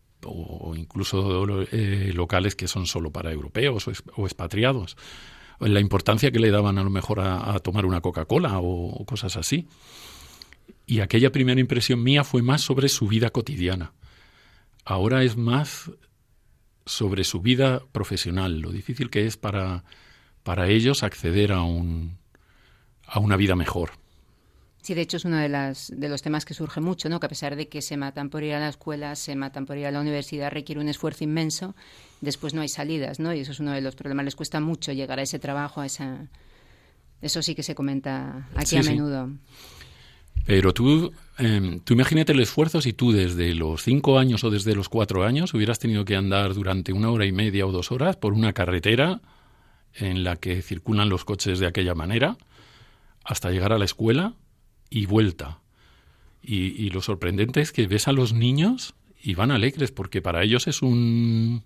incluso 0.76 1.64
eh, 1.72 2.12
locales 2.14 2.54
que 2.56 2.68
son 2.68 2.86
solo 2.86 3.10
para 3.10 3.32
europeos 3.32 3.86
o, 3.88 4.26
expatriados. 4.26 4.96
La 5.60 5.80
importancia 5.80 6.30
que 6.30 6.38
le 6.38 6.50
daban 6.50 6.78
a 6.78 6.84
lo 6.84 6.90
mejor 6.90 7.20
a, 7.20 7.58
tomar 7.60 7.86
una 7.86 8.00
Coca-Cola 8.00 8.58
o, 8.60 9.04
cosas 9.06 9.36
así. 9.36 9.68
Y 10.86 11.00
aquella 11.00 11.32
primera 11.32 11.60
impresión 11.60 12.02
mía 12.02 12.24
fue 12.24 12.42
más 12.42 12.60
sobre 12.60 12.88
su 12.88 13.08
vida 13.08 13.30
cotidiana. 13.30 13.92
Ahora 14.84 15.24
es 15.24 15.36
más 15.36 15.90
sobre 16.84 17.24
su 17.24 17.40
vida 17.40 17.82
profesional, 17.90 18.60
lo 18.60 18.70
difícil 18.70 19.10
que 19.10 19.26
es 19.26 19.36
para, 19.36 19.84
para 20.44 20.68
ellos 20.68 21.02
acceder 21.02 21.52
a, 21.52 21.62
un, 21.62 22.18
a 23.06 23.18
una 23.18 23.36
vida 23.36 23.56
mejor. 23.56 23.92
Sí, 24.86 24.94
de 24.94 25.00
hecho 25.00 25.16
es 25.16 25.24
uno 25.24 25.38
de, 25.38 25.48
las, 25.48 25.92
de 25.96 26.08
los 26.08 26.22
temas 26.22 26.44
que 26.44 26.54
surge 26.54 26.80
mucho, 26.80 27.08
¿no? 27.08 27.18
que 27.18 27.26
a 27.26 27.28
pesar 27.28 27.56
de 27.56 27.66
que 27.66 27.82
se 27.82 27.96
matan 27.96 28.30
por 28.30 28.44
ir 28.44 28.54
a 28.54 28.60
la 28.60 28.68
escuela, 28.68 29.16
se 29.16 29.34
matan 29.34 29.66
por 29.66 29.76
ir 29.76 29.86
a 29.86 29.90
la 29.90 30.00
universidad, 30.00 30.52
requiere 30.52 30.80
un 30.80 30.88
esfuerzo 30.88 31.24
inmenso, 31.24 31.74
después 32.20 32.54
no 32.54 32.60
hay 32.60 32.68
salidas, 32.68 33.18
¿no? 33.18 33.34
y 33.34 33.40
eso 33.40 33.50
es 33.50 33.58
uno 33.58 33.72
de 33.72 33.80
los 33.80 33.96
problemas. 33.96 34.26
Les 34.26 34.36
cuesta 34.36 34.60
mucho 34.60 34.92
llegar 34.92 35.18
a 35.18 35.22
ese 35.22 35.40
trabajo, 35.40 35.80
a 35.80 35.86
esa... 35.86 36.28
Eso 37.20 37.42
sí 37.42 37.56
que 37.56 37.64
se 37.64 37.74
comenta 37.74 38.48
aquí 38.54 38.76
a 38.76 38.84
menudo. 38.84 39.28
Pero 40.46 40.72
tú, 40.72 41.12
eh, 41.40 41.80
tú 41.82 41.94
imagínate 41.94 42.30
el 42.30 42.38
esfuerzo 42.38 42.80
si 42.80 42.92
tú 42.92 43.10
desde 43.10 43.56
los 43.56 43.82
cinco 43.82 44.20
años 44.20 44.44
o 44.44 44.50
desde 44.50 44.76
los 44.76 44.88
cuatro 44.88 45.24
años 45.24 45.52
hubieras 45.52 45.80
tenido 45.80 46.04
que 46.04 46.14
andar 46.14 46.54
durante 46.54 46.92
una 46.92 47.10
hora 47.10 47.26
y 47.26 47.32
media 47.32 47.66
o 47.66 47.72
dos 47.72 47.90
horas 47.90 48.14
por 48.14 48.34
una 48.34 48.52
carretera 48.52 49.20
en 49.94 50.22
la 50.22 50.36
que 50.36 50.62
circulan 50.62 51.08
los 51.08 51.24
coches 51.24 51.58
de 51.58 51.66
aquella 51.66 51.96
manera 51.96 52.36
hasta 53.24 53.50
llegar 53.50 53.72
a 53.72 53.78
la 53.78 53.84
escuela 53.84 54.36
y 54.90 55.06
vuelta. 55.06 55.60
Y, 56.42 56.90
lo 56.90 57.02
sorprendente 57.02 57.60
es 57.60 57.72
que 57.72 57.88
ves 57.88 58.06
a 58.06 58.12
los 58.12 58.32
niños 58.32 58.94
y 59.20 59.34
van 59.34 59.50
alegres 59.50 59.90
porque 59.90 60.22
para 60.22 60.44
ellos 60.44 60.68
es 60.68 60.80
un 60.80 61.64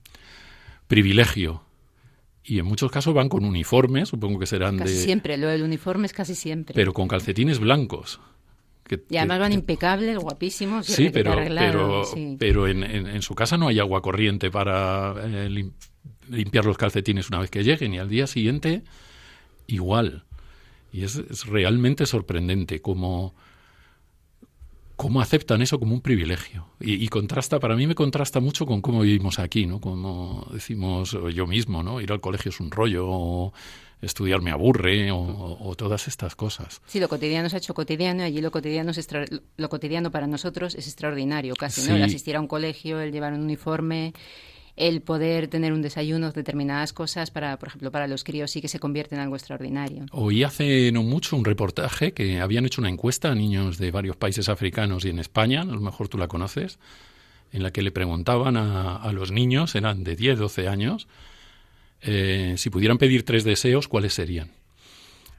privilegio. 0.86 1.62
Y 2.42 2.58
en 2.58 2.64
muchos 2.64 2.90
casos 2.90 3.12
van 3.12 3.28
con 3.28 3.44
uniformes, 3.44 4.08
supongo 4.08 4.38
que 4.38 4.46
serán 4.46 4.78
casi 4.78 4.94
de... 4.94 5.00
siempre, 5.00 5.36
lo 5.36 5.48
del 5.48 5.62
uniforme 5.62 6.06
es 6.06 6.14
casi 6.14 6.34
siempre. 6.34 6.74
Pero 6.74 6.94
con 6.94 7.08
calcetines 7.08 7.58
blancos. 7.58 8.20
y 9.10 9.18
además 9.18 9.40
van 9.40 9.52
impecables, 9.52 10.16
guapísimos. 10.16 10.86
Sí, 10.86 11.10
pero, 11.10 11.36
pero, 11.36 12.02
pero 12.38 12.66
en, 12.66 12.82
en, 12.82 13.20
su 13.20 13.34
casa 13.34 13.58
no 13.58 13.68
hay 13.68 13.78
agua 13.80 14.00
corriente 14.00 14.50
para 14.50 15.14
eh, 15.22 15.70
limpiar 16.30 16.64
los 16.64 16.78
calcetines 16.78 17.28
una 17.28 17.40
vez 17.40 17.50
que 17.50 17.62
lleguen 17.62 17.92
y 17.92 17.98
al 17.98 18.08
día 18.08 18.26
siguiente 18.26 18.82
igual. 19.66 20.24
Y 20.92 21.04
es, 21.04 21.46
realmente 21.46 22.06
sorprendente 22.06 22.80
cómo, 22.80 23.34
cómo 24.96 25.20
aceptan 25.20 25.62
eso 25.62 25.78
como 25.78 25.94
un 25.94 26.00
privilegio. 26.00 26.66
Y, 26.80 27.08
contrasta, 27.08 27.60
para 27.60 27.76
mí 27.76 27.86
me 27.86 27.94
contrasta 27.94 28.40
mucho 28.40 28.66
con 28.66 28.80
cómo 28.80 29.00
vivimos 29.02 29.38
aquí, 29.38 29.66
¿no? 29.66 29.80
Como 29.80 30.46
decimos 30.52 31.16
yo 31.34 31.46
mismo, 31.46 31.82
¿no? 31.82 32.00
Ir 32.00 32.12
al 32.12 32.20
colegio 32.20 32.50
es 32.50 32.60
un 32.60 32.70
rollo, 32.70 33.06
o 33.08 33.52
estudiar 34.02 34.40
me 34.40 34.50
aburre, 34.50 35.10
o, 35.12 35.74
todas 35.76 36.08
estas 36.08 36.34
cosas. 36.34 36.80
Sí, 36.86 37.00
lo 37.00 37.08
cotidiano 37.08 37.48
se 37.48 37.56
ha 37.56 37.58
hecho 37.58 37.74
cotidiano, 37.74 38.22
y 38.22 38.26
allí 38.26 38.40
lo 38.40 38.50
cotidiano, 38.50 38.90
es 38.90 39.08
lo 39.56 39.68
cotidiano 39.68 40.10
para 40.10 40.26
nosotros 40.26 40.74
es 40.74 40.86
extraordinario, 40.86 41.54
casi, 41.54 41.88
¿no? 41.88 41.96
El 41.96 42.02
asistir 42.02 42.36
a 42.36 42.40
un 42.40 42.46
colegio, 42.46 43.00
el 43.00 43.12
llevar 43.12 43.34
un 43.34 43.42
uniforme, 43.42 44.14
el 44.76 45.00
poder 45.00 45.48
tener 45.48 45.72
un 45.72 45.82
desayuno, 45.82 46.32
determinadas 46.32 46.92
cosas, 46.92 47.30
para, 47.30 47.58
por 47.58 47.68
ejemplo, 47.68 47.90
para 47.90 48.06
los 48.06 48.24
críos 48.24 48.50
sí 48.50 48.60
que 48.60 48.68
se 48.68 48.78
convierte 48.78 49.14
en 49.14 49.20
algo 49.20 49.36
extraordinario. 49.36 50.06
Oí 50.12 50.42
hace 50.42 50.90
no 50.92 51.02
mucho 51.02 51.36
un 51.36 51.44
reportaje 51.44 52.12
que 52.12 52.40
habían 52.40 52.66
hecho 52.66 52.80
una 52.80 52.90
encuesta 52.90 53.30
a 53.30 53.34
niños 53.34 53.78
de 53.78 53.90
varios 53.90 54.16
países 54.16 54.48
africanos 54.48 55.04
y 55.04 55.10
en 55.10 55.18
España, 55.18 55.62
a 55.62 55.64
lo 55.64 55.80
mejor 55.80 56.08
tú 56.08 56.18
la 56.18 56.28
conoces, 56.28 56.78
en 57.52 57.62
la 57.62 57.72
que 57.72 57.82
le 57.82 57.90
preguntaban 57.90 58.56
a, 58.56 59.10
los 59.12 59.32
niños, 59.32 59.74
eran 59.74 60.04
de 60.04 60.16
10, 60.16 60.38
12 60.38 60.68
años, 60.68 61.08
eh, 62.02 62.54
si 62.56 62.70
pudieran 62.70 62.98
pedir 62.98 63.24
tres 63.24 63.44
deseos, 63.44 63.88
¿cuáles 63.88 64.14
serían? 64.14 64.52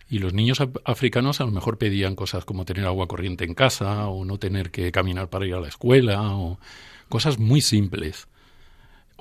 Y 0.10 0.20
los 0.20 0.34
niños 0.34 0.62
africanos 0.84 1.40
a 1.40 1.46
lo 1.46 1.52
mejor 1.52 1.78
pedían 1.78 2.16
cosas 2.16 2.44
como 2.44 2.66
tener 2.66 2.86
agua 2.86 3.08
corriente 3.08 3.46
en 3.46 3.54
casa 3.54 4.08
o 4.08 4.26
no 4.26 4.38
tener 4.38 4.70
que 4.70 4.92
caminar 4.92 5.30
para 5.30 5.48
ir 5.48 5.54
a 5.54 5.62
la 5.62 5.70
escuela 5.70 6.36
o 6.36 6.60
cosas 7.08 7.40
muy 7.40 7.62
simples. 7.62 8.28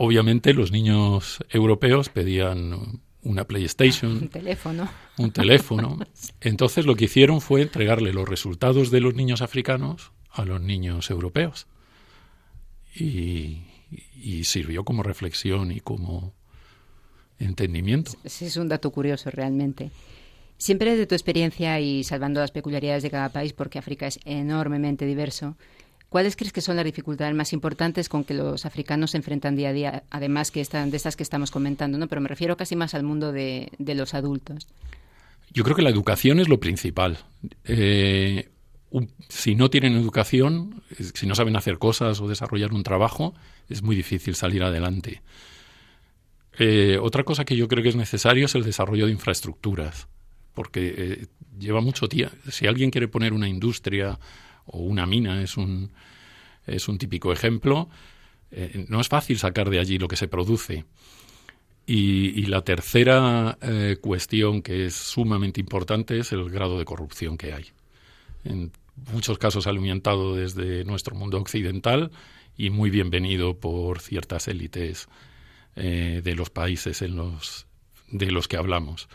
Obviamente 0.02 0.54
los 0.54 0.72
niños 0.72 1.44
europeos 1.50 2.08
pedían 2.08 3.02
una 3.22 3.44
PlayStation, 3.44 4.12
un 4.12 4.28
teléfono. 4.28 4.88
Un 5.18 5.30
teléfono. 5.30 5.98
Entonces 6.40 6.86
lo 6.86 6.96
que 6.96 7.04
hicieron 7.04 7.42
fue 7.42 7.60
entregarle 7.60 8.14
los 8.14 8.26
resultados 8.26 8.90
de 8.90 9.00
los 9.02 9.14
niños 9.14 9.42
africanos 9.42 10.12
a 10.30 10.46
los 10.46 10.58
niños 10.58 11.10
europeos. 11.10 11.66
Y, 12.94 13.60
sirvió 14.44 14.86
como 14.86 15.02
reflexión 15.02 15.70
y 15.70 15.80
como 15.80 16.32
entendimiento. 17.38 18.12
Sí, 18.24 18.46
es 18.46 18.56
un 18.56 18.68
dato 18.68 18.90
curioso 18.92 19.30
realmente. 19.30 19.90
Siempre 20.56 20.92
desde 20.92 21.06
tu 21.06 21.14
experiencia 21.14 21.78
y 21.78 22.04
salvando 22.04 22.40
las 22.40 22.52
peculiaridades 22.52 23.02
de 23.02 23.10
cada 23.10 23.28
país, 23.28 23.52
porque 23.52 23.78
África 23.78 24.06
es 24.06 24.18
enormemente 24.24 25.04
diverso, 25.04 25.58
¿Cuáles 26.10 26.34
crees 26.34 26.52
que 26.52 26.60
son 26.60 26.74
las 26.74 26.84
dificultades 26.84 27.36
más 27.36 27.52
importantes 27.52 28.08
con 28.08 28.24
que 28.24 28.34
los 28.34 28.66
africanos 28.66 29.12
se 29.12 29.16
enfrentan 29.16 29.54
día 29.54 29.68
a 29.68 29.72
día, 29.72 30.02
además 30.10 30.50
que 30.50 30.60
están, 30.60 30.90
de 30.90 30.96
estas 30.96 31.14
que 31.14 31.22
estamos 31.22 31.52
comentando, 31.52 31.98
¿no? 31.98 32.08
pero 32.08 32.20
me 32.20 32.28
refiero 32.28 32.56
casi 32.56 32.74
más 32.74 32.94
al 32.94 33.04
mundo 33.04 33.30
de, 33.30 33.70
los 33.78 34.12
adultos? 34.12 34.66
Yo 35.52 35.62
creo 35.62 35.76
que 35.76 35.82
la 35.82 35.90
educación 35.90 36.40
es 36.40 36.48
lo 36.48 36.58
principal. 36.58 37.18
Eh, 37.64 38.48
si 39.28 39.54
no 39.54 39.70
tienen 39.70 39.94
educación, 39.94 40.82
si 41.14 41.28
no 41.28 41.36
saben 41.36 41.54
hacer 41.54 41.78
cosas 41.78 42.20
o 42.20 42.26
desarrollar 42.26 42.72
un 42.72 42.82
trabajo, 42.82 43.32
es 43.68 43.84
muy 43.84 43.94
difícil 43.94 44.34
salir 44.34 44.64
adelante. 44.64 45.22
Eh, 46.58 46.98
otra 47.00 47.22
cosa 47.22 47.44
que 47.44 47.56
yo 47.56 47.68
creo 47.68 47.84
que 47.84 47.88
es 47.88 47.96
necesario 47.96 48.46
es 48.46 48.56
el 48.56 48.64
desarrollo 48.64 49.06
de 49.06 49.12
infraestructuras, 49.12 50.08
porque 50.54 50.92
eh, 50.96 51.26
lleva 51.56 51.80
mucho 51.80 52.08
tiempo. 52.08 52.34
Si 52.50 52.66
alguien 52.66 52.90
quiere 52.90 53.06
poner 53.06 53.32
una 53.32 53.48
industria 53.48 54.18
o 54.72 54.78
una 54.78 55.06
mina, 55.06 55.42
es 55.42 55.56
un, 55.56 55.90
es 56.66 56.88
un 56.88 56.98
típico 56.98 57.32
ejemplo, 57.32 57.88
eh, 58.50 58.86
no 58.88 59.00
es 59.00 59.08
fácil 59.08 59.38
sacar 59.38 59.70
de 59.70 59.78
allí 59.78 59.98
lo 59.98 60.08
que 60.08 60.16
se 60.16 60.28
produce. 60.28 60.84
Y, 61.86 62.46
la 62.46 62.62
tercera 62.62 63.58
cuestión 64.00 64.62
que 64.62 64.86
es 64.86 64.94
sumamente 64.94 65.60
importante 65.60 66.18
es 66.18 66.30
el 66.30 66.48
grado 66.48 66.78
de 66.78 66.84
corrupción 66.84 67.36
que 67.36 67.52
hay. 67.52 67.66
En 68.44 68.70
muchos 69.12 69.38
casos 69.38 69.66
alimentado 69.66 70.36
desde 70.36 70.84
nuestro 70.84 71.16
mundo 71.16 71.38
occidental 71.38 72.10
y 72.56 72.70
muy 72.70 72.90
bienvenido 72.90 73.58
por 73.58 74.00
ciertas 74.00 74.48
élites 74.48 75.08
eh, 75.76 76.20
de 76.22 76.34
los 76.34 76.50
países 76.50 77.02
en 77.02 77.16
los, 77.16 77.66
de 78.10 78.30
los 78.30 78.48
que 78.48 78.56
hablamos. 78.56 79.08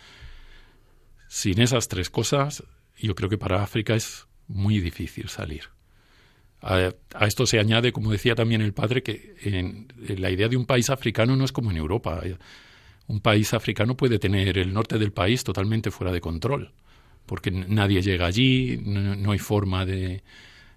Sin 1.27 1.61
esas 1.61 1.87
tres 1.87 2.09
cosas, 2.09 2.63
yo 2.97 3.13
creo 3.15 3.29
que 3.29 3.37
para 3.37 3.61
África 3.61 3.95
es 3.95 4.27
muy 4.47 4.79
difícil 4.79 5.29
salir. 5.29 5.63
A, 6.61 6.91
esto 7.21 7.45
se 7.45 7.59
añade, 7.59 7.91
como 7.91 8.11
decía 8.11 8.35
también 8.35 8.61
el 8.61 8.73
padre, 8.73 9.03
que 9.03 9.35
en, 9.43 9.87
la 10.17 10.31
idea 10.31 10.47
de 10.47 10.57
un 10.57 10.65
país 10.65 10.89
africano 10.89 11.35
no 11.35 11.45
es 11.45 11.51
como 11.51 11.71
en 11.71 11.77
Europa. 11.77 12.21
Un 13.07 13.19
país 13.19 13.53
africano 13.53 13.95
puede 13.95 14.19
tener 14.19 14.57
el 14.57 14.73
norte 14.73 14.97
del 14.97 15.11
país 15.11 15.43
totalmente 15.43 15.91
fuera 15.91 16.11
de 16.11 16.21
control, 16.21 16.71
porque 17.25 17.51
nadie 17.51 18.01
llega 18.01 18.25
allí, 18.25 18.81
no, 18.83 19.31
hay 19.31 19.39
forma 19.39 19.85
de, 19.85 20.23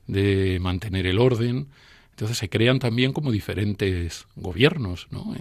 de 0.07 0.59
mantener 0.61 1.07
el 1.07 1.19
orden. 1.19 1.69
Entonces 2.11 2.37
se 2.37 2.49
crean 2.49 2.81
también 2.81 3.12
como 3.12 3.33
diferentes 3.33 4.27
gobiernos, 4.37 5.07
¿no? 5.11 5.35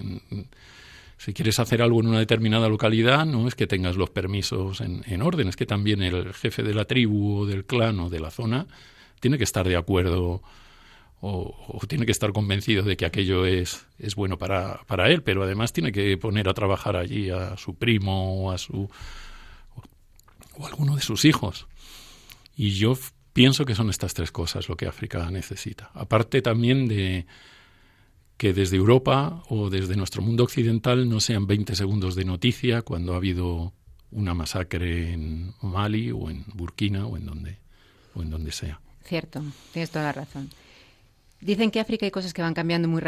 Si 1.17 1.33
quieres 1.33 1.59
hacer 1.59 1.81
algo 1.81 1.99
en 1.99 2.07
una 2.07 2.19
determinada 2.19 2.69
localidad, 2.69 3.25
no 3.25 3.47
es 3.47 3.55
que 3.55 3.67
tengas 3.67 3.95
los 3.95 4.09
permisos 4.09 4.81
en, 4.81 5.21
orden, 5.21 5.47
es 5.47 5.55
que 5.55 5.65
también 5.65 6.01
el 6.01 6.33
jefe 6.33 6.63
de 6.63 6.73
la 6.73 6.85
tribu 6.85 7.39
o 7.39 7.45
del 7.45 7.65
clan 7.65 7.99
o 7.99 8.09
de 8.09 8.19
la 8.19 8.31
zona 8.31 8.67
tiene 9.19 9.37
que 9.37 9.43
estar 9.43 9.67
de 9.67 9.75
acuerdo 9.75 10.41
o, 11.19 11.81
tiene 11.87 12.05
que 12.05 12.11
estar 12.11 12.31
convencido 12.31 12.83
de 12.83 12.95
que 12.95 13.05
aquello 13.05 13.45
es, 13.45 13.87
es 13.97 14.15
bueno 14.15 14.37
para, 14.37 14.81
para 14.85 15.09
él, 15.09 15.23
pero 15.23 15.43
además 15.43 15.73
tiene 15.73 15.91
que 15.91 16.17
poner 16.17 16.47
a 16.47 16.53
trabajar 16.53 16.95
allí 16.95 17.31
a 17.31 17.57
su 17.57 17.75
primo 17.75 18.43
o 18.43 18.51
a 18.51 18.57
su 18.57 18.89
o 20.59 20.65
alguno 20.65 20.95
de 20.95 21.01
sus 21.01 21.25
hijos. 21.25 21.67
Y 22.55 22.71
yo 22.71 22.95
Pienso 23.37 23.65
que 23.65 23.75
son 23.75 23.91
estas 23.91 24.15
tres 24.15 24.31
cosas 24.31 24.67
lo 24.67 24.75
que 24.75 24.87
África 24.87 25.29
necesita. 25.29 25.91
Aparte 25.93 26.41
también 26.41 26.87
de 26.87 27.27
que 28.37 28.53
desde 28.53 28.77
Europa 28.77 29.43
o 29.49 29.69
desde 29.69 29.95
nuestro 29.95 30.21
mundo 30.21 30.43
occidental 30.43 31.09
no 31.09 31.19
sean 31.19 31.47
20 31.47 31.75
segundos 31.75 32.15
de 32.15 32.25
noticia 32.25 32.83
cuando 32.83 33.13
ha 33.13 33.17
habido 33.17 33.73
una 34.11 34.33
masacre 34.33 35.13
en 35.13 35.53
Mali 35.61 36.11
o 36.11 36.29
en 36.29 36.45
Burkina 36.53 37.07
o 37.07 37.17
en 37.17 37.25
donde, 37.25 37.57
o 38.15 38.21
en 38.21 38.29
donde 38.29 38.51
sea. 38.51 38.79
Cierto, 39.03 39.41
tienes 39.73 39.89
toda 39.89 40.05
la 40.05 40.11
razón. 40.13 40.49
Dicen 41.39 41.69
que 41.71 41.79
África 41.79 42.05
hay 42.05 42.11
cosas 42.11 42.33
que 42.33 42.41
van 42.41 42.53
cambiando 42.53 42.87
muy, 42.87 43.01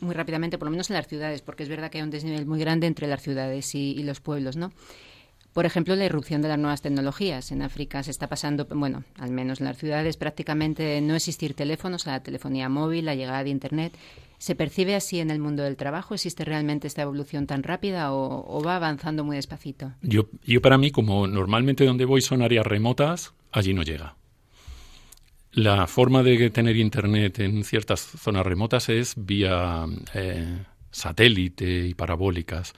muy 0.00 0.14
rápidamente, 0.14 0.58
por 0.58 0.66
lo 0.66 0.70
menos 0.70 0.90
en 0.90 0.94
las 0.94 1.08
ciudades, 1.08 1.42
porque 1.42 1.64
es 1.64 1.68
verdad 1.68 1.90
que 1.90 1.98
hay 1.98 2.04
un 2.04 2.10
desnivel 2.10 2.46
muy 2.46 2.60
grande 2.60 2.86
entre 2.86 3.08
las 3.08 3.22
ciudades 3.22 3.74
y, 3.74 3.92
y 3.92 4.02
los 4.04 4.20
pueblos, 4.20 4.56
¿no? 4.56 4.72
Por 5.52 5.66
ejemplo, 5.66 5.94
la 5.94 6.04
irrupción 6.04 6.42
de 6.42 6.48
las 6.48 6.58
nuevas 6.58 6.82
tecnologías. 6.82 7.52
En 7.52 7.62
África 7.62 8.02
se 8.02 8.10
está 8.10 8.28
pasando, 8.28 8.66
bueno, 8.66 9.04
al 9.18 9.30
menos 9.30 9.60
en 9.60 9.66
las 9.66 9.78
ciudades, 9.78 10.16
prácticamente 10.16 11.00
no 11.00 11.14
existir 11.14 11.54
teléfonos, 11.54 12.08
a 12.08 12.12
la 12.12 12.22
telefonía 12.24 12.68
móvil, 12.68 13.04
la 13.04 13.14
llegada 13.14 13.44
de 13.44 13.50
Internet. 13.50 13.96
¿Se 14.44 14.54
percibe 14.54 14.94
así 14.94 15.20
en 15.20 15.30
el 15.30 15.38
mundo 15.38 15.62
del 15.62 15.78
trabajo? 15.78 16.12
¿Existe 16.12 16.44
realmente 16.44 16.86
esta 16.86 17.00
evolución 17.00 17.46
tan 17.46 17.62
rápida 17.62 18.12
o, 18.12 18.62
va 18.62 18.76
avanzando 18.76 19.24
muy 19.24 19.36
despacito? 19.36 19.94
Yo, 20.02 20.28
yo 20.44 20.60
para 20.60 20.76
mí, 20.76 20.90
como 20.90 21.26
normalmente 21.26 21.86
donde 21.86 22.04
voy 22.04 22.20
son 22.20 22.42
áreas 22.42 22.66
remotas, 22.66 23.32
allí 23.52 23.72
no 23.72 23.82
llega. 23.82 24.16
La 25.52 25.86
forma 25.86 26.22
de 26.22 26.50
tener 26.50 26.76
Internet 26.76 27.38
en 27.38 27.64
ciertas 27.64 28.00
zonas 28.00 28.44
remotas 28.44 28.90
es 28.90 29.14
vía 29.16 29.86
eh, 30.12 30.58
satélite 30.90 31.86
y 31.86 31.94
parabólicas. 31.94 32.74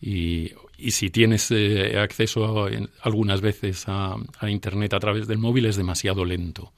Y 0.00 0.50
y 0.78 0.90
si 0.90 1.10
tienes 1.10 1.50
eh, 1.50 1.98
acceso 1.98 2.68
algunas 3.00 3.40
veces 3.40 3.84
a, 3.86 4.16
Internet 4.42 4.94
a 4.94 5.00
través 5.00 5.26
del 5.26 5.38
móvil 5.38 5.66
es 5.66 5.76
demasiado 5.76 6.24
lento. 6.24 6.72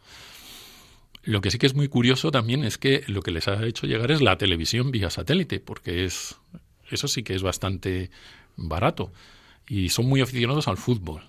Lo 1.28 1.42
que 1.42 1.50
sí 1.50 1.58
que 1.58 1.66
es 1.66 1.74
muy 1.74 1.88
curioso 1.88 2.30
también 2.30 2.64
es 2.64 2.78
que 2.78 3.04
lo 3.06 3.20
que 3.20 3.30
les 3.30 3.48
ha 3.48 3.62
hecho 3.66 3.86
llegar 3.86 4.10
es 4.10 4.22
la 4.22 4.38
televisión 4.38 4.90
vía 4.90 5.10
satélite, 5.10 5.60
porque 5.60 6.06
es 6.06 6.36
eso 6.90 7.06
sí 7.06 7.22
que 7.22 7.34
es 7.34 7.42
bastante 7.42 8.10
barato. 8.56 9.12
Y 9.68 9.90
son 9.90 10.06
muy 10.06 10.22
aficionados 10.22 10.68
al 10.68 10.78
fútbol 10.78 11.20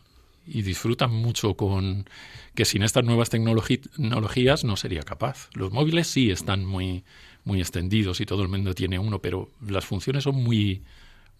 y 0.47 0.61
disfrutan 0.61 1.11
mucho 1.11 1.55
con 1.55 2.07
que 2.55 2.63
sin 2.63 2.83
estas 2.83 3.03
nuevas 3.03 3.29
tecnologías 3.29 4.63
no 4.63 4.77
sería 4.77 5.01
capaz. 5.01 5.49
Los 5.53 5.73
móviles 5.73 6.07
sí 6.07 6.31
están 6.31 6.63
muy, 6.63 7.03
muy 7.43 7.59
extendidos 7.59 8.21
y 8.21 8.25
todo 8.25 8.41
el 8.43 8.47
mundo 8.47 8.73
tiene 8.73 8.99
uno, 8.99 9.19
pero 9.19 9.49
las 9.67 9.83
funciones 9.83 10.23
son 10.23 10.35
muy, 10.35 10.81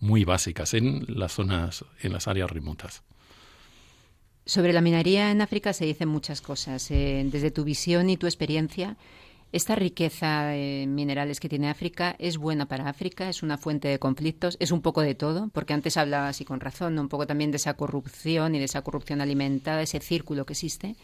muy 0.01 0.25
básicas 0.25 0.73
en 0.73 1.05
las 1.07 1.31
zonas, 1.31 1.85
en 2.01 2.11
las 2.11 2.27
áreas 2.27 2.51
remotas. 2.51 3.03
Sobre 4.49 4.73
la 4.73 4.81
minería 4.81 5.29
en 5.29 5.41
África 5.41 5.73
se 5.73 5.85
dicen 5.85 6.09
muchas 6.09 6.41
cosas. 6.41 6.89
Eh, 6.89 7.23
desde 7.31 7.51
tu 7.51 7.63
visión 7.63 8.09
y 8.09 8.17
tu 8.17 8.25
experiencia, 8.25 8.97
¿esta 9.51 9.75
riqueza 9.75 10.45
de 10.45 10.85
minerales 10.87 11.39
que 11.39 11.47
tiene 11.47 11.69
África 11.69 12.15
es 12.17 12.37
buena 12.37 12.67
para 12.67 12.89
África? 12.89 13.29
¿Es 13.29 13.43
una 13.43 13.59
fuente 13.59 13.89
de 13.89 13.99
conflictos? 13.99 14.57
¿Es 14.59 14.71
un 14.71 14.81
poco 14.81 15.01
de 15.01 15.13
todo? 15.13 15.51
Porque 15.53 15.73
antes 15.73 15.97
hablabas, 15.97 16.41
y 16.41 16.45
con 16.45 16.61
razón, 16.61 16.97
un 16.97 17.09
poco 17.09 17.27
también 17.27 17.51
de 17.51 17.57
esa 17.57 17.75
corrupción 17.75 18.55
y 18.55 18.57
de 18.57 18.65
esa 18.65 18.81
corrupción 18.81 19.21
alimentada, 19.21 19.83
ese 19.83 19.99
círculo 19.99 20.47
que 20.47 20.53
existe. 20.53 20.95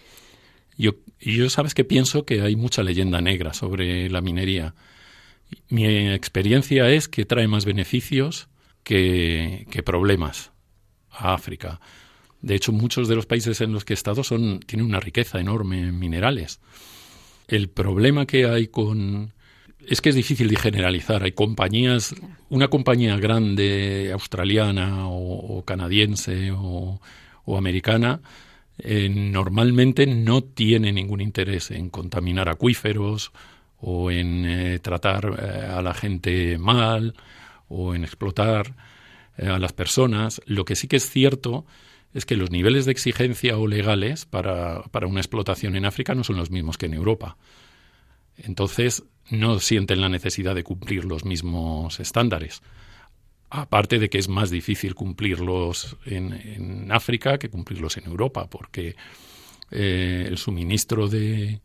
Yo, 0.76 0.94
yo 1.20 1.48
sabes 1.52 1.76
que 1.76 1.84
pienso 1.84 2.26
que 2.26 2.42
hay 2.42 2.56
mucha 2.56 2.82
leyenda 2.82 3.22
negra 3.22 3.54
sobre 3.54 4.10
la 4.10 4.22
minería. 4.22 4.74
Mi 5.70 5.86
experiencia 6.10 6.90
es 6.90 7.08
que 7.08 7.26
trae 7.26 7.48
más 7.48 7.66
beneficios 7.66 8.48
que, 8.82 9.68
problemas 9.86 10.52
a 11.12 11.36
África. 11.36 11.80
De 12.46 12.54
hecho, 12.54 12.72
muchos 12.72 13.08
de 13.08 13.16
los 13.16 13.26
países 13.26 13.60
en 13.62 13.74
los 13.74 13.86
que 13.86 13.94
he 13.94 13.96
estado 13.96 14.24
son, 14.24 14.60
tienen 14.60 14.86
una 14.86 15.00
riqueza 15.00 15.40
enorme 15.40 15.80
en 15.80 15.98
minerales. 15.98 16.60
El 17.48 17.70
problema 17.70 18.28
que 18.28 18.46
hay 18.46 18.68
con... 18.68 19.34
Es 19.88 20.00
que 20.00 20.10
es 20.10 20.16
difícil 20.16 20.48
de 20.50 20.56
generalizar. 20.56 21.24
Hay 21.24 21.32
compañías, 21.32 22.14
una 22.50 22.68
compañía 22.68 23.18
grande 23.18 24.12
australiana 24.14 25.08
o, 25.10 25.64
canadiense 25.66 26.52
o, 26.52 27.00
americana, 27.48 28.22
eh, 28.78 29.10
normalmente 29.10 30.06
no 30.06 30.44
tiene 30.44 30.94
ningún 30.94 31.22
interés 31.22 31.72
en 31.72 31.90
contaminar 31.90 32.48
acuíferos 32.48 33.32
o 33.80 34.12
en 34.12 34.46
eh, 34.46 34.80
tratar 34.84 35.36
eh, 35.42 35.66
a 35.66 35.82
la 35.82 35.96
gente 35.96 36.60
mal 36.60 37.16
o 37.70 37.96
en 37.96 38.04
explotar 38.04 38.76
a 39.40 39.58
las 39.58 39.74
personas. 39.74 40.44
Lo 40.46 40.64
que 40.64 40.76
sí 40.76 40.88
que 40.88 40.98
es 40.98 41.10
cierto 41.10 41.66
es 42.16 42.26
que 42.26 42.38
los 42.38 42.50
niveles 42.50 42.86
de 42.86 42.94
exigencia 42.94 43.58
o 43.58 43.68
legales 43.68 44.26
para, 44.26 44.84
para 44.84 45.06
una 45.06 45.20
explotación 45.20 45.76
en 45.76 45.86
África 45.86 46.16
no 46.16 46.24
son 46.24 46.38
los 46.38 46.50
mismos 46.50 46.78
que 46.78 46.86
en 46.86 46.94
Europa. 46.94 47.36
Entonces, 48.38 49.04
no 49.30 49.60
sienten 49.60 50.00
la 50.00 50.08
necesidad 50.08 50.56
de 50.56 50.64
cumplir 50.64 51.04
los 51.04 51.26
mismos 51.26 52.00
estándares. 52.00 52.62
Aparte 53.50 54.00
de 54.00 54.10
que 54.10 54.18
es 54.18 54.30
más 54.30 54.50
difícil 54.50 54.96
cumplirlos 54.96 55.98
en, 56.06 56.90
África 56.90 57.38
que 57.38 57.50
cumplirlos 57.50 57.98
en 57.98 58.06
Europa, 58.06 58.50
porque 58.50 58.96
eh, 59.72 60.26
el 60.26 60.38
suministro 60.38 61.10
de 61.10 61.60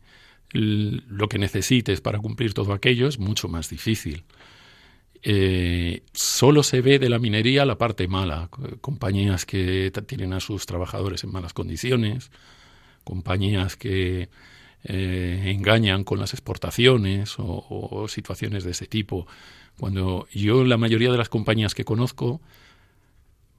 lo 0.51 1.29
que 1.29 1.39
necesites 1.39 2.01
para 2.01 2.19
cumplir 2.19 2.53
todo 2.53 2.73
aquello 2.73 3.07
es 3.07 3.19
mucho 3.19 3.47
más 3.47 3.69
difícil 3.69 4.25
eh, 5.23 6.03
solo 6.13 6.63
se 6.63 6.81
ve 6.81 6.97
de 6.97 7.09
la 7.09 7.19
minería 7.19 7.65
la 7.65 7.77
parte 7.77 8.07
mala, 8.07 8.49
compañías 8.81 9.45
que 9.45 9.91
tienen 10.07 10.33
a 10.33 10.39
sus 10.39 10.65
trabajadores 10.65 11.23
en 11.23 11.31
malas 11.31 11.53
condiciones, 11.53 12.31
compañías 13.03 13.75
que 13.75 14.29
eh, 14.83 15.53
engañan 15.55 16.03
con 16.03 16.19
las 16.19 16.33
exportaciones 16.33 17.35
o, 17.37 18.07
situaciones 18.07 18.63
de 18.63 18.71
ese 18.71 18.87
tipo. 18.87 19.27
Cuando 19.77 20.27
yo 20.33 20.63
la 20.63 20.77
mayoría 20.77 21.11
de 21.11 21.17
las 21.17 21.29
compañías 21.29 21.75
que 21.75 21.85
conozco, 21.85 22.41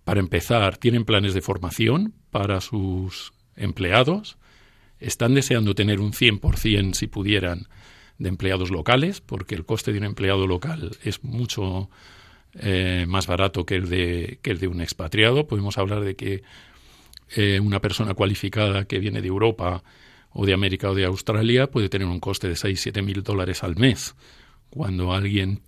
para 0.05 0.19
empezar, 0.19 0.79
tienen 0.79 1.05
planes 1.05 1.33
de 1.33 1.43
formación 1.43 2.13
para 2.31 2.61
sus 2.61 3.33
empleados, 3.55 4.37
están 4.99 5.35
deseando 5.35 5.77
tener 5.77 6.01
un 6.01 6.13
100% 6.13 6.95
si 6.95 7.07
pudieran 7.07 7.69
de 8.23 8.29
empleados 8.29 8.71
locales, 8.71 9.21
porque 9.21 9.55
el 9.55 9.65
coste 9.65 9.93
de 9.93 9.99
un 9.99 10.05
empleado 10.05 10.47
local 10.47 10.97
es 11.03 11.25
mucho 11.25 11.91
eh, 12.55 13.05
más 13.09 13.27
barato 13.27 13.67
que 13.67 13.75
el, 13.75 13.89
de, 13.89 14.39
que 14.43 14.53
el 14.53 14.59
de 14.59 14.69
un 14.69 14.81
expatriado. 14.81 15.47
Podemos 15.49 15.77
hablar 15.77 16.05
de 16.05 16.15
que 16.15 16.43
eh, 17.35 17.59
una 17.61 17.81
persona 17.81 18.15
cualificada 18.15 18.85
que 18.85 19.01
viene 19.01 19.21
de 19.23 19.29
Europa 19.29 19.83
o 20.31 20.47
de 20.47 20.55
América 20.55 20.91
o 20.91 20.95
de 20.95 21.05
Australia 21.05 21.67
puede 21.67 21.89
tener 21.89 22.07
un 22.07 22.21
coste 22.21 22.49
de 22.49 22.57
6, 22.57 22.81
7 22.81 23.03
mil 23.03 23.25
dólares 23.25 23.65
al 23.65 23.75
mes, 23.77 24.15
cuando 24.71 25.13
alguien 25.13 25.61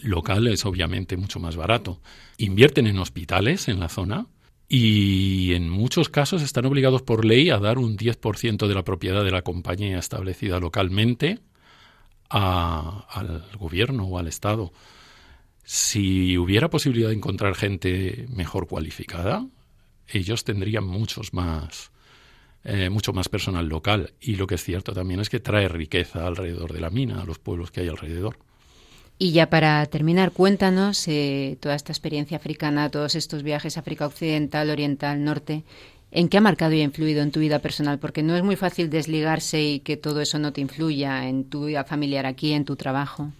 local 0.00 0.46
es 0.46 0.64
obviamente 0.64 1.16
mucho 1.16 1.40
más 1.40 1.56
barato. 1.56 2.00
Invierten 2.38 2.86
en 2.86 2.98
hospitales 3.00 3.66
en 3.66 3.80
la 3.80 3.88
zona 3.88 4.26
y 4.68 5.54
en 5.54 5.68
muchos 5.68 6.08
casos 6.08 6.42
están 6.42 6.66
obligados 6.66 7.02
por 7.02 7.24
ley 7.24 7.50
a 7.50 7.58
dar 7.58 7.78
un 7.78 7.96
10% 7.96 8.68
de 8.68 8.74
la 8.74 8.84
propiedad 8.84 9.24
de 9.24 9.32
la 9.32 9.42
compañía 9.42 9.98
establecida 9.98 10.60
localmente 10.60 11.40
al 12.30 13.44
gobierno 13.58 14.04
o 14.04 14.18
al 14.18 14.28
Estado. 14.28 14.72
Si 15.64 16.38
hubiera 16.38 16.70
posibilidad 16.70 17.08
de 17.08 17.16
encontrar 17.16 17.54
gente 17.54 18.26
mejor 18.34 18.66
cualificada, 18.66 19.46
ellos 20.08 20.44
tendrían 20.44 20.84
muchos 20.84 21.32
más, 21.32 21.90
eh, 22.64 22.90
mucho 22.90 23.12
más 23.12 23.28
personal 23.28 23.68
local. 23.68 24.14
Y 24.20 24.36
lo 24.36 24.46
que 24.46 24.54
es 24.56 24.64
cierto 24.64 24.92
también 24.92 25.20
es 25.20 25.28
que 25.28 25.40
trae 25.40 25.68
riqueza 25.68 26.26
alrededor 26.26 26.72
de 26.72 26.80
la 26.80 26.90
mina, 26.90 27.20
a 27.20 27.24
los 27.24 27.38
pueblos 27.38 27.70
que 27.70 27.80
hay 27.80 27.88
alrededor. 27.88 28.38
Y 29.18 29.32
ya 29.32 29.50
para 29.50 29.84
terminar, 29.86 30.32
cuéntanos 30.32 31.06
eh, 31.06 31.58
toda 31.60 31.74
esta 31.74 31.92
experiencia 31.92 32.38
africana, 32.38 32.90
todos 32.90 33.14
estos 33.14 33.42
viajes 33.42 33.76
a 33.76 33.80
África 33.80 34.06
Occidental, 34.06 34.70
Oriental, 34.70 35.22
Norte, 35.22 35.64
¿en 36.10 36.28
qué 36.28 36.38
ha 36.38 36.40
marcado 36.40 36.74
y 36.74 36.82
influido 36.82 37.22
en 37.22 37.30
tu 37.30 37.40
vida 37.40 37.60
personal? 37.60 37.98
Porque 37.98 38.22
no 38.22 38.36
es 38.36 38.42
muy 38.42 38.56
fácil 38.56 38.90
desligarse 38.90 39.62
y 39.62 39.80
que 39.80 39.96
todo 39.96 40.20
eso 40.20 40.38
no 40.38 40.52
te 40.52 40.60
influya 40.60 41.28
en 41.28 41.44
tu 41.44 41.66
vida 41.66 41.84
familiar 41.84 42.26
aquí, 42.26 42.52
en 42.52 42.64
tu 42.64 42.76
trabajo. 42.76 43.32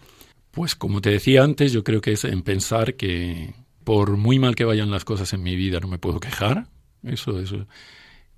Pues 0.51 0.75
como 0.75 1.01
te 1.01 1.11
decía 1.11 1.45
antes, 1.45 1.73
yo 1.73 1.85
creo 1.85 2.01
que 2.01 2.13
es 2.13 2.25
en 2.25 2.43
pensar 2.43 2.95
que 2.95 3.55
por 3.85 4.17
muy 4.17 4.39
mal 4.39 4.57
que 4.57 4.65
vayan 4.65 4.91
las 4.91 5.05
cosas 5.05 5.33
en 5.33 5.43
mi 5.43 5.57
vida 5.57 5.81
no 5.81 5.89
me 5.89 5.99
puedo 5.99 6.21
quejar. 6.21 6.67
Eso, 7.03 7.41
eso. 7.41 7.67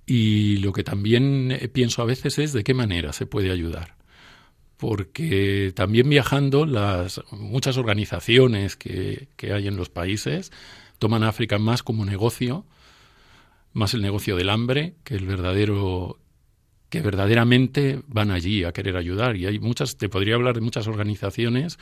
Y 0.05 0.57
lo 0.57 0.73
que 0.73 0.83
también 0.83 1.51
eh, 1.51 1.67
pienso 1.69 2.01
a 2.01 2.05
veces 2.05 2.39
es 2.39 2.53
de 2.53 2.63
qué 2.63 2.73
manera 2.73 3.13
se 3.13 3.25
puede 3.25 3.51
ayudar. 3.51 3.95
Porque 4.77 5.71
también 5.75 6.09
viajando, 6.09 6.65
las 6.65 7.21
muchas 7.31 7.77
organizaciones 7.77 8.75
que, 8.75 9.29
que 9.37 9.53
hay 9.53 9.67
en 9.67 9.77
los 9.77 9.89
países 9.89 10.51
toman 10.99 11.23
África 11.23 11.57
más 11.57 11.83
como 11.83 12.05
negocio, 12.05 12.65
más 13.73 13.93
el 13.93 14.01
negocio 14.01 14.35
del 14.35 14.49
hambre, 14.49 14.95
que 15.03 15.15
el 15.15 15.25
verdadero 15.25 16.19
que 16.89 17.01
verdaderamente 17.01 18.01
van 18.07 18.29
allí 18.29 18.63
a 18.63 18.71
querer 18.71 18.97
ayudar. 18.97 19.35
Y 19.35 19.47
hay 19.47 19.57
muchas, 19.59 19.97
te 19.97 20.09
podría 20.09 20.35
hablar 20.35 20.53
de 20.53 20.61
muchas 20.61 20.87
organizaciones 20.87 21.79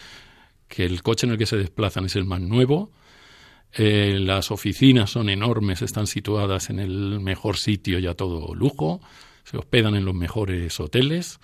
que 0.70 0.86
el 0.86 1.04
coche 1.04 1.28
en 1.28 1.34
el 1.34 1.38
que 1.38 1.46
se 1.46 1.58
desplazan 1.58 2.06
es 2.06 2.16
el 2.16 2.24
más 2.24 2.40
nuevo, 2.40 2.92
eh, 3.74 4.18
las 4.20 4.52
oficinas 4.52 5.10
son 5.12 5.30
enormes, 5.30 5.82
están 5.82 6.08
situadas 6.08 6.70
en 6.70 6.80
el 6.80 7.20
mejor 7.20 7.58
sitio 7.58 8.00
y 8.00 8.08
a 8.08 8.16
todo 8.16 8.54
lujo, 8.54 9.02
se 9.44 9.58
hospedan 9.58 9.96
en 9.96 10.06
los 10.06 10.16
mejores 10.16 10.80
hoteles 10.80 11.40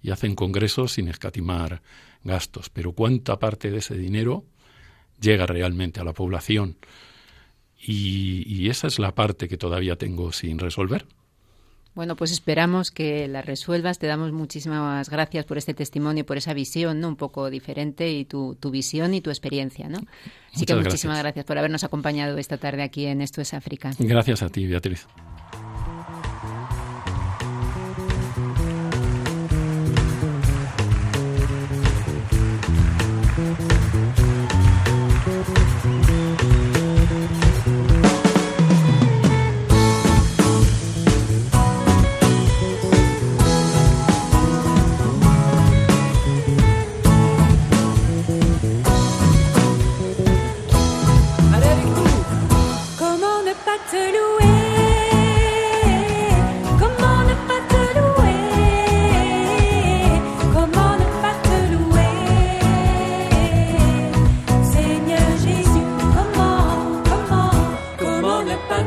y 0.00 0.10
hacen 0.10 0.34
congresos 0.34 0.92
sin 0.92 1.08
escatimar 1.08 1.82
gastos. 2.24 2.70
Pero 2.70 2.92
¿cuánta 2.92 3.38
parte 3.38 3.70
de 3.70 3.78
ese 3.78 3.96
dinero 3.96 4.44
llega 5.20 5.46
realmente 5.46 6.00
a 6.00 6.04
la 6.04 6.12
población? 6.12 6.76
Y 7.84 8.68
esa 8.70 8.86
es 8.86 8.98
la 8.98 9.14
parte 9.14 9.48
que 9.48 9.56
todavía 9.56 9.96
tengo 9.96 10.32
sin 10.32 10.58
resolver. 10.58 11.06
Bueno, 11.94 12.16
pues 12.16 12.32
esperamos 12.32 12.90
que 12.90 13.28
la 13.28 13.42
resuelvas. 13.42 13.98
Te 13.98 14.06
damos 14.06 14.32
muchísimas 14.32 15.10
gracias 15.10 15.44
por 15.44 15.58
este 15.58 15.74
testimonio, 15.74 16.24
por 16.24 16.38
esa 16.38 16.54
visión, 16.54 17.00
¿no? 17.00 17.08
Un 17.08 17.16
poco 17.16 17.50
diferente 17.50 18.10
y 18.10 18.24
tu, 18.24 18.56
tu 18.58 18.70
visión 18.70 19.12
y 19.12 19.20
tu 19.20 19.28
experiencia, 19.28 19.88
¿no? 19.88 19.98
Así 20.54 20.64
que 20.64 20.74
muchísimas 20.74 21.18
gracias 21.18 21.44
por 21.44 21.58
habernos 21.58 21.84
acompañado 21.84 22.38
esta 22.38 22.56
tarde 22.56 22.82
aquí 22.82 23.06
en 23.06 23.20
Esto 23.20 23.42
es 23.42 23.52
África. 23.52 23.90
Gracias 23.98 24.42
a 24.42 24.48
ti, 24.48 24.66
Beatriz. 24.66 25.06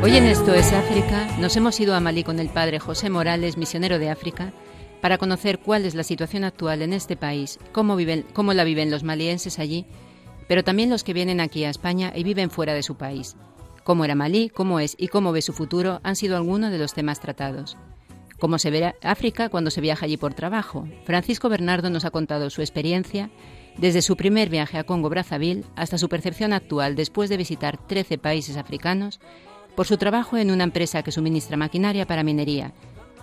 Hoy 0.06 0.14
en 0.14 0.26
Esto 0.26 0.54
es 0.54 0.72
África 0.72 1.26
nos 1.40 1.56
hemos 1.56 1.80
ido 1.80 1.92
a 1.92 1.98
Malí 1.98 2.22
con 2.22 2.38
el 2.38 2.48
padre 2.48 2.78
José 2.78 3.10
Morales, 3.10 3.56
misionero 3.56 3.98
de 3.98 4.08
África, 4.08 4.52
para 5.00 5.18
conocer 5.18 5.58
cuál 5.58 5.84
es 5.84 5.96
la 5.96 6.04
situación 6.04 6.44
actual 6.44 6.82
en 6.82 6.92
este 6.92 7.16
país, 7.16 7.58
cómo, 7.72 7.96
viven, 7.96 8.24
la 8.54 8.62
viven 8.62 8.92
los 8.92 9.02
malienses 9.02 9.58
allí, 9.58 9.84
pero 10.46 10.62
también 10.62 10.90
los 10.90 11.02
que 11.02 11.12
vienen 11.12 11.40
aquí 11.40 11.64
a 11.64 11.70
España 11.70 12.12
y 12.14 12.22
viven 12.22 12.50
fuera 12.50 12.72
de 12.72 12.84
su 12.84 12.94
país. 12.94 13.34
Cómo 13.82 14.04
era 14.04 14.14
Malí, 14.14 14.48
cómo 14.48 14.78
es 14.78 14.94
y 14.96 15.08
cómo 15.08 15.32
ve 15.32 15.42
su 15.42 15.52
futuro 15.52 15.98
han 16.04 16.14
sido 16.14 16.36
algunos 16.36 16.70
de 16.70 16.78
los 16.78 16.94
temas 16.94 17.18
tratados. 17.18 17.76
Cómo 18.38 18.60
se 18.60 18.70
ve 18.70 18.94
África 19.02 19.48
cuando 19.48 19.72
se 19.72 19.80
viaja 19.80 20.06
allí 20.06 20.16
por 20.16 20.34
trabajo. 20.34 20.86
Francisco 21.04 21.48
Bernardo 21.48 21.90
nos 21.90 22.04
ha 22.04 22.12
contado 22.12 22.48
su 22.50 22.60
experiencia 22.60 23.28
desde 23.76 24.02
su 24.02 24.16
primer 24.16 24.50
viaje 24.50 24.78
a 24.78 24.84
Congo-Brazzaville 24.84 25.64
hasta 25.74 25.98
su 25.98 26.08
percepción 26.08 26.52
actual 26.52 26.94
después 26.94 27.28
de 27.28 27.38
visitar 27.38 27.76
13 27.88 28.18
países 28.18 28.56
africanos 28.56 29.18
por 29.76 29.86
su 29.86 29.98
trabajo 29.98 30.36
en 30.38 30.50
una 30.50 30.64
empresa 30.64 31.02
que 31.02 31.12
suministra 31.12 31.56
maquinaria 31.56 32.06
para 32.06 32.24
minería. 32.24 32.72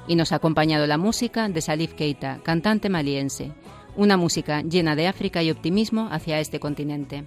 Y 0.07 0.15
nos 0.15 0.31
ha 0.31 0.35
acompañado 0.35 0.85
la 0.87 0.97
música 0.97 1.49
de 1.49 1.61
Salif 1.61 1.93
Keita, 1.93 2.39
cantante 2.43 2.89
maliense, 2.89 3.51
una 3.95 4.17
música 4.17 4.61
llena 4.61 4.95
de 4.95 5.07
África 5.07 5.41
y 5.43 5.51
optimismo 5.51 6.07
hacia 6.11 6.39
este 6.39 6.59
continente. 6.59 7.25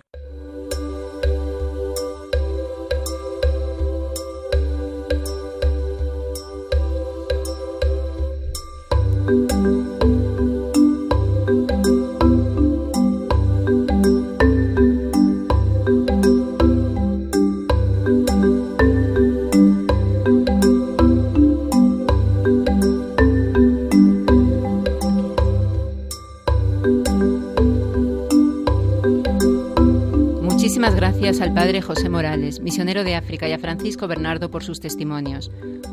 Gracias 31.26 31.48
al 31.48 31.54
Padre 31.54 31.82
José 31.82 32.08
Morales, 32.08 32.60
misionero 32.60 33.02
de 33.02 33.16
África, 33.16 33.48
y 33.48 33.52
a 33.52 33.58
Francisco 33.58 34.06
Bernardo 34.06 34.48
por 34.48 34.62
sus 34.62 34.78
testimonios. 34.78 35.50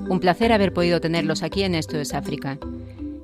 Un 0.07 0.19
placer 0.19 0.51
haber 0.51 0.73
podido 0.73 1.01
tenerlos 1.01 1.41
aquí 1.41 1.63
en 1.63 1.73
Esto 1.73 1.97
es 1.97 2.13
África. 2.13 2.59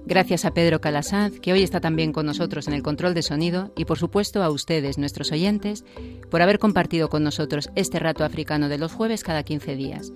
Gracias 0.07 0.43
a 0.43 0.51
Pedro 0.55 0.81
Calasaz, 0.81 1.33
que 1.39 1.53
hoy 1.53 1.61
está 1.61 1.81
también 1.81 2.11
con 2.11 2.25
nosotros 2.25 2.67
en 2.67 2.73
el 2.73 2.81
control 2.81 3.13
de 3.13 3.21
sonido, 3.21 3.71
y 3.77 3.85
por 3.85 3.99
supuesto 3.99 4.41
a 4.41 4.49
ustedes, 4.49 4.97
nuestros 4.97 5.31
oyentes, 5.31 5.85
por 6.31 6.41
haber 6.41 6.57
compartido 6.57 7.09
con 7.09 7.23
nosotros 7.23 7.69
este 7.75 7.99
rato 7.99 8.23
africano 8.23 8.69
de 8.69 8.79
los 8.79 8.91
jueves 8.91 9.23
cada 9.23 9.43
15 9.43 9.75
días. 9.75 10.11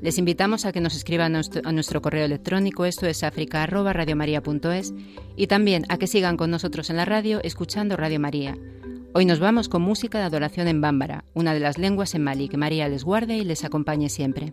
Les 0.00 0.18
invitamos 0.18 0.64
a 0.64 0.70
que 0.70 0.80
nos 0.80 0.94
escriban 0.94 1.34
a 1.34 1.72
nuestro, 1.72 2.02
correo 2.02 2.24
electrónico, 2.24 2.84
esto 2.84 3.08
es 3.08 3.24
africa.radiomaria.es, 3.24 4.94
y 5.34 5.48
también 5.48 5.86
a 5.88 5.96
que 5.96 6.06
sigan 6.06 6.36
con 6.36 6.52
nosotros 6.52 6.88
en 6.88 6.98
la 6.98 7.04
radio 7.04 7.40
escuchando 7.42 7.96
Radio 7.96 8.20
María. 8.20 8.56
Hoy 9.14 9.26
nos 9.26 9.40
vamos 9.40 9.68
con 9.68 9.82
música 9.82 10.18
de 10.18 10.24
adoración 10.24 10.68
en 10.68 10.80
bámbara, 10.80 11.24
una 11.34 11.52
de 11.52 11.60
las 11.60 11.76
lenguas 11.76 12.14
en 12.14 12.24
Mali. 12.24 12.48
Que 12.48 12.56
María 12.56 12.88
les 12.88 13.04
guarde 13.04 13.36
y 13.36 13.44
les 13.44 13.62
acompañe 13.62 14.08
siempre. 14.08 14.52